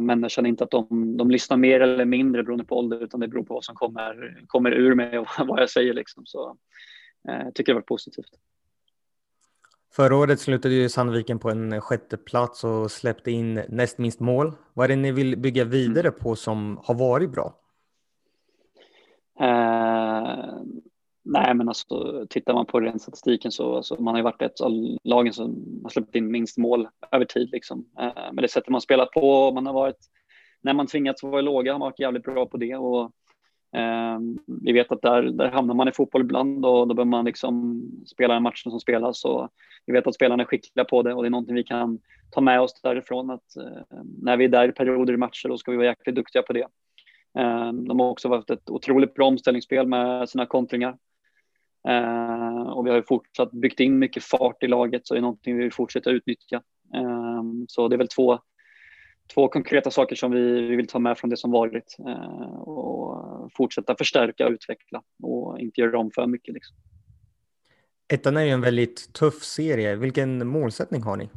men 0.00 0.22
jag 0.22 0.30
känner 0.30 0.48
inte 0.48 0.64
att 0.64 0.70
de, 0.70 1.16
de 1.16 1.30
lyssnar 1.30 1.56
mer 1.56 1.80
eller 1.80 2.04
mindre 2.04 2.42
beroende 2.42 2.64
på 2.64 2.78
ålder, 2.78 3.02
utan 3.02 3.20
det 3.20 3.28
beror 3.28 3.42
på 3.42 3.54
vad 3.54 3.64
som 3.64 3.74
kommer, 3.74 4.42
kommer 4.46 4.70
ur 4.70 4.94
mig 4.94 5.18
och 5.18 5.26
vad 5.46 5.60
jag 5.60 5.70
säger 5.70 5.94
liksom. 5.94 6.26
Så 6.26 6.56
eh, 7.28 7.44
jag 7.44 7.54
tycker 7.54 7.72
det 7.72 7.78
var 7.78 7.82
positivt. 7.82 8.30
Förra 9.92 10.16
året 10.16 10.40
slutade 10.40 10.74
ju 10.74 10.88
Sandviken 10.88 11.38
på 11.38 11.50
en 11.50 11.80
sjätte 11.80 12.16
plats 12.16 12.64
och 12.64 12.90
släppte 12.90 13.30
in 13.30 13.62
näst 13.68 13.98
minst 13.98 14.20
mål. 14.20 14.52
Vad 14.74 14.84
är 14.84 14.88
det 14.88 14.96
ni 14.96 15.12
vill 15.12 15.38
bygga 15.38 15.64
vidare 15.64 16.10
på 16.10 16.36
som 16.36 16.80
har 16.84 16.94
varit 16.94 17.30
bra? 17.30 17.54
Eh, 19.40 20.62
nej, 21.28 21.54
men 21.54 21.68
alltså 21.68 22.26
tittar 22.30 22.54
man 22.54 22.66
på 22.66 22.80
den 22.80 22.98
statistiken 22.98 23.52
så, 23.52 23.76
alltså, 23.76 24.02
man 24.02 24.14
har 24.14 24.18
ju 24.18 24.24
varit 24.24 24.42
ett 24.42 24.60
av 24.60 24.98
lagen 25.04 25.32
som 25.32 25.80
har 25.82 25.90
släppt 25.90 26.14
in 26.14 26.30
minst 26.30 26.58
mål 26.58 26.88
över 27.12 27.24
tid 27.24 27.50
liksom. 27.50 27.84
Eh, 28.00 28.32
men 28.32 28.42
det 28.42 28.48
sättet 28.48 28.68
man 28.68 28.80
spelat 28.80 29.10
på, 29.10 29.52
man 29.52 29.66
har 29.66 29.72
varit, 29.72 29.98
när 30.62 30.74
man 30.74 30.86
tvingats 30.86 31.22
vara 31.22 31.40
låga 31.40 31.72
har 31.72 31.78
man 31.78 31.86
varit 31.86 32.00
jävligt 32.00 32.22
bra 32.22 32.46
på 32.46 32.56
det 32.56 32.76
och 32.76 33.02
eh, 33.76 34.18
vi 34.46 34.72
vet 34.72 34.92
att 34.92 35.02
där, 35.02 35.22
där 35.22 35.48
hamnar 35.48 35.74
man 35.74 35.88
i 35.88 35.92
fotboll 35.92 36.22
ibland 36.22 36.66
och 36.66 36.88
då 36.88 36.94
behöver 36.94 37.10
man 37.10 37.24
liksom 37.24 37.82
spela 38.06 38.34
den 38.34 38.42
matchen 38.42 38.70
som 38.70 38.80
spelas 38.80 39.24
och 39.24 39.48
vi 39.86 39.92
vet 39.92 40.06
att 40.06 40.14
spelarna 40.14 40.42
är 40.42 40.46
skickliga 40.46 40.84
på 40.84 41.02
det 41.02 41.14
och 41.14 41.22
det 41.22 41.28
är 41.28 41.30
någonting 41.30 41.54
vi 41.54 41.64
kan 41.64 41.98
ta 42.30 42.40
med 42.40 42.60
oss 42.60 42.80
därifrån 42.82 43.30
att 43.30 43.56
eh, 43.56 43.98
när 44.22 44.36
vi 44.36 44.44
är 44.44 44.48
där 44.48 44.68
i 44.68 44.72
perioder 44.72 45.14
i 45.14 45.16
matcher 45.16 45.48
då 45.48 45.58
ska 45.58 45.70
vi 45.70 45.76
vara 45.76 45.86
jäkligt 45.86 46.16
duktiga 46.16 46.42
på 46.42 46.52
det. 46.52 46.66
Eh, 47.38 47.72
de 47.72 48.00
har 48.00 48.10
också 48.10 48.28
haft 48.28 48.50
ett 48.50 48.70
otroligt 48.70 49.14
bra 49.14 49.26
omställningsspel 49.26 49.86
med 49.86 50.28
sina 50.28 50.46
kontringar. 50.46 50.96
Eh, 51.88 52.68
och 52.68 52.86
vi 52.86 52.90
har 52.90 52.96
ju 52.96 53.02
fortsatt 53.02 53.52
byggt 53.52 53.80
in 53.80 53.98
mycket 53.98 54.24
fart 54.24 54.62
i 54.62 54.66
laget 54.66 55.06
så 55.06 55.14
det 55.14 55.20
är 55.20 55.22
någonting 55.22 55.56
vi 55.56 55.62
vill 55.62 55.72
fortsätta 55.72 56.10
utnyttja. 56.10 56.62
Eh, 56.94 57.42
så 57.68 57.88
det 57.88 57.96
är 57.96 57.98
väl 57.98 58.08
två, 58.08 58.38
två 59.34 59.48
konkreta 59.48 59.90
saker 59.90 60.16
som 60.16 60.30
vi, 60.30 60.60
vi 60.60 60.76
vill 60.76 60.88
ta 60.88 60.98
med 60.98 61.18
från 61.18 61.30
det 61.30 61.36
som 61.36 61.50
varit 61.50 61.96
och 62.58 63.52
fortsätta 63.56 63.96
förstärka 63.96 64.46
och 64.46 64.52
utveckla 64.52 65.02
och 65.22 65.58
inte 65.58 65.80
göra 65.80 65.98
om 65.98 66.10
för 66.10 66.26
mycket. 66.26 66.54
Liksom. 66.54 66.76
Ettan 68.12 68.36
är 68.36 68.42
ju 68.42 68.50
en 68.50 68.60
väldigt 68.60 69.12
tuff 69.12 69.42
serie. 69.42 69.96
Vilken 69.96 70.48
målsättning 70.48 71.02
har 71.02 71.16
ni? 71.16 71.28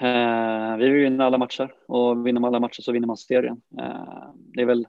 Eh, 0.00 0.76
vi 0.76 0.88
vill 0.88 1.02
vinna 1.02 1.24
alla 1.24 1.38
matcher 1.38 1.74
och 1.86 2.26
vinner 2.26 2.40
man 2.40 2.48
alla 2.48 2.60
matcher 2.60 2.82
så 2.82 2.92
vinner 2.92 3.06
man 3.06 3.16
serien. 3.16 3.60
Eh, 3.78 4.34
det 4.34 4.62
är 4.62 4.66
väl 4.66 4.86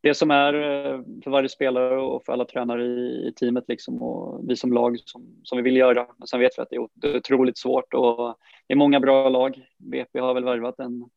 det 0.00 0.14
som 0.14 0.30
är 0.30 0.54
eh, 0.54 1.00
för 1.24 1.30
varje 1.30 1.48
spelare 1.48 2.00
och 2.00 2.24
för 2.24 2.32
alla 2.32 2.44
tränare 2.44 2.84
i, 2.84 3.28
i 3.28 3.32
teamet 3.36 3.64
liksom 3.68 4.02
och 4.02 4.50
vi 4.50 4.56
som 4.56 4.72
lag 4.72 4.98
som, 5.04 5.40
som 5.42 5.56
vi 5.56 5.62
vill 5.62 5.76
göra. 5.76 6.06
Men 6.16 6.26
sen 6.26 6.40
vet 6.40 6.58
vi 6.58 6.62
att 6.62 6.70
det 6.70 6.76
är 6.76 7.16
otroligt 7.16 7.58
svårt 7.58 7.94
och 7.94 8.38
det 8.66 8.74
är 8.74 8.76
många 8.76 9.00
bra 9.00 9.28
lag. 9.28 9.66
BP 9.78 10.18
har 10.18 10.34
väl 10.34 10.44
värvat 10.44 10.78
en 10.78 11.08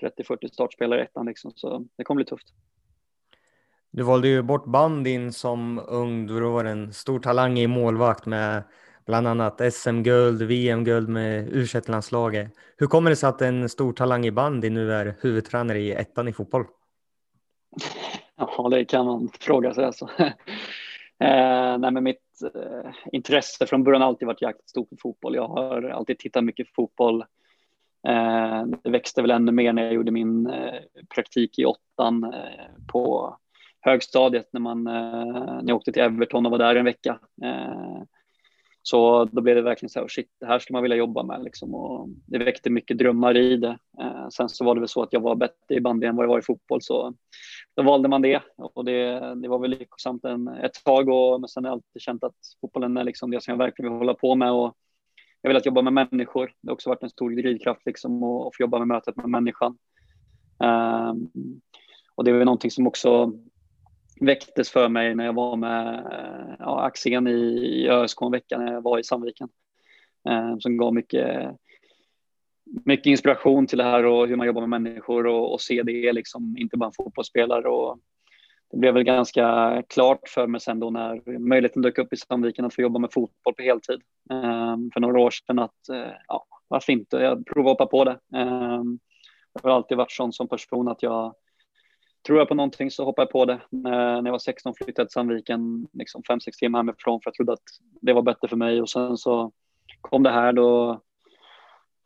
30-40 0.00 0.52
startspelare 0.52 1.00
i 1.00 1.04
ettan 1.04 1.26
liksom, 1.26 1.52
så 1.54 1.84
det 1.96 2.04
kommer 2.04 2.16
bli 2.16 2.24
tufft. 2.24 2.46
Du 3.90 4.02
valde 4.02 4.28
ju 4.28 4.42
bort 4.42 4.64
bandin 4.66 5.32
som 5.32 5.80
ung, 5.88 6.26
du 6.26 6.40
var 6.40 6.64
en 6.64 6.92
stor 6.92 7.20
talang 7.20 7.58
i 7.58 7.66
målvakt 7.66 8.26
med 8.26 8.62
bland 9.06 9.28
annat 9.28 9.74
SM-guld, 9.74 10.42
VM-guld 10.42 11.08
med 11.08 11.48
u 11.48 11.66
landslaget 11.86 12.50
Hur 12.76 12.86
kommer 12.86 13.10
det 13.10 13.16
sig 13.16 13.28
att 13.28 13.42
en 13.42 13.68
stor 13.68 13.92
talang 13.92 14.26
i 14.26 14.30
bandy 14.30 14.70
nu 14.70 14.92
är 14.92 15.16
huvudtränare 15.20 15.78
i 15.78 15.92
ettan 15.92 16.28
i 16.28 16.32
fotboll? 16.32 16.64
Ja, 18.36 18.68
det 18.70 18.84
kan 18.84 19.06
man 19.06 19.28
fråga 19.40 19.74
sig 19.74 19.84
alltså. 19.84 20.08
eh, 20.18 21.78
nej, 21.78 21.90
men 21.90 22.04
mitt 22.04 22.42
eh, 22.54 22.90
intresse 23.12 23.66
från 23.66 23.84
början 23.84 24.02
har 24.02 24.08
alltid 24.08 24.26
varit 24.26 24.42
jäkligt 24.42 24.70
stort 24.70 24.88
för 24.88 24.96
fotboll. 24.96 25.34
Jag 25.34 25.48
har 25.48 25.82
alltid 25.82 26.18
tittat 26.18 26.44
mycket 26.44 26.66
på 26.66 26.72
fotboll. 26.74 27.24
Eh, 28.08 28.64
det 28.82 28.90
växte 28.90 29.22
väl 29.22 29.30
ännu 29.30 29.52
mer 29.52 29.72
när 29.72 29.84
jag 29.84 29.94
gjorde 29.94 30.10
min 30.10 30.46
eh, 30.46 30.80
praktik 31.14 31.58
i 31.58 31.64
åttan 31.64 32.24
eh, 32.24 32.86
på 32.92 33.36
högstadiet 33.80 34.48
när, 34.52 34.60
man, 34.60 34.86
eh, 34.86 35.24
när 35.62 35.68
jag 35.68 35.76
åkte 35.76 35.92
till 35.92 36.02
Everton 36.02 36.46
och 36.46 36.52
var 36.52 36.58
där 36.58 36.76
en 36.76 36.84
vecka. 36.84 37.18
Eh, 37.44 38.02
så 38.82 39.24
då 39.24 39.40
blev 39.40 39.56
det 39.56 39.62
verkligen 39.62 39.90
så 39.90 39.98
här, 39.98 40.06
oh, 40.06 40.08
shit, 40.08 40.30
det 40.40 40.46
här 40.46 40.58
skulle 40.58 40.74
man 40.74 40.82
vilja 40.82 40.96
jobba 40.96 41.22
med 41.22 41.42
liksom. 41.42 41.74
Och 41.74 42.08
det 42.26 42.38
väckte 42.38 42.70
mycket 42.70 42.98
drömmar 42.98 43.36
i 43.36 43.56
det. 43.56 43.78
Eh, 44.00 44.28
sen 44.28 44.48
så 44.48 44.64
var 44.64 44.74
det 44.74 44.80
väl 44.80 44.88
så 44.88 45.02
att 45.02 45.12
jag 45.12 45.20
var 45.20 45.34
bättre 45.34 45.74
i 45.74 45.80
bandy 45.80 46.06
än 46.06 46.16
vad 46.16 46.24
jag 46.24 46.30
var 46.30 46.38
i 46.38 46.42
fotboll, 46.42 46.82
så 46.82 47.14
då 47.74 47.82
valde 47.82 48.08
man 48.08 48.22
det. 48.22 48.42
Och 48.56 48.84
det, 48.84 49.34
det 49.34 49.48
var 49.48 49.58
väl 49.58 49.70
lyckosamt 49.70 50.24
en, 50.24 50.48
ett 50.48 50.84
tag, 50.84 51.08
och, 51.08 51.40
men 51.40 51.48
sen 51.48 51.64
har 51.64 51.70
jag 51.70 51.76
alltid 51.76 52.02
känt 52.02 52.24
att 52.24 52.36
fotbollen 52.60 52.96
är 52.96 53.04
liksom 53.04 53.30
det 53.30 53.42
som 53.42 53.52
jag 53.52 53.58
verkligen 53.58 53.92
vill 53.92 53.98
hålla 53.98 54.14
på 54.14 54.34
med. 54.34 54.52
Och 54.52 54.76
jag 55.42 55.50
vill 55.50 55.56
att 55.56 55.66
jobba 55.66 55.82
med 55.82 55.92
människor. 55.92 56.52
Det 56.60 56.68
har 56.68 56.74
också 56.74 56.88
varit 56.88 57.02
en 57.02 57.10
stor 57.10 57.30
drivkraft 57.30 57.86
liksom, 57.86 58.22
att, 58.22 58.46
att 58.46 58.56
få 58.56 58.62
jobba 58.62 58.78
med 58.78 58.88
mötet 58.88 59.16
med 59.16 59.28
människan. 59.28 59.78
Um, 60.58 61.30
och 62.14 62.24
det 62.24 62.32
var 62.32 62.44
någonting 62.44 62.70
som 62.70 62.86
också 62.86 63.32
väcktes 64.20 64.70
för 64.70 64.88
mig 64.88 65.14
när 65.14 65.24
jag 65.24 65.32
var 65.32 65.56
med 65.56 65.94
eh, 65.94 66.54
ja, 66.58 66.82
Axén 66.82 67.26
i, 67.26 67.30
i 67.32 67.88
ÖSK 67.88 68.22
en 68.22 68.30
vecka 68.30 68.58
när 68.58 68.72
jag 68.72 68.82
var 68.82 68.98
i 68.98 69.04
Sandviken. 69.04 69.48
Um, 70.28 70.60
som 70.60 70.76
gav 70.76 70.94
mycket, 70.94 71.56
mycket 72.84 73.06
inspiration 73.06 73.66
till 73.66 73.78
det 73.78 73.84
här 73.84 74.04
och 74.04 74.28
hur 74.28 74.36
man 74.36 74.46
jobbar 74.46 74.66
med 74.66 74.82
människor 74.82 75.26
och, 75.26 75.52
och 75.52 75.60
se 75.60 75.82
det 75.82 76.12
liksom, 76.12 76.56
inte 76.58 76.76
bara 76.76 76.86
en 76.86 76.92
fotbollsspelare. 76.92 77.68
Och 77.68 77.98
det 78.70 78.78
blev 78.78 78.94
väl 78.94 79.02
ganska 79.02 79.82
klart 79.88 80.28
för 80.28 80.46
mig 80.46 80.60
sen 80.60 80.80
då 80.80 80.90
när 80.90 81.38
möjligheten 81.38 81.82
dök 81.82 81.98
upp 81.98 82.12
i 82.12 82.16
Sandviken 82.16 82.64
att 82.64 82.74
få 82.74 82.82
jobba 82.82 82.98
med 82.98 83.12
fotboll 83.12 83.54
på 83.54 83.62
heltid 83.62 84.00
um, 84.30 84.90
för 84.94 85.00
några 85.00 85.20
år 85.20 85.30
sedan 85.30 85.58
att 85.58 85.80
uh, 85.92 86.12
ja, 86.28 86.46
varför 86.68 86.92
inte? 86.92 87.16
Jag 87.16 87.46
provar 87.46 87.72
att 87.72 87.78
hoppa 87.78 87.86
på 87.86 88.04
det. 88.04 88.18
Um, 88.38 88.98
jag 89.52 89.70
har 89.70 89.76
alltid 89.76 89.96
varit 89.96 90.12
sån 90.12 90.32
som 90.32 90.48
person 90.48 90.88
att 90.88 91.02
jag 91.02 91.34
tror 92.26 92.38
jag 92.38 92.48
på 92.48 92.54
någonting 92.54 92.90
så 92.90 93.04
hoppar 93.04 93.22
jag 93.22 93.30
på 93.30 93.44
det. 93.44 93.60
När 93.70 94.24
jag 94.24 94.32
var 94.32 94.38
16 94.38 94.74
flyttade 94.74 95.02
jag 95.02 95.08
till 95.08 95.12
Sandviken, 95.12 95.88
liksom 95.92 96.22
5-6 96.22 96.38
timmar 96.58 96.78
hemifrån 96.78 97.20
för 97.20 97.28
jag 97.28 97.34
trodde 97.34 97.52
att 97.52 97.62
det 98.00 98.12
var 98.12 98.22
bättre 98.22 98.48
för 98.48 98.56
mig 98.56 98.82
och 98.82 98.90
sen 98.90 99.16
så 99.16 99.52
kom 100.00 100.22
det 100.22 100.30
här 100.30 100.52
då 100.52 101.00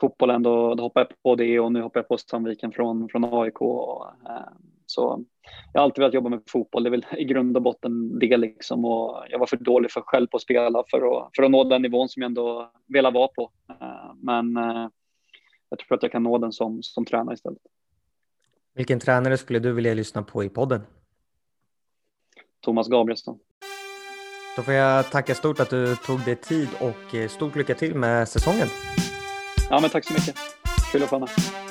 fotbollen 0.00 0.42
då, 0.42 0.74
då 0.74 0.82
hoppade 0.82 1.06
jag 1.08 1.22
på 1.22 1.34
det 1.34 1.60
och 1.60 1.72
nu 1.72 1.82
hoppar 1.82 2.00
jag 2.00 2.08
på 2.08 2.18
Sandviken 2.18 2.72
från, 2.72 3.08
från 3.08 3.24
AIK. 3.24 3.60
Och, 3.60 4.06
eh, 4.06 4.52
så 4.86 5.24
jag 5.72 5.80
har 5.80 5.84
alltid 5.84 5.98
velat 5.98 6.14
jobba 6.14 6.28
med 6.28 6.42
fotboll, 6.48 6.82
det 6.82 6.88
är 6.88 6.90
väl 6.90 7.06
i 7.16 7.24
grund 7.24 7.56
och 7.56 7.62
botten 7.62 8.18
det 8.18 8.36
liksom 8.36 8.84
och 8.84 9.24
jag 9.30 9.38
var 9.38 9.46
för 9.46 9.56
dålig 9.56 9.90
för 9.90 10.00
själv 10.00 10.26
på 10.26 10.36
att 10.36 10.42
spela 10.42 10.84
för 10.90 10.96
att, 10.96 11.30
för 11.36 11.42
att 11.42 11.50
nå 11.50 11.64
den 11.64 11.82
nivån 11.82 12.08
som 12.08 12.22
jag 12.22 12.28
ändå 12.28 12.70
velat 12.86 13.14
vara 13.14 13.28
på. 13.28 13.50
Eh, 13.70 14.14
men 14.22 14.56
eh, 14.56 14.88
jag 15.68 15.78
tror 15.78 15.96
att 15.96 16.02
jag 16.02 16.12
kan 16.12 16.22
nå 16.22 16.38
den 16.38 16.52
som, 16.52 16.82
som 16.82 17.04
tränare 17.04 17.34
istället. 17.34 17.62
Vilken 18.74 19.00
tränare 19.00 19.36
skulle 19.36 19.58
du 19.58 19.72
vilja 19.72 19.94
lyssna 19.94 20.22
på 20.22 20.44
i 20.44 20.48
podden? 20.48 20.80
Thomas 22.60 22.88
Gabrielsson. 22.88 23.38
Då 24.56 24.62
får 24.62 24.74
jag 24.74 25.10
tacka 25.10 25.34
stort 25.34 25.60
att 25.60 25.70
du 25.70 25.96
tog 25.96 26.24
dig 26.24 26.36
tid 26.36 26.68
och 26.80 27.14
eh, 27.14 27.28
stort 27.28 27.56
lycka 27.56 27.74
till 27.74 27.94
med 27.94 28.28
säsongen. 28.28 28.68
Ja, 29.70 29.80
men 29.80 29.90
tack 29.90 30.04
så 30.04 30.12
mycket. 30.12 30.36
Kul 30.92 31.02
att 31.02 31.10
få 31.10 31.18
vara 31.18 31.30
med. 31.36 31.65